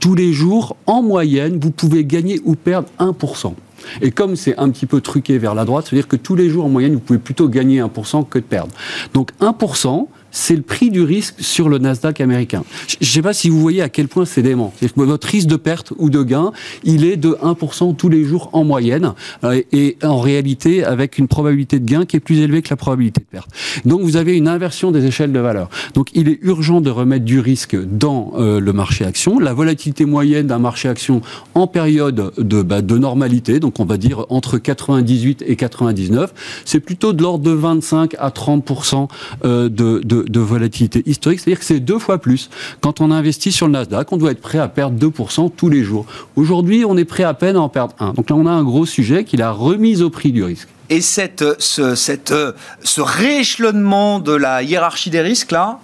tous 0.00 0.14
les 0.14 0.32
jours, 0.32 0.76
en 0.86 1.02
moyenne, 1.02 1.58
vous 1.60 1.70
pouvez 1.70 2.04
gagner 2.04 2.40
ou 2.44 2.56
perdre 2.56 2.88
1%. 2.98 3.54
Et 4.00 4.10
comme 4.10 4.36
c'est 4.36 4.56
un 4.58 4.70
petit 4.70 4.86
peu 4.86 5.00
truqué 5.00 5.38
vers 5.38 5.54
la 5.54 5.64
droite, 5.64 5.86
ça 5.86 5.90
veut 5.90 5.98
dire 5.98 6.08
que 6.08 6.16
tous 6.16 6.34
les 6.34 6.48
jours, 6.48 6.64
en 6.64 6.68
moyenne, 6.68 6.94
vous 6.94 7.00
pouvez 7.00 7.18
plutôt 7.18 7.48
gagner 7.48 7.80
1% 7.80 8.28
que 8.28 8.38
de 8.38 8.44
perdre. 8.44 8.72
Donc 9.14 9.30
1%, 9.40 10.06
c'est 10.32 10.56
le 10.56 10.62
prix 10.62 10.90
du 10.90 11.02
risque 11.02 11.36
sur 11.38 11.68
le 11.68 11.78
Nasdaq 11.78 12.20
américain. 12.20 12.64
Je 12.88 13.06
ne 13.06 13.06
sais 13.06 13.22
pas 13.22 13.32
si 13.32 13.48
vous 13.48 13.60
voyez 13.60 13.82
à 13.82 13.88
quel 13.88 14.08
point 14.08 14.24
c'est 14.24 14.42
dément. 14.42 14.72
Que 14.80 14.86
votre 14.96 15.28
risque 15.28 15.46
de 15.46 15.56
perte 15.56 15.92
ou 15.98 16.10
de 16.10 16.22
gain, 16.22 16.50
il 16.82 17.04
est 17.04 17.16
de 17.16 17.36
1% 17.42 17.94
tous 17.94 18.08
les 18.08 18.24
jours 18.24 18.50
en 18.52 18.64
moyenne, 18.64 19.12
euh, 19.44 19.62
et 19.72 19.96
en 20.02 20.18
réalité 20.18 20.84
avec 20.84 21.18
une 21.18 21.28
probabilité 21.28 21.78
de 21.78 21.84
gain 21.84 22.04
qui 22.04 22.16
est 22.16 22.20
plus 22.20 22.40
élevée 22.40 22.62
que 22.62 22.70
la 22.70 22.76
probabilité 22.76 23.20
de 23.20 23.26
perte. 23.26 23.50
Donc 23.84 24.00
vous 24.00 24.16
avez 24.16 24.36
une 24.36 24.48
inversion 24.48 24.90
des 24.90 25.04
échelles 25.04 25.32
de 25.32 25.38
valeur. 25.38 25.68
Donc 25.94 26.08
il 26.14 26.28
est 26.28 26.38
urgent 26.42 26.80
de 26.80 26.90
remettre 26.90 27.24
du 27.24 27.38
risque 27.38 27.76
dans 27.76 28.32
euh, 28.36 28.60
le 28.60 28.72
marché 28.72 29.04
action. 29.04 29.38
La 29.38 29.52
volatilité 29.52 30.04
moyenne 30.04 30.46
d'un 30.46 30.58
marché 30.58 30.88
action 30.88 31.20
en 31.54 31.66
période 31.66 32.32
de, 32.38 32.62
bah, 32.62 32.82
de 32.82 32.98
normalité, 32.98 33.60
donc 33.60 33.80
on 33.80 33.84
va 33.84 33.96
dire 33.96 34.26
entre 34.30 34.58
98 34.58 35.44
et 35.46 35.56
99, 35.56 36.32
c'est 36.64 36.80
plutôt 36.80 37.12
de 37.12 37.22
l'ordre 37.22 37.44
de 37.44 37.50
25 37.50 38.14
à 38.18 38.30
30% 38.30 39.08
euh, 39.44 39.68
de, 39.68 40.21
de 40.26 40.40
volatilité 40.40 41.02
historique, 41.06 41.40
c'est-à-dire 41.40 41.58
que 41.58 41.64
c'est 41.64 41.80
deux 41.80 41.98
fois 41.98 42.18
plus. 42.18 42.50
Quand 42.80 43.00
on 43.00 43.10
investit 43.10 43.52
sur 43.52 43.66
le 43.66 43.72
Nasdaq, 43.72 44.12
on 44.12 44.16
doit 44.16 44.32
être 44.32 44.40
prêt 44.40 44.58
à 44.58 44.68
perdre 44.68 44.98
2% 44.98 45.50
tous 45.56 45.68
les 45.68 45.82
jours. 45.82 46.06
Aujourd'hui, 46.36 46.84
on 46.86 46.96
est 46.96 47.04
prêt 47.04 47.24
à 47.24 47.34
peine 47.34 47.56
à 47.56 47.60
en 47.60 47.68
perdre 47.68 47.94
1. 47.98 48.14
Donc 48.14 48.30
là, 48.30 48.36
on 48.36 48.46
a 48.46 48.50
un 48.50 48.64
gros 48.64 48.86
sujet 48.86 49.24
qui 49.24 49.36
est 49.36 49.38
la 49.38 49.52
remise 49.52 50.02
au 50.02 50.10
prix 50.10 50.32
du 50.32 50.42
risque. 50.42 50.68
Et 50.90 51.00
cette, 51.00 51.44
ce, 51.58 51.94
cette, 51.94 52.34
ce 52.82 53.00
rééchelonnement 53.00 54.18
de 54.18 54.32
la 54.32 54.62
hiérarchie 54.62 55.10
des 55.10 55.20
risques, 55.22 55.52
là, 55.52 55.80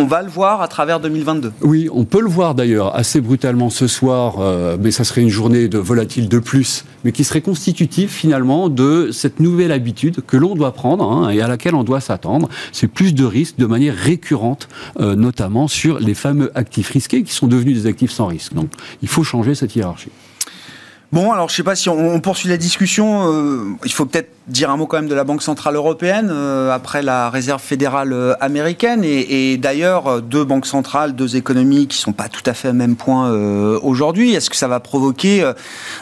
on 0.00 0.06
va 0.06 0.22
le 0.22 0.30
voir 0.30 0.62
à 0.62 0.68
travers 0.68 0.98
2022. 0.98 1.52
Oui, 1.60 1.88
on 1.92 2.04
peut 2.04 2.22
le 2.22 2.28
voir 2.28 2.54
d'ailleurs 2.54 2.96
assez 2.96 3.20
brutalement 3.20 3.68
ce 3.68 3.86
soir, 3.86 4.36
euh, 4.38 4.78
mais 4.80 4.90
ça 4.90 5.04
serait 5.04 5.20
une 5.20 5.28
journée 5.28 5.68
de 5.68 5.76
volatile 5.76 6.28
de 6.28 6.38
plus, 6.38 6.86
mais 7.04 7.12
qui 7.12 7.22
serait 7.22 7.42
constitutive 7.42 8.08
finalement 8.08 8.70
de 8.70 9.10
cette 9.12 9.40
nouvelle 9.40 9.72
habitude 9.72 10.22
que 10.26 10.38
l'on 10.38 10.54
doit 10.54 10.72
prendre 10.72 11.04
hein, 11.04 11.28
et 11.28 11.42
à 11.42 11.48
laquelle 11.48 11.74
on 11.74 11.84
doit 11.84 12.00
s'attendre. 12.00 12.48
C'est 12.72 12.88
plus 12.88 13.14
de 13.14 13.24
risques 13.24 13.58
de 13.58 13.66
manière 13.66 13.94
récurrente, 13.94 14.68
euh, 15.00 15.14
notamment 15.16 15.68
sur 15.68 16.00
les 16.00 16.14
fameux 16.14 16.50
actifs 16.54 16.88
risqués 16.88 17.22
qui 17.22 17.34
sont 17.34 17.46
devenus 17.46 17.82
des 17.82 17.86
actifs 17.86 18.12
sans 18.12 18.26
risque. 18.26 18.54
Donc 18.54 18.70
il 19.02 19.08
faut 19.08 19.22
changer 19.22 19.54
cette 19.54 19.76
hiérarchie. 19.76 20.10
Bon, 21.12 21.32
alors 21.32 21.48
je 21.48 21.54
ne 21.54 21.56
sais 21.56 21.62
pas 21.64 21.74
si 21.74 21.88
on, 21.88 22.20
poursuit 22.20 22.48
la 22.48 22.56
discussion. 22.56 23.32
Euh, 23.32 23.64
il 23.84 23.92
faut 23.92 24.06
peut-être 24.06 24.30
dire 24.46 24.70
un 24.70 24.76
mot 24.76 24.86
quand 24.86 24.98
même 24.98 25.08
de 25.08 25.14
la 25.14 25.24
Banque 25.24 25.42
centrale 25.42 25.74
européenne 25.74 26.28
euh, 26.30 26.72
après 26.72 27.02
la 27.02 27.30
Réserve 27.30 27.60
fédérale 27.60 28.12
euh, 28.12 28.34
américaine 28.40 29.02
et, 29.04 29.56
d'ailleurs 29.56 30.22
deux 30.22 30.44
banques 30.44 30.66
centrales, 30.66 31.14
deux 31.16 31.36
économies 31.36 31.88
qui 31.88 31.98
sont 31.98 32.12
pas 32.12 32.28
tout 32.28 32.42
à 32.46 32.54
fait 32.54 32.68
au 32.68 32.72
même 32.72 32.94
point 32.94 33.30
aujourd'hui. 33.82 34.34
Est-ce 34.34 34.50
que 34.50 34.56
ça 34.56 34.68
va 34.68 34.78
provoquer 34.78 35.50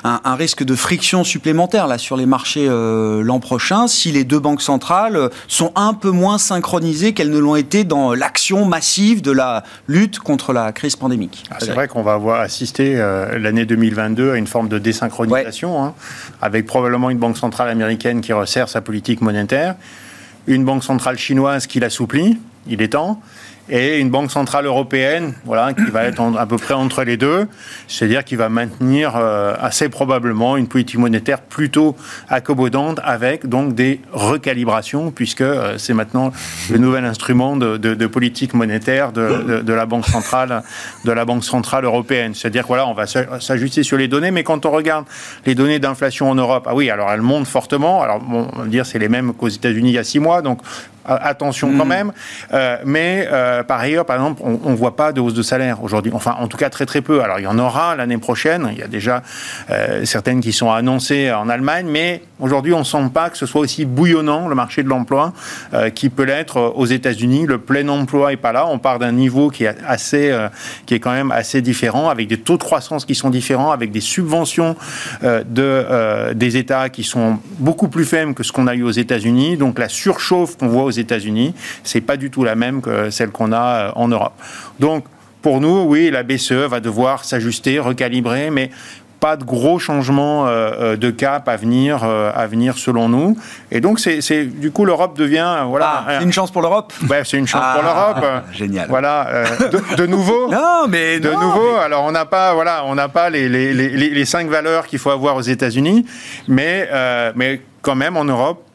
un, 0.04 0.34
risque 0.34 0.62
de 0.62 0.74
friction 0.74 1.24
supplémentaire 1.24 1.86
là 1.86 1.98
sur 1.98 2.16
les 2.16 2.26
marchés 2.26 2.68
l'an 2.68 3.40
prochain 3.40 3.86
si 3.86 4.12
les 4.12 4.24
deux 4.24 4.38
banques 4.38 4.62
centrales 4.62 5.30
sont 5.46 5.72
un 5.74 5.94
peu 5.94 6.10
moins 6.10 6.38
synchronisées 6.38 7.14
qu'elles 7.14 7.30
ne 7.30 7.38
l'ont 7.38 7.56
été 7.56 7.84
dans 7.84 8.14
l'action 8.14 8.64
massive 8.64 9.22
de 9.22 9.32
la 9.32 9.64
lutte 9.88 10.18
contre 10.18 10.52
la 10.52 10.72
crise 10.72 10.96
pandémique? 10.96 11.44
Ah, 11.50 11.56
C'est 11.60 11.72
vrai 11.72 11.88
qu'on 11.88 12.02
va 12.02 12.12
avoir 12.12 12.40
assisté 12.40 12.94
l'année 12.94 13.64
2022 13.64 14.32
à 14.32 14.36
une 14.36 14.46
forme 14.46 14.68
de 14.68 14.78
synchronisation, 14.98 15.84
hein, 15.84 15.94
avec 16.42 16.66
probablement 16.66 17.11
une 17.11 17.18
banque 17.18 17.38
centrale 17.38 17.68
américaine 17.68 18.20
qui 18.20 18.32
resserre 18.32 18.68
sa 18.68 18.80
politique 18.80 19.20
monétaire, 19.20 19.76
une 20.46 20.64
banque 20.64 20.84
centrale 20.84 21.18
chinoise 21.18 21.66
qui 21.66 21.80
l'assouplit, 21.80 22.38
il 22.66 22.82
est 22.82 22.88
temps, 22.88 23.20
et 23.70 23.98
une 23.98 24.11
banque 24.11 24.31
centrale 24.31 24.66
européenne, 24.66 25.35
voilà, 25.44 25.74
qui 25.74 25.90
va 25.90 26.04
être 26.04 26.22
à 26.38 26.46
peu 26.46 26.57
près 26.57 26.74
entre 26.74 27.04
les 27.04 27.16
deux, 27.16 27.46
c'est-à-dire 27.87 28.24
qui 28.24 28.37
va 28.37 28.48
maintenir 28.48 29.16
euh, 29.16 29.54
assez 29.61 29.88
probablement 29.88 30.57
une 30.57 30.68
politique 30.68 30.98
monétaire 30.98 31.40
plutôt 31.40 31.96
accommodante 32.28 33.00
avec 33.04 33.46
donc 33.46 33.74
des 33.74 34.00
recalibrations, 34.12 35.11
puisque 35.11 35.42
euh, 35.42 35.76
c'est 35.78 35.94
maintenant 35.94 36.33
le 36.70 36.78
nouvel 36.78 37.04
instrument 37.04 37.57
de, 37.57 38.07
politique 38.07 38.54
monétaire 38.54 39.12
de, 39.12 39.72
la 39.72 39.87
banque 39.87 40.07
centrale, 40.07 40.62
européenne. 41.85 42.35
C'est-à-dire 42.35 42.64
voilà, 42.66 42.87
on 42.87 42.94
va 42.94 43.07
s'ajuster 43.07 43.83
sur 43.83 43.96
les 43.96 44.09
données, 44.09 44.31
mais 44.31 44.44
quand 44.44 44.64
on 44.66 44.70
regarde 44.70 45.04
les 45.46 45.54
données 45.54 45.78
d'inflation 45.78 46.31
en 46.31 46.35
Europe, 46.35 46.66
ah 46.68 46.74
oui, 46.74 46.90
alors 46.90 47.11
elles 47.11 47.22
montent 47.22 47.46
fortement. 47.46 48.02
Alors 48.02 48.22
on 48.31 48.62
va 48.62 48.66
dire 48.66 48.87
c'est 48.87 48.98
les 48.98 49.09
mêmes 49.09 49.35
qu'aux 49.35 49.48
États-Unis 49.48 49.90
il 49.90 49.94
y 49.94 49.98
a 49.98 50.04
six 50.04 50.20
mois, 50.20 50.42
donc 50.42 50.61
attention 51.08 51.76
quand 51.76 51.84
mm. 51.84 51.88
même. 51.88 52.12
Euh, 52.52 52.76
mais 52.84 53.28
euh, 53.30 53.62
par 53.62 53.80
ailleurs, 53.80 54.04
par 54.04 54.16
exemple, 54.16 54.42
on 54.44 54.70
ne 54.70 54.76
voit 54.76 54.96
pas 54.96 55.12
de 55.12 55.20
hausse 55.20 55.34
de 55.34 55.42
salaire 55.42 55.82
aujourd'hui. 55.82 56.12
Enfin, 56.14 56.36
en 56.38 56.48
tout 56.48 56.56
cas, 56.56 56.70
très 56.70 56.86
très 56.86 57.00
peu. 57.00 57.22
Alors, 57.22 57.38
il 57.38 57.44
y 57.44 57.46
en 57.46 57.58
aura 57.58 57.96
l'année 57.96 58.18
prochaine. 58.18 58.68
Il 58.72 58.78
y 58.78 58.82
a 58.82 58.88
déjà 58.88 59.22
euh, 59.70 60.04
certaines 60.04 60.40
qui 60.40 60.52
sont 60.52 60.70
annoncées 60.70 61.32
en 61.32 61.48
Allemagne, 61.48 61.86
mais 61.88 62.22
aujourd'hui, 62.40 62.74
on 62.74 62.80
ne 62.80 62.84
sent 62.84 62.98
pas 63.12 63.30
que 63.30 63.36
ce 63.36 63.46
soit 63.46 63.60
aussi 63.60 63.84
bouillonnant 63.84 64.48
le 64.48 64.54
marché 64.54 64.82
de 64.82 64.88
l'emploi 64.88 65.32
qui 65.94 66.08
peut 66.08 66.24
l'être 66.24 66.72
aux 66.76 66.86
États-Unis. 66.86 67.46
Le 67.46 67.58
plein 67.58 67.88
emploi 67.88 68.32
est 68.32 68.36
pas 68.36 68.52
là. 68.52 68.66
On 68.66 68.78
part 68.78 68.98
d'un 68.98 69.12
niveau 69.12 69.50
qui 69.50 69.64
est 69.64 69.74
assez, 69.86 70.34
qui 70.86 70.94
est 70.94 71.00
quand 71.00 71.12
même 71.12 71.30
assez 71.30 71.62
différent, 71.62 72.08
avec 72.08 72.28
des 72.28 72.38
taux 72.38 72.56
de 72.56 72.62
croissance 72.62 73.04
qui 73.04 73.14
sont 73.14 73.30
différents, 73.30 73.70
avec 73.70 73.90
des 73.90 74.00
subventions 74.00 74.76
de 75.22 76.32
des 76.34 76.56
États 76.56 76.88
qui 76.88 77.04
sont 77.04 77.38
beaucoup 77.58 77.88
plus 77.88 78.04
faibles 78.04 78.34
que 78.34 78.42
ce 78.42 78.52
qu'on 78.52 78.66
a 78.66 78.74
eu 78.74 78.82
aux 78.82 78.90
États-Unis. 78.90 79.56
Donc, 79.56 79.78
la 79.78 79.88
surchauffe 79.88 80.56
qu'on 80.56 80.68
voit 80.68 80.84
aux 80.84 80.90
États-Unis, 80.98 81.54
c'est 81.84 82.00
pas 82.00 82.16
du 82.16 82.30
tout 82.30 82.44
la 82.44 82.54
même 82.54 82.80
que 82.80 83.11
celle 83.11 83.30
qu'on 83.30 83.52
a 83.52 83.88
euh, 83.88 83.90
en 83.94 84.08
Europe. 84.08 84.34
Donc, 84.80 85.04
pour 85.42 85.61
nous, 85.61 85.82
oui, 85.82 86.11
la 86.11 86.22
BCE 86.22 86.52
va 86.52 86.80
devoir 86.80 87.24
s'ajuster, 87.24 87.78
recalibrer, 87.78 88.50
mais 88.50 88.70
pas 89.20 89.37
de 89.37 89.42
gros 89.42 89.80
changements 89.80 90.46
euh, 90.46 90.70
euh, 90.78 90.96
de 90.96 91.11
cap 91.11 91.48
à 91.48 91.56
venir, 91.56 92.04
à 92.04 92.46
venir 92.46 92.78
selon 92.78 93.08
nous. 93.08 93.37
Et 93.70 93.80
donc, 93.80 93.98
c'est 93.98 94.44
du 94.44 94.70
coup, 94.70 94.84
l'Europe 94.84 95.16
devient. 95.16 95.64
Voilà, 95.66 96.04
ah, 96.06 96.22
une 96.22 96.32
chance 96.32 96.50
pour 96.50 96.62
l'Europe? 96.62 96.92
Ouais, 97.08 97.22
C'est 97.24 97.38
une 97.38 97.46
chance 97.46 97.62
pour 97.62 97.82
ah, 97.84 98.14
l'Europe. 98.20 98.44
Génial. 98.52 98.88
Voilà, 98.88 99.44
de, 99.96 100.06
nouveau. 100.06 100.48
non, 100.50 100.87
mais. 100.88 101.18
De 101.20 101.30
nouveau, 101.30 101.76
alors 101.76 102.04
on 102.04 102.12
n'a 102.12 102.26
pas, 102.26 102.54
voilà, 102.54 102.84
on 102.84 102.96
pas 103.08 103.30
les, 103.30 103.48
les, 103.48 103.72
les, 103.72 104.11
les, 104.11 104.24
cinq 104.24 104.48
valeurs 104.48 104.87
qu'il 104.87 104.98
faut 104.98 105.11
avoir 105.11 105.37
aux 105.37 105.42
États-Unis, 105.42 106.04
mais, 106.46 106.88
mais 107.34 107.61
quand 107.82 107.96
même, 107.96 108.16
en 108.16 108.24
Europe, 108.24 108.67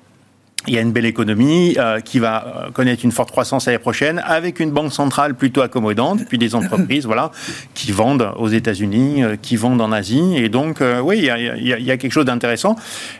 il 0.67 0.73
y 0.73 0.77
a 0.77 0.81
une 0.81 0.91
belle 0.91 1.05
économie 1.05 1.75
euh, 1.77 1.99
qui 1.99 2.19
va 2.19 2.45
euh, 2.45 2.71
connaître 2.71 3.03
une 3.03 3.11
forte 3.11 3.31
croissance 3.31 3.65
l'année 3.65 3.79
prochaine, 3.79 4.23
avec 4.25 4.59
une 4.59 4.71
banque 4.71 4.93
centrale 4.93 5.35
plutôt 5.35 5.61
accommodante, 5.61 6.21
puis 6.27 6.37
des 6.37 6.55
entreprises 6.55 7.05
voilà, 7.05 7.31
qui 7.73 7.91
vendent 7.91 8.31
aux 8.37 8.47
États-Unis, 8.47 9.23
euh, 9.23 9.35
qui 9.41 9.55
vendent 9.55 9.81
en 9.81 9.91
Asie. 9.91 10.37
Et 10.37 10.49
donc, 10.49 10.81
oui, 11.03 11.17
il 11.19 11.25
y, 11.25 11.29
a, 11.29 11.37
il 11.37 11.67
y, 11.67 11.91
a, 11.91 11.97
quelque 11.97 12.11
chose 12.11 12.25
d'intéressant. 12.25 12.75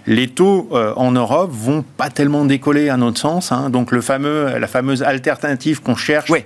Les 0.08 0.28
taux 0.28 0.70
en 0.72 1.12
Europe 1.12 1.52
vont 1.52 1.84
pas 1.98 2.10
tellement 2.10 2.46
décoller 2.46 2.90
à 2.90 2.98
notre 2.98 3.20
sens. 3.20 3.52
Hein. 3.52 3.70
donc, 3.70 3.92
le 3.92 4.02
fameux, 4.02 4.58
la 4.58 4.68
fameuse 4.68 5.04
alternative 5.04 5.82
qu'on 5.82 5.96
cherche. 5.96 6.30
Oui 6.30 6.44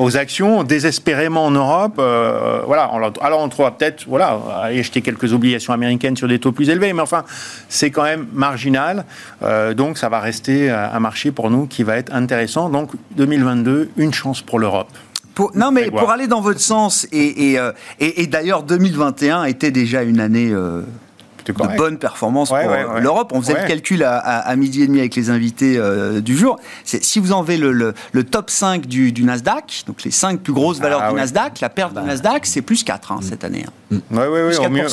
aux 0.00 0.16
actions 0.16 0.64
désespérément 0.64 1.44
en 1.44 1.50
Europe. 1.50 1.96
Euh, 1.98 2.62
voilà, 2.66 2.90
alors 3.20 3.42
on 3.42 3.48
trouvera 3.48 3.76
peut-être 3.76 4.06
voilà, 4.08 4.40
aller 4.62 4.82
jeter 4.82 5.02
quelques 5.02 5.32
obligations 5.34 5.74
américaines 5.74 6.16
sur 6.16 6.26
des 6.26 6.38
taux 6.38 6.52
plus 6.52 6.70
élevés, 6.70 6.94
mais 6.94 7.02
enfin, 7.02 7.24
c'est 7.68 7.90
quand 7.90 8.04
même 8.04 8.26
marginal. 8.32 9.04
Euh, 9.42 9.74
donc 9.74 9.98
ça 9.98 10.08
va 10.08 10.20
rester 10.20 10.70
un 10.70 11.00
marché 11.00 11.32
pour 11.32 11.50
nous 11.50 11.66
qui 11.66 11.82
va 11.82 11.98
être 11.98 12.14
intéressant. 12.14 12.70
Donc 12.70 12.92
2022, 13.16 13.90
une 13.98 14.14
chance 14.14 14.40
pour 14.40 14.58
l'Europe. 14.58 14.88
non, 15.54 15.70
mais 15.70 15.90
pour 15.90 16.10
aller 16.10 16.26
dans 16.26 16.40
votre 16.40 16.60
sens, 16.60 17.06
et, 17.12 17.50
et, 17.50 17.58
euh, 17.58 17.72
et, 17.98 18.26
d'ailleurs 18.26 18.62
2021 18.62 19.44
était 19.44 19.70
déjà 19.70 20.02
une 20.02 20.20
année 20.20 20.50
de 21.52 21.76
bonne 21.76 21.98
performance 21.98 22.48
pour 22.48 23.00
l'Europe. 23.00 23.32
On 23.34 23.40
faisait 23.40 23.60
le 23.60 23.68
calcul 23.68 24.04
à, 24.04 24.54
midi 24.56 24.82
et 24.82 24.86
demi 24.86 25.00
avec 25.00 25.14
les 25.16 25.30
invités 25.30 25.80
du 26.20 26.36
jour. 26.36 26.58
Si 26.84 27.18
vous 27.18 27.32
enlevez 27.32 27.56
le, 27.56 27.72
le, 27.72 28.24
top 28.24 28.50
5 28.50 28.86
du, 28.86 29.12
Nasdaq, 29.22 29.84
donc 29.86 30.02
les 30.04 30.10
5 30.10 30.40
plus 30.40 30.52
grosses 30.52 30.80
valeurs 30.80 31.02
ah 31.04 31.10
du 31.10 31.16
Nasdaq, 31.16 31.60
la 31.60 31.68
perte 31.68 31.90
du 31.90 31.96
bah. 31.96 32.06
Nasdaq, 32.06 32.46
c'est 32.46 32.62
plus 32.62 32.84
4 32.84 33.12
hein, 33.12 33.18
cette 33.22 33.44
année. 33.44 33.64
Oui, 33.90 33.98
oui, 34.10 34.26
oui, 34.48 34.56
au 34.56 34.70
mieux. 34.70 34.86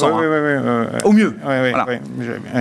Au 1.03 1.11
mieux. 1.11 1.35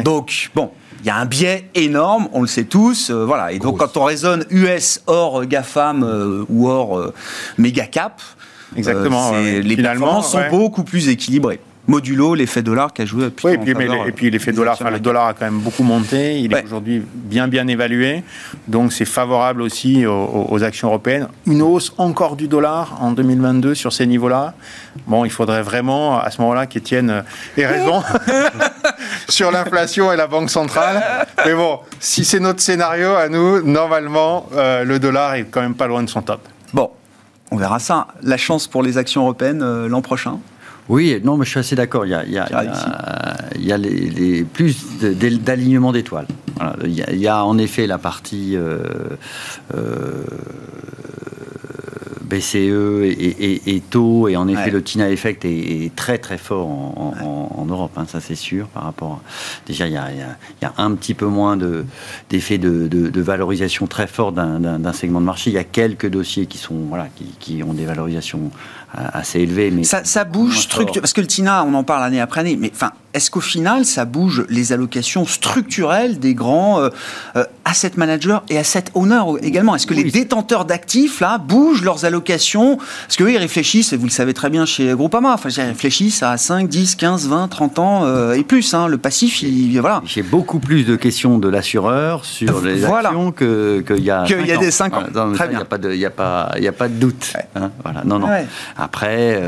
Donc, 0.04 0.50
bon, 0.54 0.70
il 1.00 1.06
y 1.06 1.10
a 1.10 1.16
un 1.16 1.24
biais 1.24 1.68
énorme, 1.74 2.28
on 2.32 2.40
le 2.40 2.46
sait 2.46 2.64
tous. 2.64 3.10
Euh, 3.10 3.24
voilà. 3.24 3.52
Et 3.52 3.58
donc, 3.58 3.78
quand 3.78 3.96
on 3.96 4.04
raisonne 4.04 4.44
US 4.50 5.00
hors 5.06 5.44
GAFAM 5.46 6.02
euh, 6.02 6.44
ou 6.48 6.68
hors 6.68 6.98
euh, 6.98 7.14
méga 7.58 7.86
cap, 7.86 8.20
Exactement, 8.76 9.30
les 9.32 9.76
performances 9.76 10.32
sont 10.32 10.50
beaucoup 10.50 10.82
plus 10.82 11.08
équilibrées 11.08 11.60
modulo 11.86 12.34
l'effet 12.34 12.62
dollar 12.62 12.92
qui 12.92 13.02
a 13.02 13.04
joué. 13.04 13.28
Oui, 13.44 13.52
et 13.52 13.58
puis, 13.58 13.70
et 14.06 14.12
puis 14.12 14.30
l'effet 14.30 14.52
dollar, 14.52 14.78
le 14.90 15.00
dollar 15.00 15.28
a 15.28 15.34
quand 15.34 15.44
même 15.44 15.60
beaucoup 15.60 15.82
monté. 15.82 16.40
Il 16.40 16.52
est 16.52 16.64
aujourd'hui 16.64 17.02
bien 17.12 17.48
bien 17.48 17.66
évalué, 17.68 18.22
donc 18.68 18.92
c'est 18.92 19.04
favorable 19.04 19.62
aussi 19.62 20.04
aux, 20.06 20.62
actions 20.62 20.88
européennes. 20.88 21.28
Une 21.46 21.62
hausse 21.62 21.92
encore 21.98 22.36
du 22.36 22.48
dollar 22.48 22.98
en 23.00 23.12
2022 23.12 23.74
sur 23.74 23.92
ces 23.92 24.06
niveaux-là. 24.06 24.54
Bon, 25.06 25.24
il 25.24 25.30
faudrait 25.30 25.62
vraiment 25.62 26.18
à 26.18 26.30
ce 26.30 26.40
moment-là 26.40 26.66
qu'Étienne 26.66 27.24
ait 27.56 27.66
raison 27.66 28.02
sur 29.28 29.50
l'inflation 29.50 30.12
et 30.12 30.16
la 30.16 30.26
banque 30.26 30.50
centrale. 30.50 31.26
Mais 31.44 31.54
bon, 31.54 31.80
si 32.00 32.24
c'est 32.24 32.40
notre 32.40 32.60
scénario 32.60 33.14
à 33.14 33.28
nous, 33.28 33.62
normalement, 33.62 34.46
euh, 34.54 34.84
le 34.84 34.98
dollar 34.98 35.34
est 35.34 35.44
quand 35.44 35.60
même 35.60 35.74
pas 35.74 35.86
loin 35.86 36.02
de 36.02 36.08
son 36.08 36.22
top. 36.22 36.40
Bon, 36.72 36.90
on 37.50 37.56
verra 37.56 37.78
ça. 37.78 38.08
La 38.22 38.36
chance 38.36 38.66
pour 38.66 38.82
les 38.82 38.98
actions 38.98 39.22
européennes 39.22 39.62
euh, 39.62 39.88
l'an 39.88 40.02
prochain? 40.02 40.38
Oui, 40.88 41.20
non, 41.24 41.36
mais 41.36 41.44
je 41.44 41.50
suis 41.50 41.60
assez 41.60 41.76
d'accord. 41.76 42.06
Il 42.06 42.10
y 42.10 42.14
a, 42.14 42.24
il 42.24 42.32
y 42.32 42.38
a, 42.38 42.48
il 43.56 43.64
y 43.64 43.72
a 43.72 43.78
les, 43.78 44.44
plus 44.44 44.76
d'alignement 45.00 45.92
d'étoiles. 45.92 46.26
Il, 46.84 47.18
y 47.18 47.28
a 47.28 47.44
en 47.44 47.58
effet 47.58 47.86
la 47.86 47.98
partie 47.98 48.56
euh, 48.56 48.78
euh, 49.74 50.24
BCE 52.22 53.02
et, 53.04 53.82
taux, 53.90 54.28
et 54.28 54.36
en 54.36 54.48
effet 54.48 54.70
le 54.70 54.82
TINA 54.82 55.10
Effect 55.10 55.44
est, 55.44 55.94
très 55.94 56.18
très 56.18 56.38
fort 56.38 56.68
en, 56.68 57.66
Europe, 57.68 57.92
hein, 57.96 58.04
ça 58.06 58.20
c'est 58.20 58.36
sûr, 58.36 58.68
par 58.68 58.84
rapport... 58.84 59.20
déjà, 59.66 59.88
il 59.88 59.92
y, 59.92 59.96
a, 59.96 60.72
un 60.78 60.94
petit 60.94 61.14
peu 61.14 61.26
moins 61.26 61.58
d'effet 62.30 62.58
de, 62.58 62.86
de, 62.86 63.20
valorisation 63.20 63.86
très 63.86 64.06
fort 64.06 64.32
d'un 64.32 64.92
segment 64.92 65.20
de 65.20 65.26
marché. 65.26 65.50
Il 65.50 65.54
y 65.54 65.58
a 65.58 65.64
quelques 65.64 66.08
dossiers 66.08 66.46
qui, 66.46 66.58
sont, 66.58 66.76
voilà, 66.88 67.08
qui, 67.16 67.24
qui 67.38 67.62
ont 67.62 67.74
des 67.74 67.84
valorisations 67.84 68.50
assez 68.94 69.40
élevées. 69.40 69.70
Mais 69.70 69.84
ça, 69.84 70.04
ça 70.04 70.24
bouge 70.24 70.58
structure, 70.60 71.02
parce 71.02 71.12
que 71.12 71.20
le 71.20 71.26
TINA, 71.26 71.64
on 71.64 71.74
en 71.74 71.84
parle 71.84 72.04
année 72.04 72.20
après 72.20 72.40
année, 72.40 72.56
mais 72.58 72.70
enfin, 72.74 72.92
est-ce 73.16 73.30
qu'au 73.30 73.40
final, 73.40 73.86
ça 73.86 74.04
bouge 74.04 74.44
les 74.50 74.74
allocations 74.74 75.24
structurelles 75.24 76.18
des 76.18 76.34
grands 76.34 76.80
euh, 76.80 76.90
euh, 77.36 77.44
asset 77.64 77.92
managers 77.96 78.38
et 78.50 78.58
asset 78.58 78.84
owners 78.94 79.40
également? 79.42 79.74
Est-ce 79.74 79.86
que 79.86 79.94
les 79.94 80.10
détenteurs 80.10 80.66
d'actifs, 80.66 81.20
là, 81.20 81.38
bougent 81.38 81.82
leurs 81.82 82.04
allocations? 82.04 82.76
Parce 82.76 83.16
qu'eux, 83.16 83.32
ils 83.32 83.38
réfléchissent, 83.38 83.92
et 83.92 83.96
vous 83.96 84.04
le 84.04 84.10
savez 84.10 84.34
très 84.34 84.50
bien 84.50 84.66
chez 84.66 84.92
Groupama, 84.92 85.32
enfin, 85.32 85.48
ils 85.48 85.60
réfléchissent 85.62 86.22
à 86.22 86.36
5, 86.36 86.68
10, 86.68 86.96
15, 86.96 87.28
20, 87.28 87.48
30 87.48 87.78
ans 87.78 88.04
euh, 88.04 88.34
et 88.34 88.42
plus. 88.42 88.74
Hein. 88.74 88.86
Le 88.86 88.98
passif, 88.98 89.42
il, 89.42 89.80
voilà. 89.80 90.02
J'ai 90.04 90.22
beaucoup 90.22 90.58
plus 90.58 90.84
de 90.84 90.96
questions 90.96 91.38
de 91.38 91.48
l'assureur 91.48 92.24
sur 92.24 92.60
les 92.60 92.84
actions 92.84 93.32
qu'il 93.32 93.82
que 93.82 93.98
y 93.98 94.10
a 94.10 94.24
Qu'il 94.24 94.46
y 94.46 94.52
a 94.52 94.58
des 94.58 94.70
5 94.70 94.94
ans. 94.94 95.02
très 95.34 95.48
bien. 95.48 95.52
Il 95.52 95.56
n'y 95.56 95.62
a, 95.62 95.64
pas 95.64 95.78
de, 95.78 96.66
a, 96.68 96.72
pas 96.72 96.88
de 96.88 96.94
doute. 96.94 97.32
Hein. 97.54 97.70
voilà. 97.82 98.02
Non, 98.04 98.18
non. 98.18 98.28
Après, 98.86 99.42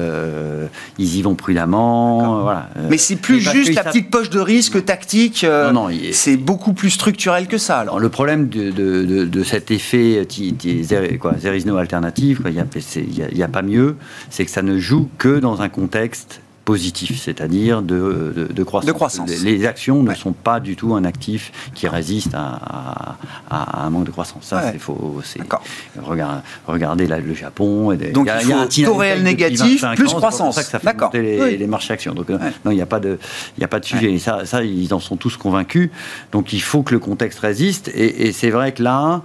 ils 0.98 1.16
y 1.16 1.22
vont 1.22 1.36
prudemment. 1.36 2.42
Voilà. 2.42 2.68
Mais 2.90 2.98
c'est 2.98 3.16
plus 3.16 3.40
juste 3.40 3.74
la 3.74 3.84
petite 3.84 4.10
poche 4.10 4.30
de 4.30 4.40
risque 4.40 4.84
tactique. 4.84 5.44
Euh, 5.44 5.70
non, 5.70 5.88
c'est 6.12 6.36
beaucoup 6.36 6.72
plus 6.72 6.90
structurel 6.90 7.46
que 7.46 7.58
ça. 7.58 7.78
Alors. 7.78 8.00
le 8.00 8.08
problème 8.08 8.48
de, 8.48 8.70
de, 8.70 9.24
de, 9.24 9.42
cet 9.44 9.70
effet, 9.70 10.26
quoi, 11.20 11.34
there 11.34 11.56
is 11.56 11.64
no 11.64 11.76
alternative, 11.76 12.42
il 12.46 12.52
n'y 12.52 13.42
a, 13.42 13.44
a, 13.44 13.48
pas 13.48 13.62
mieux, 13.62 13.96
c'est 14.30 14.44
que 14.44 14.50
ça 14.50 14.62
ne 14.62 14.78
joue 14.78 15.08
que 15.18 15.38
dans 15.38 15.62
un 15.62 15.68
contexte 15.68 16.40
positif, 16.68 17.18
c'est-à-dire 17.22 17.80
de, 17.80 18.46
de, 18.50 18.62
croissance. 18.62 19.30
Les, 19.42 19.64
actions 19.64 20.02
ne 20.02 20.14
sont 20.14 20.34
pas 20.34 20.60
du 20.60 20.76
tout 20.76 20.94
un 20.94 21.04
actif 21.04 21.50
qui 21.74 21.88
résiste 21.88 22.34
à, 22.34 23.16
un 23.50 23.88
manque 23.88 24.04
de 24.04 24.10
croissance. 24.10 24.44
Ça, 24.44 24.70
faut. 24.78 25.22
Regarde, 26.02 26.42
regardez 26.66 27.06
le 27.06 27.34
Japon. 27.34 27.94
Donc 28.12 28.26
il, 28.26 28.26
y 28.26 28.30
a, 28.30 28.42
il, 28.42 28.48
y 28.48 28.52
a 28.52 28.60
un 28.60 28.66
taux 28.66 28.96
réel 28.96 29.22
négatif 29.22 29.82
plus 29.96 30.12
croissance. 30.12 30.56
C'est 30.56 30.60
ça 30.60 30.78
que 30.78 30.84
ça 30.84 30.92
fait 30.92 31.00
monter 31.00 31.56
les, 31.56 31.66
marchés 31.66 31.94
actions. 31.94 32.12
Donc 32.12 32.28
euh, 32.28 32.36
non, 32.66 32.70
il 32.70 32.74
n'y 32.74 32.82
a 32.82 32.86
pas 32.86 33.00
de, 33.00 33.18
a 33.62 33.68
pas 33.68 33.80
de 33.80 33.86
sujet. 33.86 34.18
ça, 34.18 34.44
ça, 34.44 34.62
ils 34.62 34.92
en 34.92 35.00
sont 35.00 35.16
tous 35.16 35.38
convaincus. 35.38 35.88
Donc 36.32 36.52
il 36.52 36.60
faut 36.60 36.82
que 36.82 36.92
le 36.92 37.00
contexte 37.00 37.38
résiste. 37.38 37.88
Et, 37.94 38.26
et 38.26 38.32
c'est 38.32 38.50
vrai 38.50 38.72
que 38.72 38.82
là. 38.82 39.22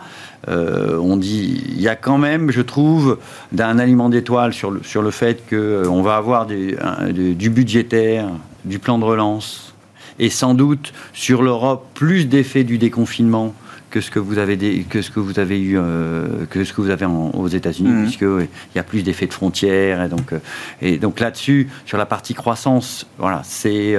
Euh, 0.49 0.97
on 0.97 1.17
dit, 1.17 1.63
il 1.69 1.81
y 1.81 1.87
a 1.87 1.95
quand 1.95 2.17
même, 2.17 2.51
je 2.51 2.61
trouve, 2.61 3.17
d'un 3.51 3.79
aliment 3.79 4.09
d'étoiles 4.09 4.53
sur 4.53 4.71
le, 4.71 4.81
sur 4.83 5.01
le 5.01 5.11
fait 5.11 5.43
qu'on 5.49 5.55
euh, 5.55 6.01
va 6.01 6.17
avoir 6.17 6.45
du 6.45 7.49
budgétaire, 7.49 8.27
du 8.65 8.79
plan 8.79 8.99
de 8.99 9.05
relance, 9.05 9.73
et 10.19 10.29
sans 10.29 10.53
doute 10.53 10.93
sur 11.13 11.43
l'Europe 11.43 11.85
plus 11.93 12.27
d'effets 12.27 12.63
du 12.63 12.77
déconfinement 12.77 13.53
que 13.89 14.01
ce 14.01 14.09
que 14.09 14.19
vous 14.19 14.39
avez 14.39 14.83
que 14.89 15.03
ce 15.03 15.11
que 15.11 15.19
vous 15.19 15.39
avez 15.39 15.59
eu 15.59 15.77
euh, 15.77 16.45
que 16.49 16.63
ce 16.63 16.73
que 16.73 16.81
vous 16.81 16.89
avez 16.89 17.05
aux 17.05 17.47
États-Unis 17.47 17.89
mmh. 17.89 18.03
puisque 18.03 18.21
il 18.23 18.75
y 18.75 18.79
a 18.79 18.83
plus 18.83 19.03
d'effets 19.03 19.27
de 19.27 19.33
frontières 19.33 20.01
et 20.01 20.09
donc 20.09 20.33
et 20.81 20.97
donc 20.97 21.19
là-dessus 21.19 21.69
sur 21.85 21.99
la 21.99 22.07
partie 22.07 22.33
croissance 22.33 23.05
voilà 23.19 23.41
c'est 23.43 23.95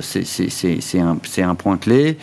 c'est 0.00 0.98
un, 0.98 1.18
un 1.38 1.54
point 1.54 1.76
clé 1.76 2.18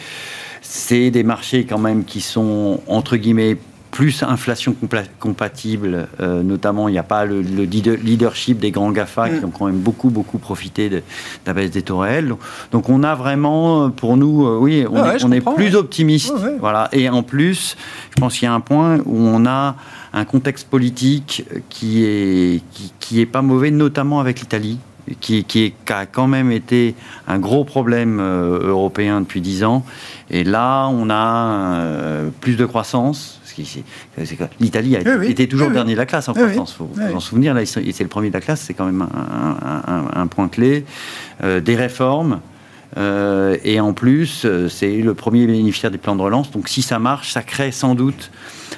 c'est 0.72 1.10
des 1.10 1.24
marchés 1.24 1.66
quand 1.66 1.80
même 1.80 2.06
qui 2.06 2.22
sont, 2.22 2.80
entre 2.86 3.18
guillemets, 3.18 3.58
plus 3.90 4.22
inflation 4.22 4.76
compatible, 5.20 6.08
euh, 6.22 6.44
notamment 6.44 6.88
il 6.90 6.92
n'y 6.92 7.00
a 7.00 7.04
pas 7.04 7.26
le, 7.26 7.42
leadership 7.42 8.60
des 8.60 8.70
grands 8.70 8.92
GAFA 8.92 9.30
qui 9.30 9.42
mm. 9.42 9.46
ont 9.46 9.50
quand 9.50 9.66
même 9.66 9.80
beaucoup 9.80 10.12
beaucoup 10.12 10.38
profité 10.38 10.90
de, 10.90 11.02
la 11.48 11.54
baisse 11.54 11.72
des 11.72 11.82
taux 11.82 11.98
réels. 11.98 12.36
Donc 12.72 12.88
on 12.88 13.02
a 13.02 13.16
vraiment, 13.16 13.90
pour 13.90 14.16
nous, 14.16 14.46
euh, 14.46 14.60
oui, 14.60 14.86
on 14.88 15.32
est, 15.32 15.42
plus 15.56 15.74
optimiste. 15.74 16.32
voilà. 16.60 16.88
Et 16.92 17.10
en 17.10 17.24
plus, 17.24 17.76
je 18.12 18.22
pense 18.22 18.38
qu'il 18.38 18.46
y 18.46 18.48
a 18.48 18.54
un 18.54 18.60
point 18.60 19.00
où 19.06 19.18
on 19.18 19.48
a 19.48 19.76
un 20.14 20.26
contexte 20.26 20.68
politique 20.68 21.46
qui 21.70 22.06
est, 22.06 22.62
qui 23.00 23.22
est 23.22 23.26
pas 23.26 23.42
mauvais, 23.42 23.72
notamment 23.72 24.20
avec 24.20 24.40
l'Italie 24.40 24.78
qui, 25.20 25.44
qui, 25.44 25.74
a 25.90 26.06
quand 26.06 26.28
même 26.28 26.52
été 26.52 26.96
un 27.28 27.40
gros 27.40 27.64
problème 27.64 28.20
euh, 28.20 28.68
européen 28.68 29.22
depuis 29.22 29.42
dix 29.42 29.64
ans. 29.64 29.86
Et 30.30 30.44
là, 30.44 30.88
on 30.88 31.10
a 31.10 31.76
euh, 31.82 32.30
plus 32.42 32.56
de 32.56 32.66
croissance. 32.66 33.42
L'Italie 34.60 34.96
a 34.96 35.26
été 35.26 35.48
toujours 35.48 35.68
le 35.68 35.74
dernier 35.74 35.94
de 35.94 35.98
la 35.98 36.06
classe 36.06 36.30
en 36.30 36.34
croissance. 36.34 36.78
Il 36.80 36.96
faut 36.96 37.12
s'en 37.12 37.20
souvenir. 37.20 37.54
Là, 37.54 37.66
c'est 37.66 38.00
le 38.00 38.08
premier 38.08 38.30
de 38.30 38.34
la 38.34 38.42
classe. 38.42 38.62
C'est 38.62 38.74
quand 38.74 38.86
même 38.86 39.06
un, 40.16 40.28
point 40.28 40.48
clé. 40.48 40.86
Euh, 41.44 41.60
des 41.60 41.76
réformes. 41.76 42.40
et 42.98 43.80
en 43.82 43.94
plus, 43.94 44.48
c'est 44.70 44.98
le 44.98 45.14
premier 45.14 45.46
bénéficiaire 45.46 45.92
des 45.92 45.98
plans 45.98 46.16
de 46.16 46.22
relance. 46.22 46.52
Donc, 46.52 46.70
si 46.70 46.82
ça 46.82 47.00
marche, 47.00 47.34
ça 47.34 47.42
crée 47.42 47.72
sans 47.72 47.96
doute 47.96 48.32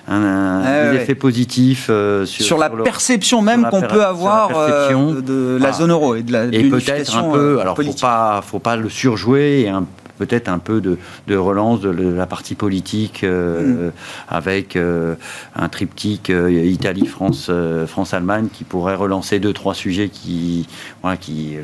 un, 0.08 0.62
ah 0.66 0.94
effet 0.94 1.16
positif 1.16 1.88
euh, 1.90 2.26
sur, 2.26 2.58
la 2.58 2.70
perception 2.70 3.42
même 3.42 3.68
qu'on 3.70 3.82
peut 3.82 4.04
avoir 4.04 4.50
euh, 4.56 5.22
de 5.22 5.58
la 5.62 5.72
zone 5.72 5.92
euro 5.92 6.16
et 6.16 6.24
de 6.24 6.32
la 6.32 6.46
et 6.46 6.70
peut-être 6.70 7.18
un 7.18 7.32
peu 7.32 7.58
euh, 7.58 7.60
alors 7.60 7.78
faut 7.78 7.94
pas 7.94 8.42
faut 8.42 8.60
pas 8.60 8.76
le 8.76 8.90
surjouer 8.90 9.62
et 9.62 9.70
un 9.70 9.86
peut-être 10.22 10.50
un 10.50 10.60
peu 10.60 10.82
de, 10.82 10.98
relance 11.36 11.82
de 11.82 11.90
la 11.90 12.28
partie 12.28 12.54
politique 12.54 13.24
euh, 13.24 13.88
mm. 13.88 13.92
avec 14.30 14.76
euh, 14.76 15.16
un 15.56 15.68
triptyque 15.68 16.30
euh, 16.30 16.52
Italie, 16.52 17.08
France, 17.08 17.50
France, 17.88 18.14
Allemagne 18.14 18.48
qui 18.54 18.64
pourrait 18.64 18.96
relancer 18.96 19.40
deux 19.40 19.54
trois 19.54 19.74
sujets 19.74 20.10
qui, 20.10 20.68
voilà, 21.02 21.18
qui 21.18 21.56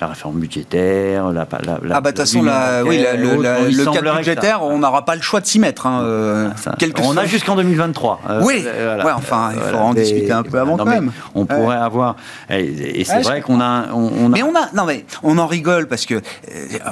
la 0.00 0.08
réforme 0.08 0.40
budgétaire, 0.40 1.30
la, 1.30 1.46
la, 1.62 1.78
ah 1.90 2.00
bah 2.00 2.10
de 2.10 2.16
toute 2.16 2.18
façon, 2.18 2.40
oui, 2.86 2.98
le, 3.16 3.84
cadre 3.92 4.16
budgétaire, 4.16 4.64
on 4.64 4.78
n'aura 4.78 5.04
pas 5.04 5.14
le 5.14 5.22
choix 5.22 5.40
de 5.40 5.46
s'y 5.46 5.60
mettre. 5.60 5.86
Hein, 5.86 6.52
on 7.04 7.16
a 7.16 7.26
jusqu'en 7.26 7.54
2023. 7.54 8.20
oui, 8.42 8.64
ouais, 8.64 9.12
enfin, 9.14 9.50
il 9.54 9.60
faudra 9.60 9.84
en 9.84 9.94
discuter 9.94 10.32
un 10.32 10.42
peu 10.42 10.58
avant 10.58 10.76
quand 10.76 10.84
même. 10.84 11.12
On 11.34 11.46
pourrait 11.46 11.76
avoir, 11.76 12.16
et, 12.50 13.04
c'est 13.04 13.22
vrai 13.22 13.40
qu'on 13.40 13.60
a, 13.60 13.92
on, 13.92 14.28
mais 14.28 14.42
on 14.42 14.54
a, 14.56 14.70
non 14.74 14.84
mais 14.84 15.04
on 15.22 15.38
en 15.38 15.46
rigole 15.46 15.86
parce 15.86 16.06
que 16.06 16.20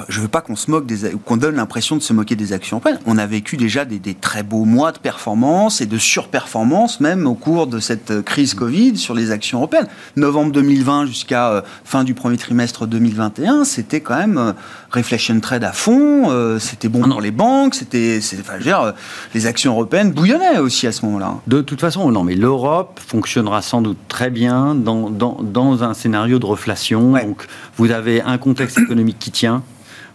je 0.07 0.21
veux 0.21 0.27
pas 0.27 0.41
qu'on 0.41 0.55
se 0.55 0.71
moque 0.71 0.85
des 0.85 1.08
qu'on 1.25 1.37
donne 1.37 1.55
l'impression 1.55 1.95
de 1.95 2.01
se 2.01 2.13
moquer 2.13 2.35
des 2.35 2.53
actions 2.53 2.77
européennes. 2.77 2.99
On 3.05 3.17
a 3.17 3.25
vécu 3.25 3.57
déjà 3.57 3.85
des, 3.85 3.99
très 4.13 4.43
beaux 4.43 4.65
mois 4.65 4.91
de 4.91 4.99
performance 4.99 5.81
et 5.81 5.85
de 5.85 5.97
surperformance 5.97 6.99
même 6.99 7.27
au 7.27 7.35
cours 7.35 7.67
de 7.67 7.79
cette 7.79 8.21
crise 8.21 8.53
Covid 8.53 8.97
sur 8.97 9.13
les 9.13 9.31
actions 9.31 9.59
européennes. 9.59 9.87
Novembre 10.15 10.51
2020 10.51 11.05
jusqu'à 11.05 11.49
euh, 11.49 11.61
fin 11.83 12.03
du 12.03 12.13
premier 12.13 12.37
trimestre 12.37 12.87
2021, 12.87 13.63
c'était 13.63 14.01
quand 14.01 14.17
même 14.17 14.37
euh, 14.37 14.53
reflection 14.91 15.39
trade 15.39 15.63
à 15.63 15.71
fond, 15.71 16.29
euh, 16.29 16.59
c'était 16.59 16.89
bon 16.89 17.01
ah 17.05 17.09
pour 17.09 17.21
les 17.21 17.31
banques, 17.31 17.75
c'était, 17.75 18.19
enfin, 18.39 18.53
je 18.53 18.57
veux 18.57 18.63
dire, 18.63 18.93
les 19.33 19.45
actions 19.45 19.73
européennes 19.73 20.11
bouillonnaient 20.11 20.59
aussi 20.59 20.87
à 20.87 20.91
ce 20.91 21.05
moment-là. 21.05 21.35
De 21.47 21.61
toute 21.61 21.81
façon, 21.81 22.09
non, 22.11 22.23
mais 22.23 22.35
l'Europe 22.35 22.99
fonctionnera 23.05 23.61
sans 23.61 23.81
doute 23.81 23.97
très 24.07 24.29
bien 24.29 24.75
dans, 24.75 25.09
dans, 25.09 25.83
un 25.83 25.93
scénario 25.93 26.39
de 26.39 26.45
reflation. 26.45 27.13
Donc, 27.13 27.45
vous 27.77 27.91
avez 27.91 28.21
un 28.21 28.37
contexte 28.37 28.77
économique 28.77 29.19
qui 29.19 29.31
tient, 29.31 29.63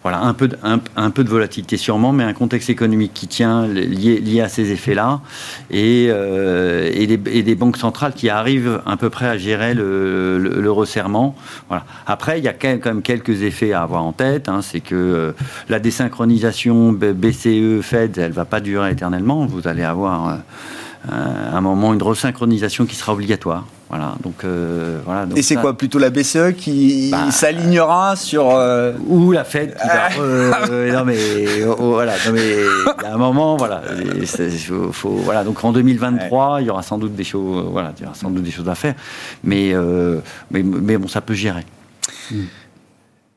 voilà, 0.05 0.21
un 0.21 0.35
peu, 0.35 0.49
de, 0.49 1.29
volatilité 1.31 1.79
sûrement, 1.79 2.13
mais 2.13 2.25
un 2.25 2.35
contexte 2.35 2.69
économique 2.69 3.13
qui 3.15 3.27
tient 3.27 3.67
lié, 3.67 4.43
à 4.43 4.51
ces 4.51 4.71
effets-là, 4.71 5.23
et, 5.71 6.09
euh, 6.11 6.91
et, 6.93 7.07
des, 7.07 7.55
banques 7.55 7.79
centrales 7.79 8.13
qui 8.13 8.29
arrivent 8.29 8.83
à 8.85 8.99
peu 8.99 9.09
près 9.09 9.27
à 9.27 9.39
gérer 9.39 9.73
le, 9.73 10.71
resserrement. 10.71 11.35
Voilà. 11.69 11.87
Après, 12.07 12.39
il 12.39 12.45
y 12.45 12.49
a 12.49 12.53
quand 12.53 12.85
même 12.85 13.01
quelques 13.01 13.43
effets 13.43 13.73
à 13.73 13.81
avoir 13.81 14.05
en 14.05 14.13
tête. 14.13 14.51
Hein, 14.51 14.61
c'est 14.61 14.81
que 14.81 14.95
euh, 14.95 15.33
la 15.71 15.79
désynchronisation 15.79 16.93
BCE, 16.93 17.81
Fed, 17.81 18.19
elle 18.19 18.29
ne 18.29 18.35
va 18.35 18.45
pas 18.45 18.61
durer 18.61 18.91
éternellement. 18.91 19.47
Vous 19.47 19.69
allez 19.69 19.85
avoir 19.85 20.39
euh, 21.11 21.57
un 21.57 21.61
moment 21.63 21.95
une 21.95 22.03
resynchronisation 22.03 22.85
qui 22.85 22.95
sera 22.95 23.15
obligatoire. 23.15 23.65
Voilà, 23.91 24.15
donc, 24.23 24.45
euh, 24.45 24.99
voilà, 25.05 25.27
Et 25.37 25.43
c'est 25.43 25.57
quoi 25.57 25.77
plutôt 25.77 25.99
la 25.99 26.11
BCE 26.11 26.55
qui 26.57 27.11
bah, 27.11 27.31
s'alignera 27.31 28.17
sur 28.17 28.51
euh, 28.51 28.93
ou 29.07 29.31
la 29.31 29.45
Fed 29.45 29.77
qui 29.77 29.87
va 29.87 30.09
euh, 30.19 30.93
non 30.93 31.05
mais 31.05 31.17
oh, 31.67 31.77
oh, 31.79 31.91
voilà 31.93 32.15
non 32.27 32.33
mais 32.33 32.41
il 32.41 33.03
y 33.03 33.07
a 33.07 33.15
un 33.15 33.19
moment 33.19 33.57
voilà 33.57 33.83
faut, 34.91 35.11
voilà 35.11 35.45
donc 35.45 35.63
en 35.63 35.73
2023 35.73 36.63
il 36.63 36.67
y 36.67 36.71
aura 36.71 36.83
sans 36.83 36.99
doute 36.99 37.15
des 37.15 37.25
choses 37.25 37.67
voilà 37.71 37.93
il 37.99 38.03
y 38.03 38.07
aura 38.07 38.15
sans 38.15 38.31
doute 38.31 38.43
des 38.43 38.51
choses 38.51 38.69
à 38.69 38.75
faire 38.75 38.95
mais 39.45 39.75
mais, 40.51 40.63
mais 40.63 40.97
bon 40.97 41.07
ça 41.07 41.21
peut 41.21 41.35
gérer. 41.35 41.65
Mm. 42.31 42.43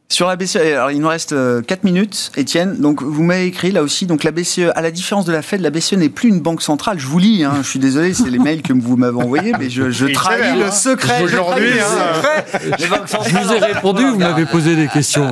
Sur 0.10 0.28
la 0.28 0.38
BCE, 0.38 0.55
alors 0.55 0.89
il 0.89 1.01
nous 1.01 1.08
reste 1.10 1.32
4 1.32 1.36
euh, 1.36 1.62
minutes, 1.84 2.32
Étienne. 2.38 2.78
Donc 2.80 3.03
vous 3.03 3.24
m'avez 3.24 3.45
écrit 3.45 3.72
là 3.72 3.84
aussi, 3.84 4.05
donc 4.05 4.24
la 4.24 4.32
BCE, 4.32 4.72
à 4.74 4.82
la 4.82 4.89
différence 4.89 5.26
de 5.26 5.34
la 5.34 5.41
Fed, 5.41 5.60
la 5.60 5.70
BCE 5.70 5.93
n'est 5.93 6.08
plus 6.08 6.30
une 6.30 6.39
banque 6.39 6.62
centrale. 6.62 6.97
Je 6.97 7.08
vous 7.08 7.20
lis, 7.20 7.43
hein, 7.43 7.55
je 7.62 7.68
suis 7.68 7.80
désolé, 7.80 8.14
c'est 8.14 8.30
les 8.30 8.39
mails 8.39 8.62
que 8.62 8.72
vous 8.72 8.95
m'avez 8.95 9.18
envoyés, 9.18 9.51
mais 9.60 9.70
je, 9.70 9.91
je 9.91 10.05
trahis 10.05 10.58
le 10.58 10.72
secret. 10.72 11.22
Aujourd'hui, 11.22 11.72
hein. 11.82 12.53
je 12.80 13.38
vous 13.38 13.53
ai 13.53 13.60
répondu, 13.60 14.05
vous 14.05 14.20
m'avez 14.20 14.45
posé 14.45 14.78
des 14.78 14.88
questions. 14.88 15.28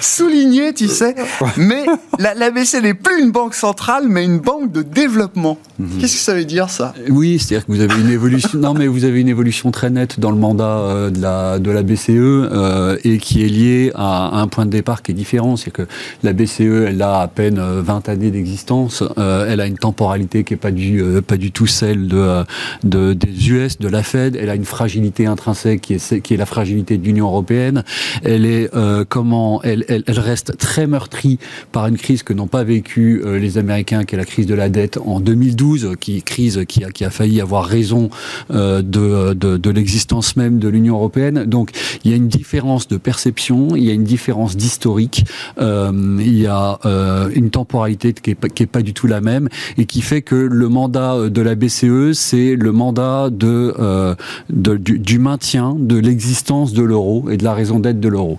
Souligné, 0.00 0.72
tu 0.74 0.86
sais. 0.86 1.16
Mais 1.56 1.84
la, 2.20 2.34
la 2.34 2.52
BCE 2.52 2.80
n'est 2.82 2.94
plus 2.94 3.20
une 3.20 3.32
banque 3.32 3.54
centrale, 3.54 4.04
mais 4.06 4.24
une 4.24 4.38
banque 4.38 4.70
de 4.70 4.82
développement. 4.82 5.58
Mhm. 5.80 5.98
Qu'est-ce 6.00 6.14
que 6.14 6.22
ça 6.22 6.34
veut 6.34 6.44
dire 6.44 6.70
ça? 6.70 6.94
Oui, 7.08 7.38
c'est-à-dire 7.38 7.66
que 7.66 7.72
vous 7.72 7.80
avez 7.80 8.00
une 8.00 8.10
évolution. 8.10 8.50
non, 8.54 8.74
mais 8.74 8.86
vous 8.86 9.04
avez 9.04 9.20
une 9.20 9.28
évolution 9.28 9.70
très 9.72 9.90
nette 9.90 10.20
dans 10.20 10.30
le 10.30 10.36
mandat 10.36 10.78
euh, 10.78 11.10
de 11.10 11.20
la 11.20 11.58
de 11.58 11.70
la 11.70 11.82
BCE 11.82 12.10
euh, 12.10 12.96
et 13.04 13.18
qui 13.18 13.44
est 13.44 13.48
liée 13.48 13.87
à, 13.94 14.40
un 14.40 14.48
point 14.48 14.66
de 14.66 14.70
départ 14.70 15.02
qui 15.02 15.12
est 15.12 15.14
différent. 15.14 15.56
C'est 15.56 15.70
que 15.70 15.86
la 16.22 16.32
BCE, 16.32 16.86
elle 16.88 17.02
a 17.02 17.20
à 17.20 17.28
peine 17.28 17.58
20 17.58 18.08
euh, 18.08 18.12
années 18.12 18.30
d'existence. 18.30 19.02
Euh, 19.18 19.46
elle 19.48 19.60
a 19.60 19.66
une 19.66 19.78
temporalité 19.78 20.44
qui 20.44 20.54
n'est 20.54 20.58
pas 20.58 20.70
du, 20.70 21.00
euh, 21.02 21.20
pas 21.20 21.36
du 21.36 21.52
tout 21.52 21.66
celle 21.66 22.08
de, 22.08 22.44
de, 22.84 23.12
des 23.12 23.50
US, 23.50 23.78
de 23.78 23.88
la 23.88 24.02
Fed. 24.02 24.36
Elle 24.36 24.50
a 24.50 24.54
une 24.54 24.64
fragilité 24.64 25.26
intrinsèque 25.26 25.80
qui 25.80 25.94
est, 25.94 26.20
qui 26.20 26.34
est 26.34 26.36
la 26.36 26.46
fragilité 26.46 26.98
de 26.98 27.04
l'Union 27.04 27.26
européenne. 27.26 27.84
Elle 28.22 28.46
est 28.46 28.70
comment 29.08 29.62
elle, 29.62 29.84
elle, 29.88 30.02
reste 30.18 30.56
très 30.58 30.86
meurtrie 30.86 31.38
par 31.72 31.86
une 31.86 31.96
crise 31.96 32.22
que 32.22 32.32
n'ont 32.32 32.46
pas 32.46 32.64
vécu 32.64 33.22
les 33.24 33.58
Américains, 33.58 34.04
qui 34.04 34.14
est 34.14 34.18
la 34.18 34.24
crise 34.24 34.46
de 34.46 34.54
la 34.54 34.68
dette 34.68 34.98
en 35.04 35.20
2012, 35.20 35.94
qui 36.00 36.22
crise 36.22 36.64
qui 36.68 36.84
a, 36.84 36.90
qui 36.90 37.04
a 37.04 37.10
failli 37.10 37.40
avoir 37.40 37.64
raison 37.64 38.10
de, 38.50 39.32
de 39.32 39.70
l'existence 39.70 40.36
même 40.36 40.58
de 40.58 40.68
l'Union 40.68 40.94
européenne. 40.94 41.44
Donc 41.44 41.70
il 42.04 42.10
y 42.10 42.14
a 42.14 42.16
une 42.16 42.28
différence 42.28 42.88
de 42.88 42.96
perception 42.96 43.76
il 43.78 43.84
y 43.84 43.90
a 43.90 43.94
une 43.94 44.04
différence 44.04 44.56
d'historique, 44.56 45.24
euh, 45.60 45.90
il 46.20 46.38
y 46.38 46.46
a 46.46 46.78
euh, 46.84 47.30
une 47.34 47.50
temporalité 47.50 48.12
qui 48.12 48.30
est, 48.30 48.66
pas, 48.66 48.82
du 48.82 48.92
tout 48.92 49.06
la 49.06 49.20
même 49.20 49.48
et 49.76 49.86
qui 49.86 50.02
fait 50.02 50.22
que 50.22 50.34
le 50.34 50.68
mandat 50.68 51.14
euh, 51.14 51.30
de 51.30 51.42
la 51.42 51.54
BCE, 51.54 52.12
c'est 52.12 52.56
le 52.56 52.72
mandat 52.72 53.30
du, 53.30 55.18
maintien 55.18 55.76
de 55.78 55.96
l'existence 55.96 56.72
de 56.72 56.82
l'euro 56.82 57.30
et 57.30 57.36
de 57.36 57.44
la 57.44 57.54
raison 57.54 57.80
d'être 57.80 58.00
de 58.00 58.08
l'euro. 58.08 58.36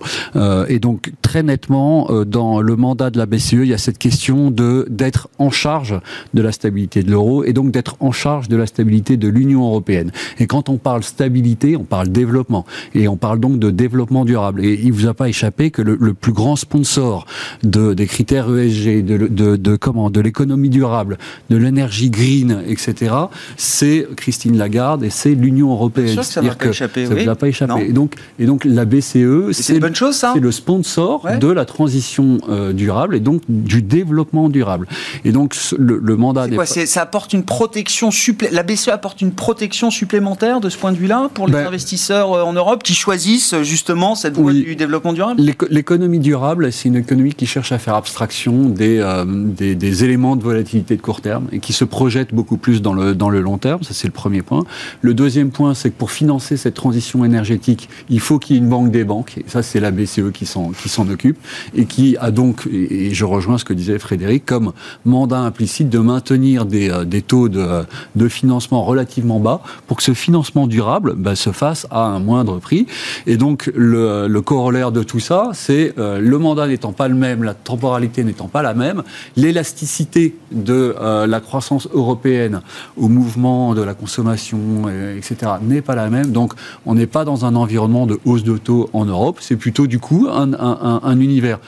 et 0.68 0.78
donc 0.78 1.12
très 1.22 1.42
nettement, 1.42 2.08
dans 2.26 2.60
le 2.60 2.76
mandat 2.76 3.10
de 3.10 3.18
la 3.18 3.26
BCE, 3.26 3.52
il 3.52 3.66
y 3.66 3.74
a 3.74 3.78
cette 3.78 3.98
question 3.98 4.50
de 4.50 4.86
d'être 4.88 5.28
en 5.38 5.50
charge 5.50 5.98
de 6.34 6.42
la 6.42 6.52
stabilité 6.52 7.02
de 7.02 7.10
l'euro 7.10 7.44
et 7.44 7.52
donc 7.52 7.70
d'être 7.70 7.96
en 8.00 8.12
charge 8.12 8.48
de 8.48 8.56
la 8.56 8.66
stabilité 8.66 9.16
de 9.16 9.28
l'Union 9.28 9.66
européenne. 9.66 10.10
Et 10.38 10.46
quand 10.46 10.68
on 10.68 10.78
parle 10.78 11.02
stabilité, 11.02 11.76
on 11.76 11.84
parle 11.84 12.08
développement 12.08 12.64
et 12.94 13.08
on 13.08 13.16
parle 13.16 13.40
donc 13.40 13.58
de 13.58 13.70
développement 13.70 14.24
durable. 14.24 14.64
Et 14.64 14.78
il 14.82 14.92
vous 14.92 15.06
a 15.06 15.14
pas 15.14 15.28
échappé 15.30 15.70
que 15.70 15.82
le, 15.82 16.14
plus 16.14 16.32
grand 16.32 16.56
sponsor 16.56 17.26
de, 17.62 17.94
des 17.94 18.06
critères 18.06 18.48
ESG, 18.48 19.04
de, 19.04 19.16
de, 19.28 19.56
de 19.56 19.76
comment, 19.76 20.10
de 20.10 20.20
l'économie 20.20 20.68
durable, 20.68 21.18
de 21.48 21.56
l'énergie 21.56 22.10
green, 22.10 22.62
etc., 22.66 23.14
c'est 23.56 24.06
Christine 24.16 24.56
Lagarde 24.56 25.04
et 25.04 25.10
c'est 25.10 25.34
l'Union 25.34 25.72
européenne. 25.72 26.22
ça 26.22 26.42
ne 26.42 26.46
vous 26.46 26.52
a 26.52 26.56
pas 26.56 26.68
échappé. 26.68 27.06
Ça 27.06 27.14
oui. 27.14 27.26
pas 27.38 27.48
échappé. 27.48 27.86
Et 27.88 27.92
donc, 27.92 28.14
et 28.38 28.46
donc 28.46 28.64
la 28.64 28.84
BCE, 28.84 29.52
c'est 29.52 29.78
le 29.78 30.52
sponsor 30.52 31.26
de 31.40 31.48
la 31.48 31.64
transition 31.64 32.38
euh, 32.48 32.72
durable 32.72 33.16
et 33.16 33.20
donc 33.20 33.42
du 33.48 33.82
développement 33.82 34.48
durable. 34.48 34.86
Et 35.24 35.32
donc 35.32 35.54
le, 35.78 36.16
mandat. 36.16 36.46
C'est 36.48 36.54
quoi 36.54 36.66
Ça 36.66 37.02
apporte 37.02 37.32
une 37.32 37.44
protection 37.44 38.10
La 38.50 38.62
BCE 38.62 38.88
apporte 38.88 39.20
une 39.20 39.32
protection 39.32 39.90
supplémentaire 39.90 40.60
de 40.60 40.68
ce 40.68 40.76
point 40.76 40.92
de 40.92 40.96
vue-là 40.96 41.30
pour 41.32 41.46
les 41.46 41.52
ben 41.54 41.66
investisseurs 41.66 42.32
euh, 42.32 42.42
en 42.42 42.52
Europe 42.52 42.82
qui 42.82 42.94
choisissent 42.94 43.54
justement 43.62 44.14
cette 44.14 44.36
voie 44.36 44.52
du 44.52 44.76
développement 44.76 45.12
durable? 45.12 45.19
L'économie 45.68 46.18
durable, 46.18 46.72
c'est 46.72 46.88
une 46.88 46.96
économie 46.96 47.34
qui 47.34 47.46
cherche 47.46 47.72
à 47.72 47.78
faire 47.78 47.94
abstraction 47.94 48.74
euh, 48.80 49.24
des, 49.26 49.74
des, 49.74 50.04
éléments 50.04 50.36
de 50.36 50.42
volatilité 50.42 50.96
de 50.96 51.02
court 51.02 51.20
terme 51.20 51.46
et 51.52 51.60
qui 51.60 51.72
se 51.72 51.84
projette 51.84 52.34
beaucoup 52.34 52.56
plus 52.56 52.80
dans 52.82 52.94
le, 52.94 53.14
dans 53.14 53.28
le 53.28 53.40
long 53.40 53.58
terme. 53.58 53.82
Ça, 53.82 53.92
c'est 53.92 54.06
le 54.06 54.12
premier 54.12 54.42
point. 54.42 54.64
Le 55.02 55.14
deuxième 55.14 55.50
point, 55.50 55.74
c'est 55.74 55.90
que 55.90 55.96
pour 55.96 56.10
financer 56.10 56.56
cette 56.56 56.74
transition 56.74 57.24
énergétique, 57.24 57.88
il 58.08 58.20
faut 58.20 58.38
qu'il 58.38 58.56
y 58.56 58.58
ait 58.58 58.62
une 58.62 58.68
banque 58.68 58.90
des 58.90 59.04
banques. 59.04 59.38
Et 59.38 59.44
ça, 59.46 59.62
c'est 59.62 59.80
la 59.80 59.90
BCE 59.90 60.32
qui 60.32 60.46
s'en, 60.46 60.72
occupe 61.10 61.38
et 61.74 61.86
qui 61.86 62.16
a 62.18 62.30
donc, 62.30 62.68
et 62.70 63.12
je 63.12 63.24
rejoins 63.24 63.58
ce 63.58 63.64
que 63.64 63.72
disait 63.72 63.98
Frédéric, 63.98 64.44
comme 64.46 64.72
mandat 65.04 65.40
implicite 65.40 65.88
de 65.88 65.98
maintenir 65.98 66.66
des, 66.66 66.90
euh, 66.90 67.04
des 67.04 67.22
taux 67.22 67.48
de, 67.48 67.84
de 68.16 68.28
financement 68.28 68.84
relativement 68.84 69.40
bas 69.40 69.62
pour 69.86 69.96
que 69.96 70.02
ce 70.02 70.14
financement 70.14 70.66
durable 70.66 71.14
bah, 71.16 71.36
se 71.36 71.52
fasse 71.52 71.86
à 71.90 72.04
un 72.04 72.18
moindre 72.18 72.58
prix. 72.58 72.86
Et 73.26 73.36
donc, 73.36 73.70
le, 73.74 74.28
le 74.28 74.42
corollaire 74.42 74.92
de 74.92 75.02
tout 75.10 75.18
ça, 75.18 75.50
c'est 75.54 75.92
euh, 75.98 76.20
le 76.20 76.38
mandat 76.38 76.68
n'étant 76.68 76.92
pas 76.92 77.08
le 77.08 77.16
même, 77.16 77.42
la 77.42 77.54
temporalité 77.54 78.22
n'étant 78.22 78.46
pas 78.46 78.62
la 78.62 78.74
même, 78.74 79.02
l'élasticité 79.34 80.36
de 80.52 80.94
euh, 81.00 81.26
la 81.26 81.40
croissance 81.40 81.88
européenne 81.92 82.60
au 82.96 83.08
mouvement 83.08 83.74
de 83.74 83.82
la 83.82 83.94
consommation, 83.94 84.60
euh, 84.86 85.18
etc., 85.18 85.54
n'est 85.62 85.80
pas 85.80 85.96
la 85.96 86.10
même. 86.10 86.30
Donc, 86.30 86.52
on 86.86 86.94
n'est 86.94 87.08
pas 87.08 87.24
dans 87.24 87.44
un 87.44 87.56
environnement 87.56 88.06
de 88.06 88.20
hausse 88.24 88.44
de 88.44 88.56
taux 88.56 88.88
en 88.92 89.04
Europe. 89.04 89.38
C'est 89.40 89.56
plutôt, 89.56 89.88
du 89.88 89.98
coup, 89.98 90.28
un 90.30 91.18
univers 91.18 91.58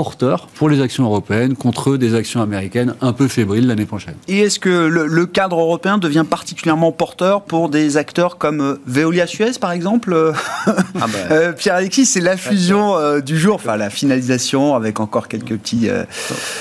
porteur 0.00 0.46
pour 0.54 0.70
les 0.70 0.80
actions 0.80 1.04
européennes 1.04 1.56
contre 1.56 1.98
des 1.98 2.14
actions 2.14 2.40
américaines 2.40 2.94
un 3.02 3.12
peu 3.12 3.28
fébriles 3.28 3.66
l'année 3.66 3.84
prochaine. 3.84 4.14
Et 4.28 4.38
est-ce 4.38 4.58
que 4.58 4.70
le, 4.70 5.26
cadre 5.26 5.60
européen 5.60 5.98
devient 5.98 6.24
particulièrement 6.28 6.90
porteur 6.90 7.42
pour 7.42 7.68
des 7.68 7.98
acteurs 7.98 8.38
comme 8.38 8.62
euh, 8.62 8.80
Veolia 8.86 9.26
Suez, 9.26 9.58
par 9.60 9.72
exemple 9.72 10.32
ah 10.66 10.72
bah. 10.94 11.08
euh, 11.32 11.52
Pierre-Alexis, 11.52 12.06
c'est 12.06 12.22
la 12.22 12.38
fusion 12.38 12.96
euh, 12.96 13.20
du 13.20 13.38
jour, 13.38 13.56
enfin 13.56 13.76
la 13.76 13.90
finalisation 13.90 14.74
avec 14.74 15.00
encore 15.00 15.28
quelques 15.28 15.58
petits 15.58 15.90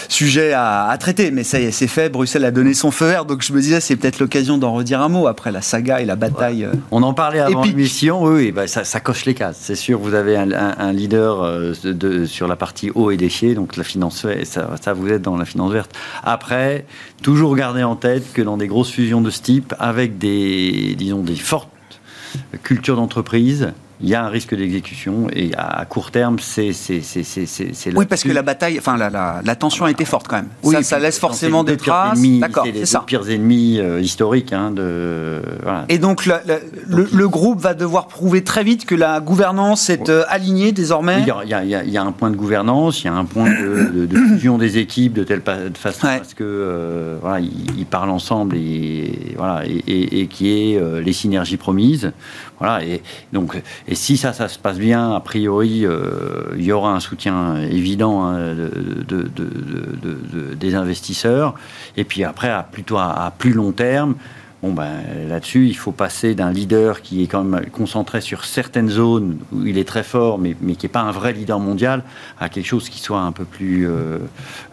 sujets 0.09 0.51
à, 0.51 0.93
traiter. 0.99 1.31
Mais 1.31 1.45
ça 1.45 1.61
y 1.61 1.63
est, 1.63 1.71
c'est 1.71 1.87
fait. 1.87 2.09
Bruxelles 2.09 2.43
a 2.43 2.51
donné 2.51 2.73
son 2.73 2.91
feu 2.91 3.07
vert. 3.07 3.23
Donc 3.23 3.41
je 3.41 3.53
me 3.53 3.61
disais, 3.61 3.79
c'est 3.79 3.95
peut-être 3.95 4.19
l'occasion 4.19 4.57
d'en 4.57 4.73
redire 4.73 4.99
un 4.99 5.07
mot 5.07 5.27
après 5.27 5.53
la 5.53 5.61
saga 5.61 6.01
et 6.01 6.05
la 6.05 6.17
bataille. 6.17 6.67
On 6.91 7.03
en 7.03 7.13
parlait 7.13 7.39
avant 7.39 7.63
l'émission. 7.63 8.21
Oui, 8.21 8.51
bah, 8.51 8.67
ça, 8.67 8.99
coche 8.99 9.23
les 9.23 9.33
cases. 9.33 9.59
C'est 9.61 9.75
sûr, 9.75 9.97
vous 9.97 10.13
avez 10.13 10.35
un, 10.35 10.91
leader 10.91 11.73
de, 11.85 12.25
sur 12.25 12.49
la 12.49 12.57
partie 12.57 12.91
eau 12.93 13.11
et 13.11 13.17
des 13.17 13.28
donc 13.55 13.77
la 13.77 13.83
finance, 13.83 14.25
ça, 14.43 14.75
ça 14.81 14.93
vous 14.93 15.07
êtes 15.09 15.21
dans 15.21 15.37
la 15.37 15.45
finance 15.45 15.71
verte. 15.71 15.95
Après, 16.23 16.85
toujours 17.21 17.55
garder 17.55 17.83
en 17.83 17.95
tête 17.95 18.33
que 18.33 18.41
dans 18.41 18.57
des 18.57 18.67
grosses 18.67 18.91
fusions 18.91 19.21
de 19.21 19.29
ce 19.29 19.41
type, 19.41 19.73
avec 19.79 20.17
des, 20.17 20.95
disons, 20.97 21.21
des 21.21 21.35
fortes 21.35 21.69
cultures 22.63 22.95
d'entreprise, 22.95 23.73
il 24.01 24.07
y 24.07 24.15
a 24.15 24.23
un 24.23 24.29
risque 24.29 24.55
d'exécution 24.55 25.27
et 25.33 25.51
à 25.57 25.83
court 25.85 26.11
terme, 26.11 26.37
c'est 26.39 26.71
Oui, 27.95 28.05
parce 28.05 28.23
que 28.23 28.31
la 28.31 28.43
bataille, 28.43 28.79
enfin 28.79 28.95
la, 28.95 29.09
la, 29.09 29.41
la 29.43 29.55
tension 29.55 29.85
a 29.85 29.91
été 29.91 30.05
forte 30.05 30.27
quand 30.27 30.37
même. 30.37 30.47
Oui, 30.63 30.75
ça, 30.75 30.83
ça 30.83 30.99
laisse 30.99 31.19
forcément 31.19 31.65
des 31.65 31.75
traces. 31.75 32.21
D'accord, 32.21 32.65
c'est 32.73 32.85
ça. 32.85 33.03
pires 33.05 33.29
ennemis 33.29 33.79
euh, 33.79 33.99
historiques. 33.99 34.53
Hein, 34.53 34.71
de, 34.71 35.41
voilà. 35.63 35.85
Et 35.89 35.97
donc, 35.97 36.25
le, 36.25 36.33
le, 37.11 37.27
groupe 37.27 37.59
va 37.59 37.73
devoir 37.73 38.07
prouver 38.07 38.43
très 38.43 38.63
vite 38.63 38.85
que 38.85 38.95
la 38.95 39.19
gouvernance 39.19 39.89
est 39.89 40.09
euh, 40.09 40.23
alignée 40.29 40.71
désormais. 40.71 41.19
Il 41.19 41.27
y, 41.27 41.31
a, 41.31 41.43
il, 41.43 41.49
y 41.49 41.75
a, 41.75 41.83
il 41.83 41.91
y, 41.91 41.97
a, 41.97 42.03
un 42.03 42.11
point 42.13 42.31
de 42.31 42.37
gouvernance, 42.37 43.03
il 43.03 43.05
y 43.05 43.09
a 43.09 43.13
un 43.13 43.25
point 43.25 43.49
de, 43.49 44.05
de, 44.05 44.17
fusion 44.29 44.57
des 44.57 44.77
équipes 44.77 45.13
de 45.13 45.23
telle 45.23 45.41
façon 45.73 46.07
ouais. 46.07 46.17
parce 46.17 46.33
que 46.33 46.43
euh, 46.45 47.17
voilà, 47.21 47.39
ils, 47.41 47.85
parlent 47.85 48.11
ensemble 48.11 48.55
et 48.55 49.33
voilà 49.35 49.65
et, 49.65 49.83
et, 49.87 50.21
et 50.21 50.27
qui 50.27 50.51
est 50.51 50.81
les 51.01 51.13
synergies 51.13 51.57
promises. 51.57 52.11
Voilà, 52.59 52.83
et 52.83 53.01
donc, 53.31 53.61
et 53.87 53.95
si 53.95 54.17
ça, 54.17 54.33
ça 54.33 54.49
se 54.49 54.59
passe 54.59 54.77
bien, 54.77 55.13
a 55.13 55.19
priori, 55.21 55.85
euh, 55.85 56.53
il 56.57 56.63
y 56.63 56.71
aura 56.71 56.93
un 56.93 56.99
soutien 56.99 57.55
évident 57.55 58.25
hein, 58.25 58.53
de, 59.07 60.53
des 60.55 60.75
investisseurs. 60.75 61.55
Et 61.95 62.03
puis 62.03 62.23
après, 62.23 62.49
à, 62.49 62.63
plutôt 62.63 62.97
à, 62.97 63.31
plus 63.37 63.53
long 63.53 63.71
terme, 63.71 64.15
Bon, 64.61 64.73
ben, 64.73 64.89
là-dessus, 65.29 65.67
il 65.67 65.73
faut 65.73 65.93
passer 65.93 66.35
d'un 66.35 66.51
leader 66.51 67.01
qui 67.01 67.23
est 67.23 67.27
quand 67.27 67.45
même 67.45 67.67
concentré 67.67 68.19
sur 68.19 68.43
certaines 68.43 68.89
zones 68.89 69.37
où 69.53 69.65
il 69.65 69.77
est 69.77 69.87
très 69.87 70.03
fort, 70.03 70.37
mais, 70.37 70.53
mais 70.59 70.75
qui 70.75 70.85
n'est 70.85 70.91
pas 70.91 70.99
un 70.99 71.11
vrai 71.11 71.31
leader 71.31 71.59
mondial, 71.59 72.03
à 72.41 72.49
quelque 72.49 72.65
chose 72.65 72.89
qui 72.89 72.99
soit 72.99 73.21
un 73.21 73.31
peu 73.31 73.45
plus 73.45 73.87
euh, 73.87 74.17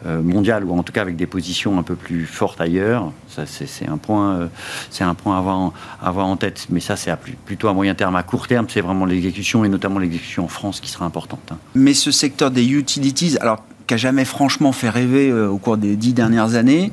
euh, 0.04 0.20
mondial, 0.22 0.64
ou 0.64 0.76
en 0.76 0.82
tout 0.82 0.92
cas 0.92 1.02
avec 1.02 1.14
des 1.14 1.26
positions 1.26 1.78
un 1.78 1.84
peu 1.84 1.94
plus 1.94 2.26
fortes 2.26 2.60
ailleurs. 2.60 3.12
Ça, 3.28 3.44
c'est 3.46 3.86
un 3.86 3.96
point, 3.96 4.34
euh, 4.34 4.46
c'est 4.90 5.04
un 5.04 5.14
point 5.14 5.36
à 5.36 5.38
avoir, 5.38 5.56
en, 5.56 5.72
avoir 6.02 6.26
en 6.26 6.36
tête. 6.36 6.66
Mais 6.70 6.80
ça, 6.80 6.96
c'est 6.96 7.14
plutôt 7.44 7.68
à 7.68 7.72
moyen 7.72 7.94
terme. 7.94 8.16
À 8.16 8.24
court 8.24 8.48
terme, 8.48 8.66
c'est 8.68 8.80
vraiment 8.80 9.06
l'exécution, 9.06 9.64
et 9.64 9.68
notamment 9.68 10.00
l'exécution 10.00 10.46
en 10.46 10.48
France, 10.48 10.80
qui 10.80 10.90
sera 10.90 11.04
importante. 11.04 11.52
Hein. 11.52 11.58
Mais 11.76 11.94
ce 11.94 12.10
secteur 12.10 12.50
des 12.50 12.66
utilities, 12.66 13.38
alors 13.40 13.62
qui 13.86 13.96
jamais 13.96 14.24
franchement 14.24 14.72
fait 14.72 14.90
rêver 14.90 15.32
au 15.32 15.58
cours 15.58 15.76
des 15.76 15.94
dix 15.94 16.12
dernières 16.12 16.56
années, 16.56 16.90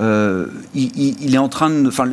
euh, 0.00 0.46
il, 0.74 1.34
est 1.34 1.38
en 1.38 1.48
train 1.48 1.68
de, 1.68 1.86
enfin, 1.86 2.08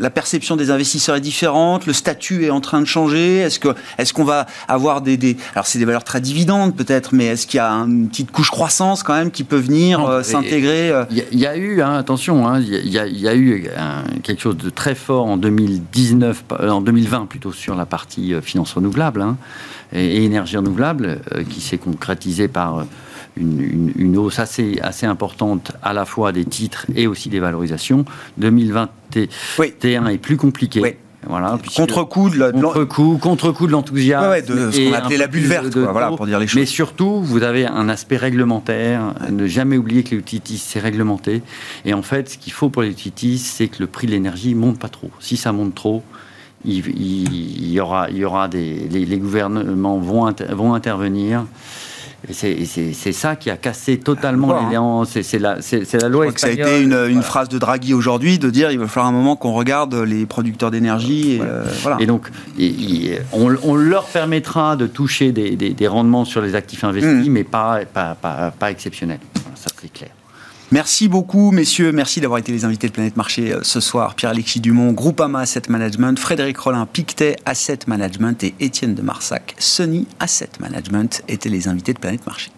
la 0.00 0.10
perception 0.10 0.56
des 0.56 0.70
investisseurs 0.70 1.16
est 1.16 1.20
différente, 1.20 1.86
le 1.86 1.92
statut 1.92 2.44
est 2.44 2.50
en 2.50 2.60
train 2.60 2.80
de 2.80 2.86
changer. 2.86 3.38
Est-ce 3.38 3.58
que, 3.58 3.68
est-ce 3.98 4.14
qu'on 4.14 4.24
va 4.24 4.46
avoir 4.66 5.02
des, 5.02 5.36
alors 5.54 5.66
c'est 5.66 5.78
des 5.78 5.84
valeurs 5.84 6.04
très 6.04 6.20
dividendes 6.20 6.74
peut-être, 6.74 7.14
mais 7.14 7.26
est-ce 7.26 7.46
qu'il 7.46 7.58
y 7.58 7.60
a 7.60 7.70
une 7.70 8.08
petite 8.08 8.30
couche 8.30 8.50
croissance 8.50 9.02
quand 9.02 9.14
même 9.14 9.30
qui 9.30 9.44
peut 9.44 9.58
venir 9.58 10.04
euh, 10.04 10.22
s'intégrer 10.22 10.90
euh? 10.90 11.04
Il 11.10 11.38
y, 11.38 11.46
a 11.46 11.56
eu, 11.56 11.82
hein, 11.82 11.94
attention, 11.94 12.48
hein, 12.48 12.60
il 12.60 12.88
y, 12.88 12.98
a 12.98 13.36
eu 13.36 13.68
quelque 14.22 14.40
chose 14.40 14.56
de 14.56 14.70
très 14.70 14.94
fort 14.94 15.26
en 15.26 15.36
2019, 15.36 16.44
en 16.60 16.80
2020 16.80 17.26
plutôt 17.26 17.52
sur 17.52 17.74
la 17.74 17.84
partie 17.84 18.34
finances 18.42 18.72
renouvelables 18.72 19.20
hein, 19.20 19.36
et, 19.92 20.16
et, 20.16 20.24
énergie 20.24 20.56
renouvelable, 20.56 21.20
qui 21.50 21.60
s'est 21.60 21.78
concrétisé 21.78 22.48
par 22.48 22.86
une, 23.36 24.16
hausse 24.16 24.38
assez, 24.38 24.78
assez 24.82 25.06
importante 25.06 25.72
à 25.82 25.92
la 25.92 26.04
fois 26.04 26.32
des 26.32 26.44
titres 26.44 26.86
et 26.94 27.06
aussi 27.06 27.28
des 27.28 27.40
valorisations. 27.40 28.04
2021 28.38 30.06
est 30.08 30.18
plus 30.18 30.36
compliqué. 30.36 30.96
Voilà, 31.28 31.56
contre-coup 31.76 32.30
de 32.30 33.16
contre-coup 33.18 33.66
de 33.68 33.72
l'enthousiasme, 33.72 34.44
de 34.44 34.70
ce 34.72 34.88
qu'on 34.88 34.94
appelait 34.94 35.16
la 35.16 35.28
bulle 35.28 35.44
verte, 35.44 35.76
voilà, 35.76 36.08
pour 36.08 36.26
dire 36.26 36.40
les 36.40 36.48
choses. 36.48 36.60
Mais 36.60 36.66
surtout, 36.66 37.22
vous 37.22 37.44
avez 37.44 37.64
un 37.64 37.88
aspect 37.88 38.16
réglementaire. 38.16 39.14
Ne 39.30 39.46
jamais 39.46 39.76
oublier 39.76 40.02
que 40.02 40.10
les 40.10 40.16
utilities 40.16 40.58
c'est 40.58 40.80
réglementé. 40.80 41.42
Et 41.84 41.94
en 41.94 42.02
fait, 42.02 42.30
ce 42.30 42.38
qu'il 42.38 42.52
faut 42.52 42.70
pour 42.70 42.82
les 42.82 42.90
utilities, 42.90 43.38
c'est 43.38 43.68
que 43.68 43.78
le 43.78 43.86
prix 43.86 44.08
de 44.08 44.12
l'énergie 44.12 44.56
monte 44.56 44.80
pas 44.80 44.88
trop. 44.88 45.10
Si 45.20 45.36
ça 45.36 45.52
monte 45.52 45.76
trop, 45.76 46.02
il, 46.64 47.70
y 47.70 47.80
aura, 47.80 48.10
il 48.10 48.16
y 48.16 48.24
aura 48.24 48.48
des, 48.48 48.88
les, 48.90 49.18
gouvernements 49.18 49.98
vont, 49.98 50.32
vont 50.50 50.74
intervenir. 50.74 51.44
C'est 52.30 53.12
ça 53.12 53.36
qui 53.36 53.50
a 53.50 53.56
cassé 53.56 53.98
totalement 53.98 54.56
hein. 54.56 54.68
l'élan. 54.68 55.04
C'est 55.04 55.38
la, 55.38 55.56
la, 55.56 56.08
loi 56.08 56.26
espagnole. 56.26 56.36
Ça 56.36 56.46
a 56.46 56.50
été 56.52 56.82
une, 56.82 56.94
une 57.08 57.22
phrase 57.22 57.48
de 57.48 57.58
Draghi 57.58 57.94
aujourd'hui 57.94 58.38
de 58.38 58.50
dire 58.50 58.70
il 58.70 58.78
va 58.78 58.86
falloir 58.86 59.08
un 59.08 59.12
moment 59.12 59.36
qu'on 59.36 59.52
regarde 59.52 59.94
les 59.94 60.26
producteurs 60.26 60.70
d'énergie. 60.70 61.36
Et, 61.36 61.40
euh, 61.42 61.64
voilà. 61.82 61.96
et, 62.00 62.06
donc, 62.06 62.30
on, 63.32 63.74
leur 63.74 64.04
permettra 64.04 64.76
de 64.76 64.86
toucher 64.86 65.32
des, 65.32 65.56
des, 65.56 65.88
rendements 65.88 66.24
sur 66.24 66.40
les 66.40 66.54
actifs 66.54 66.84
investis, 66.84 67.28
mmh. 67.28 67.32
mais 67.32 67.44
pas, 67.44 67.80
pas, 67.92 68.14
pas, 68.14 68.52
pas 68.56 68.70
exceptionnels. 68.70 69.20
Ça, 69.54 69.68
c'est 69.80 69.92
clair. 69.92 70.10
Merci 70.72 71.06
beaucoup, 71.06 71.50
messieurs. 71.50 71.92
Merci 71.92 72.22
d'avoir 72.22 72.38
été 72.38 72.50
les 72.50 72.64
invités 72.64 72.86
de 72.86 72.92
Planète 72.94 73.18
Marché 73.18 73.52
euh, 73.52 73.60
ce 73.62 73.78
soir. 73.78 74.14
Pierre-Alexis 74.14 74.58
Dumont, 74.58 74.92
Groupama 74.92 75.40
Asset 75.40 75.64
Management, 75.68 76.18
Frédéric 76.18 76.56
Rollin, 76.56 76.86
Pictet 76.86 77.36
Asset 77.44 77.80
Management 77.86 78.42
et 78.42 78.54
Étienne 78.58 78.94
de 78.94 79.02
Marsac, 79.02 79.54
Sony 79.58 80.06
Asset 80.18 80.48
Management 80.60 81.24
étaient 81.28 81.50
les 81.50 81.68
invités 81.68 81.92
de 81.92 81.98
Planète 81.98 82.24
Marché. 82.24 82.50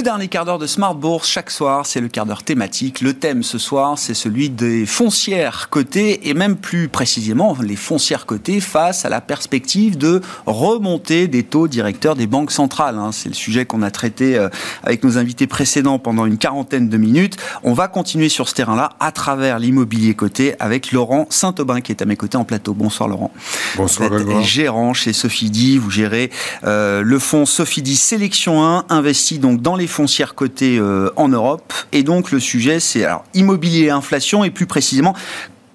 Le 0.00 0.04
dernier 0.04 0.28
quart 0.28 0.46
d'heure 0.46 0.58
de 0.58 0.66
Smart 0.66 0.94
Bourse, 0.94 1.28
chaque 1.28 1.50
soir, 1.50 1.84
c'est 1.84 2.00
le 2.00 2.08
quart 2.08 2.24
d'heure 2.24 2.42
thématique. 2.42 3.02
Le 3.02 3.12
thème 3.12 3.42
ce 3.42 3.58
soir, 3.58 3.98
c'est 3.98 4.14
celui 4.14 4.48
des 4.48 4.86
foncières 4.86 5.68
cotées 5.68 6.30
et 6.30 6.32
même 6.32 6.56
plus 6.56 6.88
précisément 6.88 7.54
les 7.60 7.76
foncières 7.76 8.24
cotées 8.24 8.60
face 8.60 9.04
à 9.04 9.10
la 9.10 9.20
perspective 9.20 9.98
de 9.98 10.22
remonter 10.46 11.28
des 11.28 11.42
taux 11.42 11.68
directeurs 11.68 12.16
des 12.16 12.26
banques 12.26 12.50
centrales. 12.50 12.96
Hein. 12.96 13.10
C'est 13.12 13.28
le 13.28 13.34
sujet 13.34 13.66
qu'on 13.66 13.82
a 13.82 13.90
traité 13.90 14.38
euh, 14.38 14.48
avec 14.82 15.04
nos 15.04 15.18
invités 15.18 15.46
précédents 15.46 15.98
pendant 15.98 16.24
une 16.24 16.38
quarantaine 16.38 16.88
de 16.88 16.96
minutes. 16.96 17.36
On 17.62 17.74
va 17.74 17.86
continuer 17.86 18.30
sur 18.30 18.48
ce 18.48 18.54
terrain-là 18.54 18.92
à 19.00 19.12
travers 19.12 19.58
l'immobilier 19.58 20.14
coté 20.14 20.54
avec 20.60 20.92
Laurent 20.92 21.26
Saint-Aubin 21.28 21.82
qui 21.82 21.92
est 21.92 22.00
à 22.00 22.06
mes 22.06 22.16
côtés 22.16 22.38
en 22.38 22.44
plateau. 22.44 22.72
Bonsoir 22.72 23.06
Laurent. 23.06 23.32
Bonsoir 23.76 24.08
vous 24.08 24.42
gérant 24.44 24.94
chez 24.94 25.12
Sophie 25.12 25.76
vous 25.76 25.90
gérez 25.90 26.30
euh, 26.64 27.02
le 27.02 27.18
fonds 27.18 27.44
Sophie 27.44 27.84
Sélection 27.96 28.64
1, 28.64 28.86
investi 28.88 29.38
donc 29.38 29.60
dans 29.60 29.76
les 29.76 29.89
foncières 29.90 30.34
cotées 30.34 30.78
euh, 30.78 31.10
en 31.16 31.28
Europe. 31.28 31.72
Et 31.92 32.02
donc 32.02 32.30
le 32.30 32.40
sujet, 32.40 32.80
c'est 32.80 33.04
alors 33.04 33.24
immobilier 33.34 33.84
et 33.84 33.90
inflation, 33.90 34.44
et 34.44 34.50
plus 34.50 34.66
précisément, 34.66 35.14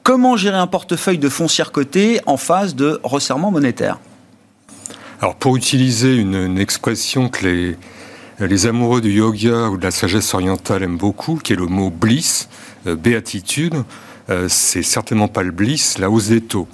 comment 0.03 0.38
gérer 0.38 0.57
un 0.57 0.68
portefeuille 0.68 1.18
de 1.18 1.30
foncières 1.30 1.72
cotées 1.72 2.20
en 2.26 2.38
phase 2.38 2.76
de 2.76 2.99
resserrement 3.03 3.51
monétaire 3.51 3.99
Alors 5.22 5.36
pour 5.36 5.55
utiliser 5.55 6.16
une, 6.16 6.57
expression 6.57 7.30
que 7.30 7.45
les, 7.45 7.78
les 8.39 8.66
amoureux 8.66 9.01
du 9.01 9.11
yoga 9.11 9.70
ou 9.70 9.78
de 9.78 9.84
la 9.84 9.91
sagesse 9.91 10.34
orientale 10.34 10.84
aiment 10.84 10.97
beaucoup, 10.97 11.36
qui 11.36 11.53
est 11.53 11.57
le 11.57 11.68
mot 11.68 11.89
bliss, 11.89 12.49
euh, 12.88 12.95
béatitude, 12.95 13.76
euh, 14.30 14.47
c'est 14.49 14.84
certainement 14.84 15.28
pas 15.28 15.43
le 15.43 15.51
bliss, 15.51 15.97
la 15.97 16.09
hausse 16.09 16.30
des 16.30 16.41
taux. 16.41 16.68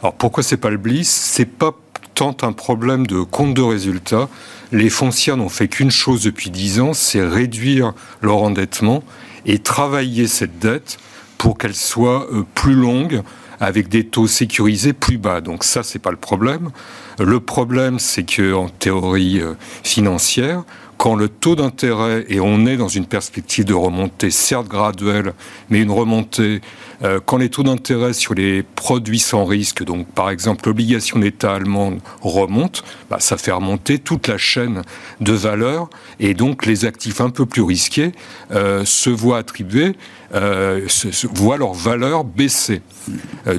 Alors 0.00 0.14
pourquoi 0.14 0.42
c'est 0.42 0.56
pas 0.56 0.70
le 0.70 0.76
bliss? 0.76 1.10
C'est 1.10 1.46
pas 1.46 1.74
tant 2.14 2.36
un 2.42 2.52
problème 2.52 3.06
de 3.06 3.20
compte 3.20 3.54
de 3.54 3.62
résultats, 3.62 4.28
les 4.72 4.90
foncières 4.90 5.36
n'ont 5.36 5.48
fait 5.48 5.68
qu'une 5.68 5.90
chose 5.90 6.22
depuis 6.22 6.50
dix 6.50 6.80
ans, 6.80 6.92
c'est 6.94 7.22
réduire 7.22 7.92
leur 8.22 8.38
endettement 8.38 9.02
et 9.46 9.58
travailler 9.58 10.26
cette 10.26 10.58
dette 10.58 10.98
pour 11.38 11.58
qu'elle 11.58 11.74
soit 11.74 12.26
euh, 12.32 12.44
plus 12.54 12.74
longue 12.74 13.22
avec 13.60 13.88
des 13.88 14.04
taux 14.04 14.26
sécurisés 14.26 14.92
plus 14.92 15.18
bas. 15.18 15.40
Donc 15.40 15.64
ça, 15.64 15.82
c'est 15.82 15.98
pas 15.98 16.10
le 16.10 16.16
problème. 16.16 16.70
Le 17.18 17.40
problème, 17.40 17.98
c'est 17.98 18.24
que 18.24 18.52
en 18.54 18.68
théorie 18.68 19.40
euh, 19.40 19.54
financière, 19.82 20.64
quand 20.96 21.16
le 21.16 21.28
taux 21.28 21.56
d'intérêt, 21.56 22.24
et 22.28 22.40
on 22.40 22.66
est 22.66 22.76
dans 22.76 22.88
une 22.88 23.06
perspective 23.06 23.64
de 23.64 23.74
remontée, 23.74 24.30
certes 24.30 24.68
graduelle, 24.68 25.34
mais 25.68 25.80
une 25.82 25.90
remontée, 25.90 26.60
euh, 27.02 27.20
quand 27.24 27.36
les 27.36 27.48
taux 27.48 27.62
d'intérêt 27.62 28.12
sur 28.12 28.34
les 28.34 28.62
produits 28.62 29.18
sans 29.18 29.44
risque, 29.44 29.84
donc 29.84 30.06
par 30.06 30.30
exemple 30.30 30.68
l'obligation 30.68 31.18
d'État 31.18 31.54
allemande, 31.54 32.00
remontent, 32.20 32.80
bah, 33.10 33.18
ça 33.20 33.36
fait 33.36 33.52
remonter 33.52 33.98
toute 33.98 34.28
la 34.28 34.38
chaîne 34.38 34.82
de 35.20 35.32
valeur, 35.32 35.88
et 36.20 36.34
donc 36.34 36.66
les 36.66 36.84
actifs 36.84 37.20
un 37.20 37.30
peu 37.30 37.46
plus 37.46 37.62
risqués 37.62 38.12
euh, 38.52 38.84
se 38.84 39.10
voient 39.10 39.38
attribuer, 39.38 39.96
euh, 40.34 40.86
se, 40.88 41.26
voient 41.26 41.56
leur 41.56 41.74
valeur 41.74 42.24
baisser. 42.24 42.82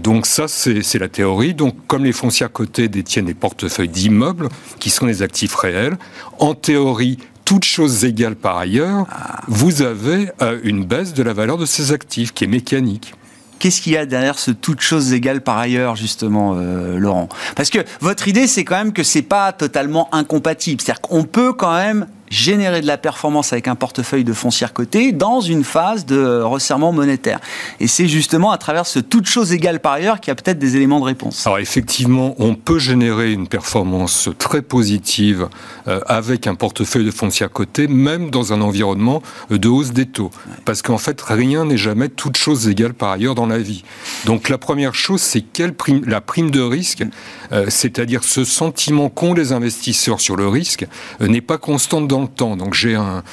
donc 0.02 0.26
ça, 0.26 0.48
c'est 0.48 1.00
la 1.00 1.08
théorie. 1.08 1.54
Donc 1.54 1.76
comme 1.88 2.04
les 2.04 2.12
foncières 2.12 2.52
cotées 2.52 2.88
détiennent 2.88 3.26
des 3.26 3.34
portefeuilles 3.34 3.90
d'immeubles, 3.90 4.50
qui 4.80 4.90
sont 4.90 5.06
des 5.06 5.22
actifs 5.22 5.56
réels, 5.56 5.98
en 6.40 6.54
théorie, 6.54 7.18
toutes 7.46 7.64
choses 7.64 8.04
égales 8.04 8.36
par 8.36 8.58
ailleurs, 8.58 9.06
vous 9.48 9.84
avez 9.84 10.32
une 10.64 10.84
baisse 10.84 11.14
de 11.14 11.22
la 11.22 11.34
valeur 11.34 11.58
de 11.58 11.66
ces 11.66 11.92
actifs 11.92 12.34
qui 12.34 12.44
est 12.44 12.48
mécanique. 12.48 13.14
Qu'est-ce 13.60 13.82
qu'il 13.82 13.94
y 13.94 13.98
a 13.98 14.06
derrière 14.06 14.38
ce 14.38 14.52
toutes 14.52 14.82
choses 14.82 15.14
égales 15.14 15.42
par 15.42 15.58
ailleurs, 15.58 15.96
justement, 15.96 16.56
euh, 16.58 16.98
Laurent? 16.98 17.30
Parce 17.56 17.70
que 17.70 17.80
votre 18.02 18.28
idée, 18.28 18.48
c'est 18.48 18.64
quand 18.64 18.78
même 18.78 18.94
que 18.94 19.04
c'est 19.04 19.22
pas 19.22 19.52
totalement 19.54 20.14
incompatible. 20.14 20.82
C'est-à-dire 20.82 21.02
qu'on 21.02 21.24
peut 21.24 21.54
quand 21.54 21.76
même 21.76 22.08
générer 22.36 22.82
de 22.82 22.88
la 22.88 22.98
performance 22.98 23.54
avec 23.54 23.68
un 23.68 23.76
portefeuille 23.76 24.24
de 24.24 24.34
foncière 24.34 24.74
cotée 24.74 25.12
dans 25.12 25.42
une 25.42 25.64
phase 25.64 26.06
de 26.06 26.42
resserrement 26.42 26.92
monétaire. 26.92 27.40
Et 27.80 27.88
c'est 27.88 28.08
justement 28.08 28.52
à 28.52 28.58
travers 28.58 28.86
ce 28.86 29.00
toute 29.00 29.28
chose 29.28 29.54
égale 29.54 29.80
par 29.80 29.94
ailleurs 29.94 30.20
qu'il 30.20 30.30
y 30.30 30.32
a 30.32 30.36
peut-être 30.36 30.60
des 30.60 30.76
éléments 30.76 31.00
de 31.00 31.06
réponse. 31.06 31.48
Alors 31.48 31.60
effectivement, 31.60 32.36
on 32.38 32.56
peut 32.56 32.80
générer 32.80 33.32
une 33.32 33.48
performance 33.48 34.30
très 34.38 34.62
positive 34.62 35.48
euh, 35.88 36.00
avec 36.08 36.48
un 36.48 36.56
portefeuille 36.56 37.06
de 37.06 37.12
foncière 37.12 37.50
cotée, 37.50 37.88
même 37.88 38.30
dans 38.30 38.54
un 38.54 38.62
environnement 38.62 39.22
de 39.50 39.68
hausse 39.68 39.92
des 39.92 40.06
taux. 40.06 40.32
Parce 40.66 40.82
qu'en 40.82 40.98
fait, 40.98 41.20
rien 41.22 41.66
n'est 41.66 41.78
jamais 41.78 42.10
toute 42.10 42.38
chose 42.38 42.68
égale 42.68 42.94
par 42.94 43.12
ailleurs 43.12 43.36
dans 43.36 43.48
la 43.48 43.60
vie. 43.60 43.84
Donc 44.26 44.50
la 44.50 44.58
première 44.58 44.96
chose, 44.96 45.22
c'est 45.22 45.42
quelle 45.42 45.74
la 46.06 46.22
prime 46.22 46.52
de 46.52 46.62
risque, 46.62 47.04
euh, 47.52 47.66
c'est-à-dire 47.70 48.24
ce 48.24 48.44
sentiment 48.44 49.10
qu'ont 49.10 49.34
les 49.34 49.52
investisseurs 49.52 50.20
sur 50.20 50.36
le 50.36 50.48
risque, 50.48 50.86
euh, 51.22 51.28
n'est 51.28 51.42
pas 51.42 51.58
constante 51.58 52.08
dans 52.08 52.25
Donc 52.38 52.74
j'ai 52.74 52.96
un, 52.96 53.24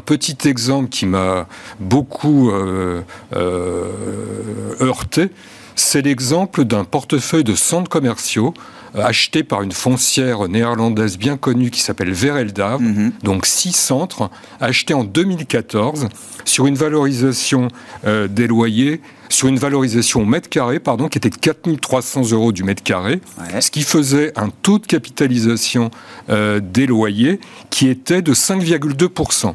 petit 0.00 0.48
exemple 0.48 0.88
qui 0.88 1.06
m'a 1.06 1.46
beaucoup 1.80 2.50
euh, 2.50 3.02
euh, 3.34 4.74
heurté. 4.80 5.30
C'est 5.74 6.02
l'exemple 6.02 6.64
d'un 6.64 6.84
portefeuille 6.84 7.44
de 7.44 7.54
centres 7.54 7.90
commerciaux 7.90 8.54
achetés 8.96 9.42
par 9.42 9.62
une 9.62 9.72
foncière 9.72 10.48
néerlandaise 10.48 11.18
bien 11.18 11.36
connue 11.36 11.70
qui 11.70 11.80
s'appelle 11.80 12.12
Verelda, 12.12 12.78
mhm. 12.78 13.12
donc 13.22 13.46
six 13.46 13.72
centres 13.72 14.30
achetés 14.60 14.94
en 14.94 15.04
2014 15.04 16.08
sur 16.44 16.66
une 16.66 16.76
valorisation 16.76 17.68
des 18.04 18.46
loyers 18.46 19.00
sur 19.28 19.48
une 19.48 19.58
valorisation 19.58 20.22
au 20.22 20.24
mètre 20.24 20.48
carré, 20.48 20.78
pardon, 20.78 21.08
qui 21.08 21.18
était 21.18 21.30
de 21.30 21.36
4300 21.36 22.30
euros 22.30 22.52
du 22.52 22.62
mètre 22.62 22.84
carré, 22.84 23.20
ce 23.58 23.72
qui 23.72 23.82
faisait 23.82 24.32
un 24.36 24.50
taux 24.50 24.78
de 24.78 24.86
capitalisation 24.86 25.90
des 26.28 26.86
loyers 26.86 27.40
qui 27.70 27.88
était 27.88 28.22
de 28.22 28.32
5,2%. 28.32 29.54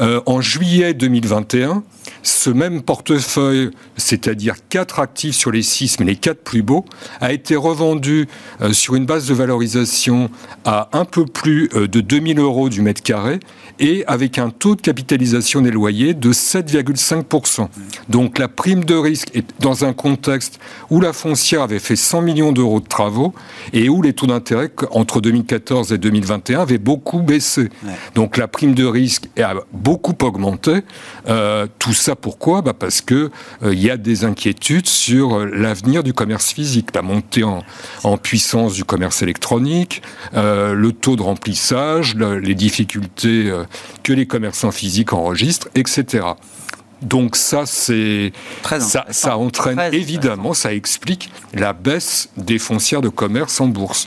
Euh, 0.00 0.20
en 0.26 0.40
juillet 0.40 0.92
2021, 0.92 1.84
ce 2.24 2.50
même 2.50 2.82
portefeuille, 2.82 3.70
c'est-à-dire 3.96 4.56
quatre 4.68 4.98
actifs 4.98 5.36
sur 5.36 5.50
les 5.50 5.62
six, 5.62 6.00
mais 6.00 6.06
les 6.06 6.16
quatre 6.16 6.42
plus 6.42 6.62
beaux, 6.62 6.84
a 7.20 7.32
été 7.32 7.54
revendu 7.54 8.26
euh, 8.60 8.72
sur 8.72 8.94
une 8.94 9.06
base 9.06 9.28
de 9.28 9.34
valorisation 9.34 10.30
à 10.64 10.88
un 10.92 11.04
peu 11.04 11.26
plus 11.26 11.68
euh, 11.74 11.86
de 11.86 12.00
2000 12.00 12.38
euros 12.38 12.68
du 12.68 12.80
mètre 12.80 13.02
carré 13.02 13.40
et 13.78 14.04
avec 14.06 14.38
un 14.38 14.50
taux 14.50 14.74
de 14.74 14.80
capitalisation 14.80 15.60
des 15.60 15.70
loyers 15.70 16.14
de 16.14 16.32
7,5%. 16.32 17.68
Donc 18.08 18.38
la 18.38 18.48
prime 18.48 18.84
de 18.84 18.94
risque 18.94 19.30
est 19.34 19.44
dans 19.60 19.84
un 19.84 19.92
contexte 19.92 20.58
où 20.90 21.00
la 21.00 21.12
foncière 21.12 21.62
avait 21.62 21.78
fait 21.78 21.96
100 21.96 22.22
millions 22.22 22.52
d'euros 22.52 22.80
de 22.80 22.86
travaux 22.86 23.34
et 23.72 23.88
où 23.88 24.00
les 24.00 24.12
taux 24.12 24.26
d'intérêt 24.26 24.70
entre 24.92 25.20
2014 25.20 25.92
et 25.92 25.98
2021 25.98 26.60
avaient 26.60 26.78
beaucoup 26.78 27.20
baissé. 27.20 27.68
Donc 28.14 28.36
la 28.36 28.48
prime 28.48 28.74
de 28.74 28.84
risque 28.84 29.28
a 29.40 29.54
beaucoup 29.72 30.14
augmenté. 30.22 30.82
Euh, 31.28 31.66
tout 31.78 31.92
ça 31.92 32.13
pourquoi? 32.16 32.62
Bah 32.62 32.74
Parce 32.78 33.00
qu'il 33.00 33.30
euh, 33.62 33.74
y 33.74 33.90
a 33.90 33.96
des 33.96 34.24
inquiétudes 34.24 34.86
sur 34.86 35.38
euh, 35.38 35.50
l'avenir 35.52 36.02
du 36.02 36.12
commerce 36.12 36.52
physique, 36.52 36.88
la 36.94 37.02
montée 37.02 37.44
en, 37.44 37.62
puissance 38.18 38.74
du 38.74 38.84
commerce 38.84 39.22
électronique, 39.22 40.02
le 40.34 40.90
taux 40.92 41.16
de 41.16 41.22
remplissage, 41.22 42.14
les 42.16 42.54
difficultés 42.54 43.52
que 44.02 44.12
les 44.12 44.26
commerçants 44.26 44.70
physiques 44.70 45.12
enregistrent, 45.12 45.68
etc. 45.74 46.22
Donc 47.02 47.36
ça, 47.36 47.66
c'est 47.66 48.32
ça, 48.64 49.06
ça, 49.10 49.36
entraîne 49.36 49.80
évidemment, 49.92 50.54
ça 50.54 50.72
explique 50.72 51.30
la 51.52 51.72
baisse 51.72 52.30
des 52.36 52.58
foncières 52.58 53.02
de 53.02 53.10
commerce 53.10 53.60
en 53.60 53.66
bourse. 53.66 54.06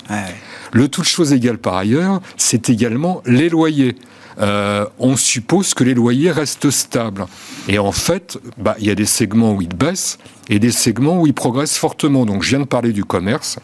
Le 0.71 0.87
tout 0.87 1.01
de 1.01 1.07
chose 1.07 1.31
égale 1.31 1.59
par 1.59 1.75
ailleurs, 1.75 2.21
c'est 2.37 2.69
également 2.69 3.21
les 3.25 3.49
loyers. 3.49 3.95
Euh, 4.39 4.85
on 4.99 5.15
suppose 5.15 5.73
que 5.73 5.83
les 5.83 5.93
loyers 5.93 6.31
restent 6.31 6.69
stables. 6.69 7.25
Et 7.67 7.79
en 7.79 7.91
fait, 7.91 8.37
bah, 8.57 8.75
il 8.79 8.85
y 8.85 8.91
a 8.91 8.95
des 8.95 9.05
segments 9.05 9.53
où 9.53 9.61
ils 9.61 9.75
baissent 9.75 10.17
et 10.49 10.59
des 10.59 10.71
segments 10.71 11.19
où 11.19 11.27
ils 11.27 11.33
progressent 11.33 11.77
fortement. 11.77 12.25
Donc 12.25 12.43
je 12.43 12.49
viens 12.49 12.59
de 12.59 12.65
parler 12.65 12.93
du 12.93 13.03
commerce. 13.03 13.59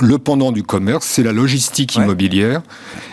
Le 0.00 0.18
pendant 0.18 0.52
du 0.52 0.62
commerce, 0.62 1.04
c'est 1.04 1.22
la 1.22 1.32
logistique 1.32 1.96
immobilière. 1.96 2.62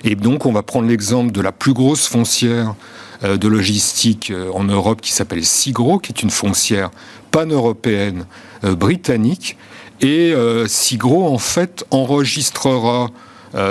Et 0.04 0.16
donc, 0.16 0.46
on 0.46 0.54
va 0.54 0.62
prendre 0.62 0.88
l'exemple 0.88 1.32
de 1.32 1.42
la 1.42 1.52
plus 1.52 1.74
grosse 1.74 2.08
foncière 2.08 2.76
euh, 3.24 3.38
de 3.38 3.48
logistique 3.48 4.30
euh, 4.30 4.52
en 4.54 4.64
Europe 4.64 5.02
qui 5.02 5.12
s'appelle 5.12 5.44
Sigro, 5.44 5.98
qui 5.98 6.12
est 6.12 6.22
une 6.22 6.30
foncière 6.30 6.92
pan-européenne 7.32 8.26
euh, 8.64 8.76
britannique. 8.76 9.58
Et 10.02 10.36
Sigro, 10.68 11.26
en 11.26 11.40
fait, 11.40 11.84
enregistrera 11.90 13.10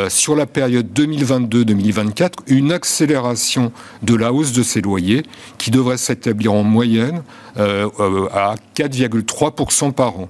sur 0.09 0.35
la 0.37 0.47
période 0.47 0.87
2022-2024 0.95 2.31
une 2.47 2.73
accélération 2.73 3.73
de 4.03 4.15
la 4.15 4.33
hausse 4.33 4.53
de 4.53 4.63
ses 4.63 4.81
loyers 4.81 5.23
qui 5.59 5.71
devrait 5.71 5.99
s'établir 5.99 6.53
en 6.53 6.63
moyenne 6.63 7.23
à 7.57 8.55
4,3% 8.75 9.93
par 9.93 10.19
an 10.19 10.29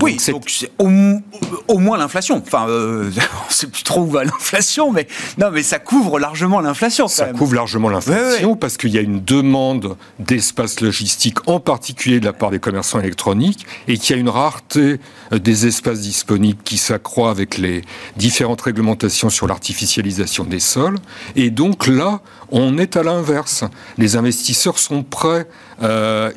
oui, 0.00 0.16
c'est 0.18 0.32
au, 0.78 1.78
moins 1.78 1.98
l'inflation. 1.98 2.42
Enfin, 2.44 2.68
euh, 2.68 3.10
on 3.48 3.50
sait 3.50 3.66
plus 3.66 3.82
trop 3.82 4.02
où 4.02 4.06
va 4.06 4.24
l'inflation, 4.24 4.92
mais 4.92 5.06
non, 5.38 5.50
mais 5.50 5.62
ça 5.62 5.78
couvre 5.78 6.18
largement 6.18 6.60
l'inflation. 6.60 7.08
Ça 7.08 7.26
couvre 7.26 7.54
largement 7.54 7.88
l'inflation 7.88 8.56
parce 8.56 8.76
qu'il 8.76 8.90
y 8.90 8.98
a 8.98 9.00
une 9.00 9.22
demande 9.22 9.96
d'espace 10.18 10.80
logistique, 10.80 11.48
en 11.48 11.60
particulier 11.60 12.20
de 12.20 12.24
la 12.24 12.32
part 12.32 12.50
des 12.50 12.58
commerçants 12.58 13.00
électroniques, 13.00 13.66
et 13.88 13.98
qu'il 13.98 14.14
y 14.14 14.18
a 14.18 14.20
une 14.20 14.28
rareté 14.28 15.00
euh, 15.32 15.38
des 15.38 15.66
espaces 15.66 16.00
disponibles 16.00 16.62
qui 16.62 16.78
s'accroît 16.78 17.30
avec 17.30 17.58
les 17.58 17.82
différentes 18.16 18.60
réglementations 18.60 19.30
sur 19.30 19.46
l'artificialisation 19.46 20.44
des 20.44 20.60
sols. 20.60 20.98
Et 21.36 21.50
donc 21.50 21.86
là, 21.86 22.20
on 22.50 22.78
est 22.78 22.96
à 22.96 23.02
l'inverse. 23.02 23.64
Les 23.98 24.16
investisseurs 24.16 24.78
sont 24.78 25.02
prêts 25.02 25.46
euh, 25.82 26.30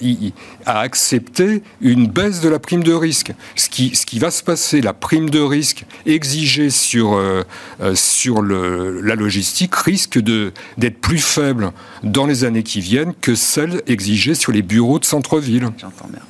à 0.66 0.80
accepter 0.80 1.64
une 1.82 2.08
baisse 2.08 2.42
de 2.42 2.50
la 2.50 2.60
prime 2.60 2.84
de 2.84 2.94
risque. 2.94 3.34
Ce 3.56 3.70
qui, 3.70 4.20
va 4.20 4.32
se 4.32 4.44
passer, 4.44 4.82
la 4.82 4.94
prime 4.94 5.30
de 5.30 5.40
risque 5.40 5.86
exigée 6.06 6.70
sur, 6.70 7.14
euh, 7.14 7.44
euh, 7.82 9.02
la 9.04 9.16
logistique 9.16 9.76
risque 9.76 10.20
d'être 10.20 11.02
plus 11.02 11.20
faible 11.20 11.72
dans 12.04 12.26
les 12.26 12.44
années 12.44 12.64
qui 12.64 12.82
viennent 12.82 13.14
que 13.20 13.36
celle 13.36 13.82
exigée 13.88 14.36
sur 14.36 14.52
les 14.52 14.62
bureaux 14.62 15.00
de 15.00 15.06
centre-ville. 15.06 15.70
J'entends 15.78 16.08
bien. 16.10 16.22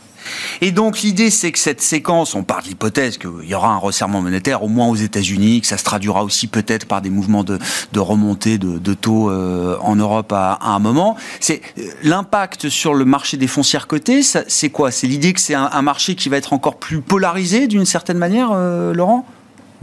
Et 0.61 0.71
donc 0.71 1.01
l'idée, 1.01 1.29
c'est 1.29 1.51
que 1.51 1.59
cette 1.59 1.81
séquence, 1.81 2.35
on 2.35 2.43
parle 2.43 2.63
de 2.63 2.69
l'hypothèse 2.69 3.17
qu'il 3.17 3.45
y 3.45 3.55
aura 3.55 3.69
un 3.69 3.77
resserrement 3.77 4.21
monétaire, 4.21 4.63
au 4.63 4.67
moins 4.67 4.87
aux 4.87 4.95
États-Unis, 4.95 5.61
que 5.61 5.67
ça 5.67 5.77
se 5.77 5.83
traduira 5.83 6.23
aussi 6.23 6.47
peut-être 6.47 6.85
par 6.85 7.01
des 7.01 7.09
mouvements 7.09 7.43
de, 7.43 7.59
remontée 7.95 8.57
de, 8.57 8.93
taux 8.93 9.29
euh, 9.29 9.77
en 9.81 9.95
Europe 9.95 10.31
à, 10.33 10.59
un 10.61 10.79
moment. 10.79 11.17
C'est 11.39 11.61
euh, 11.77 11.83
l'impact 12.03 12.69
sur 12.69 12.93
le 12.93 13.05
marché 13.05 13.37
des 13.37 13.47
foncières 13.47 13.87
cotées. 13.87 14.21
C'est 14.23 14.69
quoi? 14.69 14.91
C'est 14.91 15.07
l'idée 15.07 15.33
que 15.33 15.41
c'est 15.41 15.55
un, 15.55 15.81
marché 15.81 16.15
qui 16.15 16.29
va 16.29 16.37
être 16.37 16.53
encore 16.53 16.77
plus 16.77 17.01
polarisé 17.01 17.67
d'une 17.67 17.85
certaine 17.85 18.17
manière, 18.17 18.51
euh, 18.53 18.93
Laurent? 18.93 19.25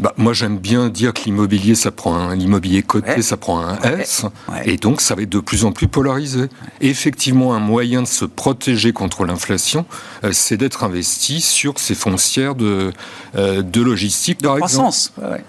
Bah, 0.00 0.14
moi, 0.16 0.32
j'aime 0.32 0.56
bien 0.56 0.88
dire 0.88 1.12
que 1.12 1.24
l'immobilier, 1.24 1.74
ça 1.74 1.90
prend 1.90 2.16
un 2.16 2.34
l'immobilier 2.34 2.82
coté, 2.82 3.20
ça 3.20 3.36
prend 3.36 3.60
un 3.60 3.76
S, 3.82 4.24
et 4.64 4.78
donc 4.78 5.02
ça 5.02 5.14
va 5.14 5.22
être 5.22 5.28
de 5.28 5.40
plus 5.40 5.66
en 5.66 5.72
plus 5.72 5.88
polarisé. 5.88 6.48
effectivement, 6.80 7.54
un 7.54 7.58
moyen 7.58 8.02
de 8.02 8.06
se 8.06 8.24
protéger 8.24 8.92
contre 8.92 9.26
l'inflation, 9.26 9.84
euh, 10.24 10.30
c'est 10.32 10.56
d'être 10.56 10.84
investi 10.84 11.42
sur 11.42 11.78
ces 11.78 11.94
foncières 11.94 12.54
de, 12.54 12.92
euh, 13.36 13.60
de 13.60 13.82
logistique, 13.82 14.40
par 14.40 14.56
exemple, 14.56 14.96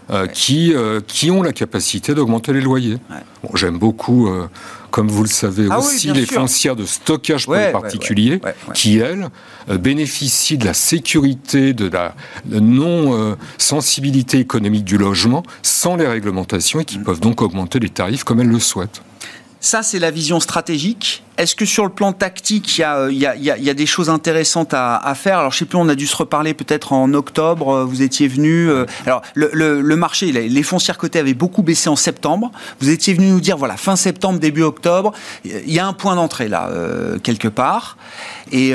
euh, 0.10 0.28
qui, 0.28 0.74
qui 1.08 1.32
ont 1.32 1.42
la 1.42 1.54
capacité 1.54 2.14
d'augmenter 2.14 2.52
les 2.52 2.62
loyers. 2.62 2.98
Bon, 3.44 3.56
j'aime 3.56 3.80
beaucoup 3.80 4.30
comme 4.92 5.08
vous 5.08 5.24
le 5.24 5.30
savez 5.30 5.68
ah 5.72 5.80
aussi, 5.80 6.12
les 6.12 6.26
foncières 6.26 6.76
de 6.76 6.86
stockage 6.86 7.46
pour 7.46 7.56
les 7.56 7.72
particuliers, 7.72 8.42
qui, 8.74 8.98
elles, 8.98 9.30
euh, 9.70 9.78
bénéficient 9.78 10.58
de 10.58 10.66
la 10.66 10.74
sécurité, 10.74 11.74
de 11.74 11.88
la 11.88 12.14
non-sensibilité 12.46 14.38
économique 14.40 14.84
du 14.84 14.98
logement, 14.98 15.44
sans 15.64 15.96
les 15.96 16.08
réglementations, 16.08 16.80
et 16.80 16.86
qui 16.86 17.00
mm. 17.00 17.04
peuvent 17.04 17.20
donc 17.20 17.42
augmenter 17.42 17.80
les 17.80 17.90
tarifs 17.90 18.24
comme 18.24 18.42
elles 18.42 18.48
le 18.48 18.60
souhaitent. 18.60 19.02
Ça, 19.60 19.84
c'est 19.84 20.00
la 20.00 20.12
vision 20.12 20.40
stratégique. 20.40 21.24
Est-ce 21.42 21.56
que 21.56 21.66
sur 21.66 21.86
le 21.86 21.90
plan 21.90 22.14
tactique, 22.14 22.78
il 22.78 22.82
y 22.82 22.84
a, 22.84 22.98
euh, 22.98 23.74
des 23.74 23.86
choses 23.88 24.12
intéressantes 24.12 24.76
à, 24.76 25.14
faire? 25.16 25.40
Alors, 25.40 25.52
je 25.52 25.58
sais 25.58 25.66
plus, 25.66 25.80
on 25.80 25.90
a 25.90 25.96
dû 25.96 26.06
se 26.06 26.16
reparler 26.16 26.54
peut-être 26.54 26.94
en 26.94 27.12
octobre. 27.16 27.78
Euh, 27.78 27.84
vous 27.84 28.04
étiez 28.04 28.28
venu. 28.28 28.70
Euh, 28.70 28.86
alors, 29.08 29.24
le, 29.34 29.96
marché, 29.96 30.32
les 30.32 30.64
foncières 30.64 31.00
cotées 31.00 31.18
avaient 31.18 31.34
beaucoup 31.34 31.64
baissé 31.64 31.90
en 31.90 31.96
septembre. 31.96 32.52
Vous 32.80 32.92
étiez 32.92 33.16
venu 33.16 33.32
nous 33.32 33.42
dire, 33.42 33.58
voilà, 33.58 33.76
fin 33.76 33.96
septembre, 33.96 34.40
début 34.40 34.62
octobre, 34.62 35.14
il 35.44 35.74
y 35.74 35.80
a 35.80 35.88
un 35.88 35.94
point 35.94 36.16
d'entrée 36.16 36.48
là, 36.48 36.70
quelque 37.24 37.48
part. 37.48 37.98
Et 38.52 38.74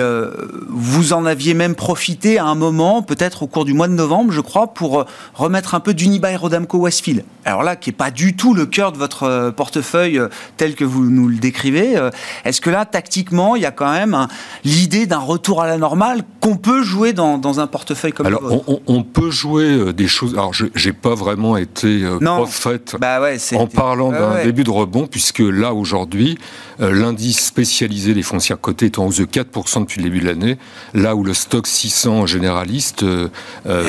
vous 0.69 1.12
en 1.12 1.25
aviez 1.25 1.55
même 1.55 1.75
profité 1.77 2.39
à 2.39 2.47
un 2.47 2.55
moment, 2.57 3.03
peut-être 3.03 3.45
au 3.45 3.47
cours 3.47 3.64
du 3.64 3.75
mois 3.75 3.87
de 3.87 3.93
novembre, 3.93 4.33
je 4.33 4.41
crois, 4.41 4.75
pour 4.75 5.05
remettre 5.35 5.75
un 5.75 5.81
peu 5.81 5.95
d'Unibail 5.95 6.37
Rodamco 6.37 6.79
Westfield. 6.79 7.25
Alors 7.45 7.62
là, 7.62 7.77
qui 7.77 7.91
est 7.91 7.93
pas 7.93 8.11
du 8.11 8.35
tout 8.35 8.55
le 8.55 8.67
cœur 8.67 8.91
de 8.91 8.99
votre 8.99 9.51
portefeuille 9.57 10.21
tel 10.57 10.75
que 10.75 10.85
vous 10.85 11.05
nous 11.05 11.29
le 11.29 11.37
décrivez. 11.37 11.97
Euh, 11.97 12.11
est-ce 12.57 12.63
que 12.63 12.71
là, 12.71 12.87
tactiquement, 12.87 13.55
il 13.55 13.61
y 13.61 13.67
a 13.67 13.71
quand 13.71 13.93
même 13.93 14.29
l'idée 14.65 15.05
d'un 15.05 15.19
retour 15.19 15.61
à 15.61 15.67
la 15.67 15.77
normale 15.77 16.23
qu'on 16.41 16.57
peut 16.57 16.83
jouer 16.83 17.13
dans, 17.13 17.61
un 17.61 17.67
portefeuille 17.67 18.13
comme 18.13 18.25
alors, 18.25 18.41
le 18.41 18.49
vôtre 18.49 18.65
on, 18.67 18.81
on, 18.87 19.03
peut 19.03 19.31
jouer 19.31 19.65
euh, 19.65 19.93
des 19.93 20.09
choses. 20.09 20.33
Alors, 20.33 20.55
je 20.55 20.65
n'ai 20.65 20.95
pas 20.95 21.15
vraiment 21.15 21.59
été 21.59 22.03
euh, 22.03 22.19
prophète 22.19 22.97
bah 22.99 23.21
en 23.57 23.67
parlant 23.67 24.11
d'un 24.11 24.43
début 24.43 24.65
de 24.65 24.71
rebond, 24.71 25.07
puisque 25.07 25.41
là, 25.41 25.75
aujourd'hui, 25.75 26.39
l'indice 26.79 27.45
spécialisé 27.45 28.15
des 28.15 28.23
foncières 28.23 28.59
cotées 28.59 28.87
est 28.87 28.99
en 28.99 29.05
hausse 29.05 29.19
de 29.19 29.27
4% 29.27 29.81
depuis 29.81 29.99
le 29.99 30.05
début 30.05 30.21
de 30.21 30.27
l'année, 30.27 30.57
là 30.95 31.15
où 31.15 31.25
le 31.25 31.35
stock 31.35 31.67
600 31.67 32.25
généraliste 32.27 33.05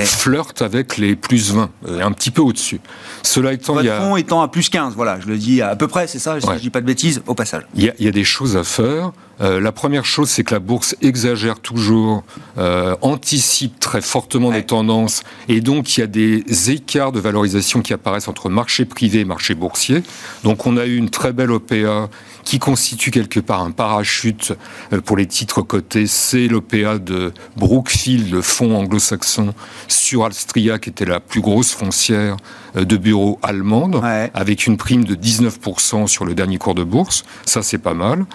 flirte 0.04 0.62
avec 0.62 0.98
les 0.98 1.16
plus 1.16 1.54
20, 1.54 1.70
un 2.02 2.12
petit 2.12 2.32
peu 2.32 2.42
au-dessus. 2.42 2.82
Cela 3.24 3.54
étant, 3.54 3.76
Votre 3.76 3.86
il 3.86 3.88
y 3.88 3.92
a... 3.92 4.20
étant 4.20 4.42
à 4.42 4.50
plus 4.50 4.70
15, 4.70 4.94
voilà, 4.96 5.20
je 5.22 5.28
le 5.28 5.38
dis 5.38 5.62
à 5.62 5.76
peu 5.78 5.88
près, 5.88 6.08
c'est 6.08 6.20
ça, 6.20 6.38
je 6.40 6.46
ne 6.46 6.60
dis 6.60 6.70
pas 6.70 6.82
de 6.82 6.86
bêtises, 6.86 7.22
au 7.28 7.34
passage. 7.34 7.64
Il 7.76 7.94
y, 8.00 8.08
a, 8.08 8.12
des 8.12 8.24
choses 8.24 8.57
à 8.58 8.64
faire. 8.64 9.12
Euh, 9.40 9.60
la 9.60 9.72
première 9.72 10.06
chose, 10.06 10.30
c'est 10.30 10.44
que 10.44 10.54
la 10.54 10.60
bourse 10.60 10.96
exagère 11.02 11.60
toujours, 11.60 12.24
euh, 12.58 12.96
anticipe 13.02 13.80
très 13.80 14.02
fortement 14.02 14.52
les 14.52 14.66
tendances, 14.66 15.24
et 15.48 15.62
donc 15.62 15.96
il 15.96 16.00
y 16.02 16.04
a 16.04 16.08
des 16.08 16.72
écarts 16.72 17.12
de 17.12 17.20
valorisation 17.20 17.82
qui 17.82 17.94
apparaissent 17.94 18.28
entre 18.28 18.50
marché 18.50 18.86
privé 18.86 19.20
et 19.20 19.26
marché 19.26 19.54
boursier. 19.54 20.02
Donc 20.44 20.66
on 20.66 20.76
a 20.78 20.86
eu 20.86 20.96
une 20.98 21.10
très 21.10 21.34
belle 21.34 21.52
OPA 21.52 22.10
qui 22.48 22.60
constitue 22.60 23.12
quelque 23.12 23.42
part 23.42 23.62
un 23.62 23.72
parachute 23.72 24.54
euh, 24.94 25.02
pour 25.02 25.18
les 25.18 25.26
titres 25.26 25.62
cotés. 25.62 26.08
C'est 26.08 26.48
l'OPA 26.48 26.98
de 26.98 27.34
Brookfield, 27.58 28.32
le 28.32 28.42
fonds 28.42 28.78
anglo-saxon, 28.78 29.54
sur 29.90 30.24
Alstria, 30.24 30.80
qui 30.80 30.90
était 30.90 31.04
la 31.04 31.20
plus 31.20 31.42
grosse 31.42 31.74
foncière 31.74 32.38
de 32.76 32.98
bureaux 32.98 33.40
allemande, 33.42 34.02
avec 34.34 34.68
une 34.68 34.78
prime 34.78 35.04
de 35.04 35.16
19% 35.16 36.08
sur 36.08 36.26
le 36.26 36.36
dernier 36.36 36.58
cours 36.58 36.76
de 36.76 36.84
bourse. 36.84 37.26
Ça, 37.46 37.64
c'est 37.64 37.78
pas 37.78 37.94
mal. 37.94 38.26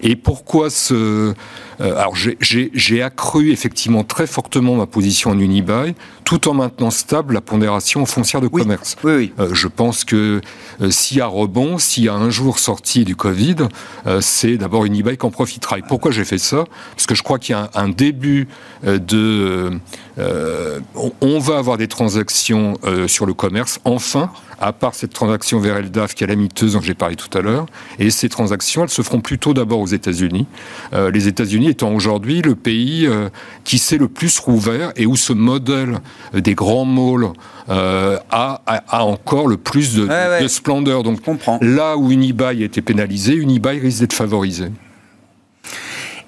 Et 0.00 0.16
pourquoi 0.16 0.70
ce... 0.70 1.34
Euh, 1.80 1.96
alors 1.98 2.14
j'ai 2.16 3.02
accru 3.02 3.50
effectivement 3.50 4.02
très 4.02 4.26
fortement 4.26 4.76
ma 4.76 4.86
position 4.86 5.30
en 5.30 5.38
Unibail, 5.38 5.94
tout 6.24 6.48
en 6.48 6.54
maintenant 6.54 6.90
stable 6.90 7.34
la 7.34 7.42
pondération 7.42 8.06
foncière 8.06 8.40
de 8.40 8.48
commerce. 8.48 8.96
Oui, 9.04 9.12
oui. 9.14 9.32
Euh, 9.38 9.50
je 9.52 9.68
pense 9.68 10.04
que 10.04 10.40
euh, 10.80 10.90
s'il 10.90 11.18
y 11.18 11.20
a 11.20 11.26
rebond, 11.26 11.78
s'il 11.78 12.04
y 12.04 12.08
a 12.08 12.14
un 12.14 12.30
jour 12.30 12.58
sorti 12.58 13.04
du 13.04 13.14
Covid, 13.14 13.55
c'est 14.20 14.56
d'abord 14.56 14.84
Unibail 14.84 15.16
qui 15.16 15.26
en 15.26 15.30
profitera. 15.30 15.78
Et 15.78 15.82
pourquoi 15.82 16.10
j'ai 16.10 16.24
fait 16.24 16.38
ça? 16.38 16.64
Parce 16.94 17.06
que 17.06 17.14
je 17.14 17.22
crois 17.22 17.38
qu'il 17.38 17.54
y 17.54 17.58
a 17.58 17.70
un, 17.74 17.88
début 17.88 18.48
de... 18.84 19.78
on, 20.18 21.38
va 21.38 21.58
avoir 21.58 21.76
des 21.76 21.88
transactions 21.88 22.74
sur 23.06 23.26
le 23.26 23.34
commerce, 23.34 23.80
enfin, 23.84 24.30
à 24.60 24.72
part 24.72 24.94
cette 24.94 25.12
transaction 25.12 25.58
vers 25.58 25.76
Eldaf 25.76 26.14
qui 26.14 26.24
est 26.24 26.26
la 26.26 26.36
miteuse 26.36 26.74
dont 26.74 26.80
j'ai 26.80 26.94
parlé 26.94 27.16
tout 27.16 27.36
à 27.36 27.42
l'heure. 27.42 27.66
Et 27.98 28.10
ces 28.10 28.28
transactions, 28.28 28.84
elles 28.84 28.90
se 28.90 29.02
feront 29.02 29.20
plutôt 29.20 29.54
d'abord 29.54 29.80
aux 29.80 29.86
États-Unis. 29.86 30.46
Euh, 30.92 31.10
les 31.10 31.28
États-Unis 31.28 31.68
étant 31.68 31.92
aujourd'hui 31.92 32.42
le 32.42 32.54
pays 32.54 33.06
euh, 33.06 33.28
qui 33.64 33.78
s'est 33.78 33.98
le 33.98 34.08
plus 34.08 34.38
rouvert 34.38 34.92
et 34.96 35.06
où 35.06 35.16
ce 35.16 35.32
modèle 35.32 35.98
des 36.32 36.54
grands 36.54 36.84
malls 36.84 37.32
euh, 37.68 38.18
a, 38.30 38.62
a, 38.66 39.04
encore 39.04 39.48
le 39.48 39.56
plus 39.56 39.94
de, 39.94 40.42
de 40.42 40.48
splendeur. 40.48 41.02
Donc 41.02 41.20
là 41.60 41.96
où 41.96 42.10
Unibail 42.10 42.62
a 42.62 42.66
été 42.66 42.80
pénalisé, 42.80 43.34
Unibail 43.34 43.80
risque 43.80 44.00
d'être 44.00 44.12
favorisé. 44.12 44.66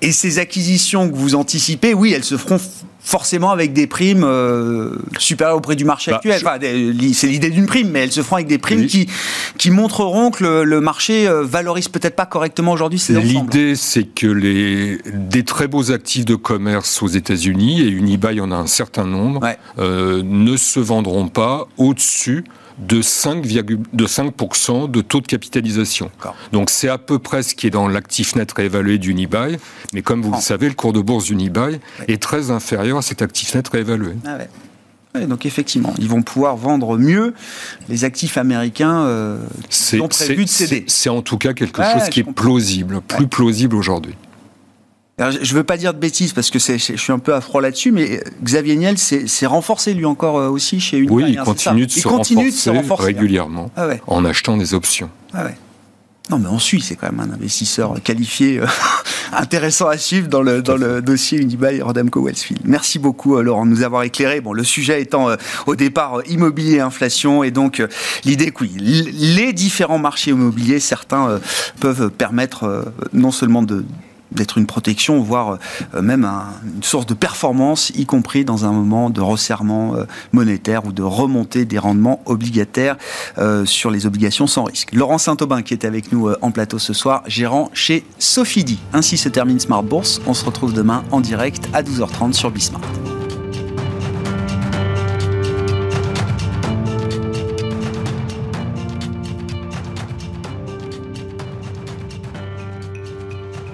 Et 0.00 0.12
ces 0.12 0.38
acquisitions 0.38 1.08
que 1.08 1.16
vous 1.16 1.34
anticipez, 1.34 1.94
oui, 1.94 2.12
elles 2.12 2.24
se 2.24 2.36
feront 2.36 2.60
forcément 3.08 3.50
avec 3.50 3.72
des 3.72 3.86
primes 3.86 4.22
euh, 4.22 4.90
supérieures 5.18 5.56
au 5.56 5.60
prix 5.60 5.76
du 5.76 5.86
marché 5.86 6.10
bah, 6.10 6.18
actuel. 6.18 7.14
c'est 7.14 7.26
l'idée 7.26 7.48
d'une 7.48 7.64
prime, 7.64 7.88
mais 7.90 8.00
elles 8.00 8.12
se 8.12 8.22
feront 8.22 8.36
avec 8.36 8.48
des 8.48 8.58
primes 8.58 8.86
qui, 8.86 9.08
qui 9.56 9.70
montreront 9.70 10.30
que 10.30 10.62
le, 10.62 10.80
marché 10.80 11.26
euh, 11.26 11.42
valorise 11.42 11.88
peut-être 11.88 12.16
pas 12.16 12.26
correctement 12.26 12.72
aujourd'hui 12.72 12.98
ces 12.98 13.18
L'idée, 13.18 13.76
c'est 13.76 14.04
que 14.04 14.26
les, 14.26 14.98
des 15.06 15.42
très 15.42 15.68
beaux 15.68 15.90
actifs 15.90 16.26
de 16.26 16.34
commerce 16.34 17.02
aux 17.02 17.08
États-Unis, 17.08 17.80
et 17.80 17.88
Unibail 17.88 18.42
en 18.42 18.52
a 18.52 18.56
un 18.56 18.66
certain 18.66 19.04
nombre, 19.04 19.40
euh, 19.78 20.22
ne 20.22 20.58
se 20.58 20.78
vendront 20.78 21.28
pas 21.28 21.66
au-dessus 21.78 22.44
de 22.78 23.02
5, 23.02 23.42
de 23.42 24.06
5% 24.06 24.90
de 24.90 25.00
taux 25.00 25.20
de 25.20 25.26
capitalisation. 25.26 26.10
Donc 26.52 26.70
c'est 26.70 26.88
à 26.88 26.98
peu 26.98 27.18
près 27.18 27.42
ce 27.42 27.54
qui 27.54 27.66
est 27.66 27.70
dans 27.70 27.88
l'actif 27.88 28.36
net 28.36 28.50
réévalué 28.52 28.98
d'Unibail, 28.98 29.58
mais 29.92 30.02
comme 30.02 30.22
vous 30.22 30.32
le 30.32 30.40
savez, 30.40 30.68
le 30.68 30.74
cours 30.74 30.92
de 30.92 31.00
bourse 31.00 31.24
d'Unibail 31.24 31.80
est 32.06 32.22
très 32.22 32.50
inférieur 32.50 32.98
à 32.98 33.02
cet 33.02 33.22
actif 33.22 33.54
net 33.54 33.68
réévalué. 33.68 34.12
Ah 34.24 34.38
donc 35.26 35.46
effectivement, 35.46 35.94
ils 35.98 36.08
vont 36.08 36.22
pouvoir 36.22 36.56
vendre 36.56 36.96
mieux 36.98 37.34
les 37.88 38.04
actifs 38.04 38.36
américains 38.36 39.06
euh, 39.06 39.38
qui 39.68 40.00
ont 40.00 40.06
prévu 40.06 40.44
de 40.44 40.48
céder. 40.48 40.84
C'est 40.86 41.08
en 41.08 41.22
tout 41.22 41.38
cas 41.38 41.54
quelque 41.54 41.82
chose 41.82 42.08
qui 42.10 42.20
est 42.20 42.32
plausible, 42.32 43.00
plus 43.00 43.26
plausible 43.26 43.74
aujourd'hui 43.74 44.14
je 45.18 45.24
ne 45.24 45.56
veux 45.58 45.64
pas 45.64 45.76
dire 45.76 45.94
de 45.94 45.98
bêtises 45.98 46.32
parce 46.32 46.50
que 46.50 46.58
je 46.58 46.76
suis 46.76 47.12
un 47.12 47.18
peu 47.18 47.34
à 47.34 47.40
froid 47.40 47.60
là-dessus, 47.60 47.90
mais 47.90 48.22
Xavier 48.42 48.76
Niel 48.76 48.98
s'est 48.98 49.46
renforcé 49.46 49.94
lui 49.94 50.04
encore 50.04 50.38
euh, 50.38 50.48
aussi 50.48 50.80
chez 50.80 50.98
une 50.98 51.10
Oui, 51.10 51.24
il 51.28 51.38
continue, 51.38 51.86
de, 51.86 51.90
se 51.90 52.70
renforcer 52.70 53.06
régulièrement 53.06 53.70
ah 53.76 53.88
en 54.06 54.24
achetant 54.24 54.56
des 54.56 54.74
options. 54.74 55.10
Ah 55.34 55.44
ouais. 55.44 55.56
Non, 56.30 56.38
mais 56.38 56.48
on 56.48 56.58
suit, 56.58 56.82
c'est 56.82 56.94
quand 56.94 57.10
même 57.10 57.20
un 57.20 57.32
investisseur 57.32 57.94
qualifié, 58.04 58.60
euh, 58.60 58.66
intéressant 59.32 59.88
à 59.88 59.96
suivre 59.96 60.28
dans 60.28 60.42
le, 60.42 60.60
dans 60.60 60.76
le 60.76 61.00
dossier 61.00 61.40
Unibail 61.40 61.80
Rodamco 61.80 62.22
Wellsfield. 62.22 62.60
Merci 62.64 62.98
beaucoup, 62.98 63.36
euh, 63.36 63.42
Laurent, 63.42 63.64
de 63.64 63.70
nous 63.70 63.82
avoir 63.82 64.02
éclairé. 64.02 64.40
Bon, 64.40 64.52
le 64.52 64.62
sujet 64.62 65.00
étant 65.00 65.28
au 65.66 65.74
départ 65.74 66.20
immobilier, 66.28 66.80
inflation, 66.80 67.42
et 67.42 67.50
donc 67.50 67.82
l'idée 68.24 68.50
que 68.50 68.62
oui, 68.62 68.76
les 68.78 69.52
différents 69.52 69.98
marchés 69.98 70.30
immobiliers, 70.30 70.80
certains 70.80 71.40
peuvent 71.80 72.10
permettre 72.10 72.92
non 73.14 73.30
seulement 73.30 73.62
de 73.62 73.84
d'être 74.32 74.58
une 74.58 74.66
protection, 74.66 75.20
voire 75.20 75.58
euh, 75.94 76.02
même 76.02 76.24
une 76.24 76.82
source 76.82 77.06
de 77.06 77.14
performance, 77.14 77.90
y 77.90 78.06
compris 78.06 78.44
dans 78.44 78.64
un 78.64 78.72
moment 78.72 79.10
de 79.10 79.20
resserrement 79.20 79.96
euh, 79.96 80.04
monétaire 80.32 80.84
ou 80.86 80.92
de 80.92 81.02
remontée 81.02 81.64
des 81.64 81.78
rendements 81.78 82.20
obligataires 82.26 82.96
euh, 83.38 83.64
sur 83.64 83.90
les 83.90 84.06
obligations 84.06 84.46
sans 84.46 84.64
risque. 84.64 84.92
Laurent 84.92 85.18
Saint-Aubin, 85.18 85.62
qui 85.62 85.74
est 85.74 85.84
avec 85.84 86.12
nous 86.12 86.30
en 86.42 86.50
plateau 86.50 86.78
ce 86.78 86.92
soir, 86.92 87.22
gérant 87.26 87.70
chez 87.72 88.04
Sophidi. 88.18 88.78
Ainsi 88.92 89.16
se 89.16 89.28
termine 89.28 89.60
Smart 89.60 89.82
Bourse. 89.82 90.20
On 90.26 90.34
se 90.34 90.44
retrouve 90.44 90.72
demain 90.72 91.04
en 91.10 91.20
direct 91.20 91.68
à 91.72 91.82
12h30 91.82 92.32
sur 92.32 92.50
Bismart. 92.50 92.82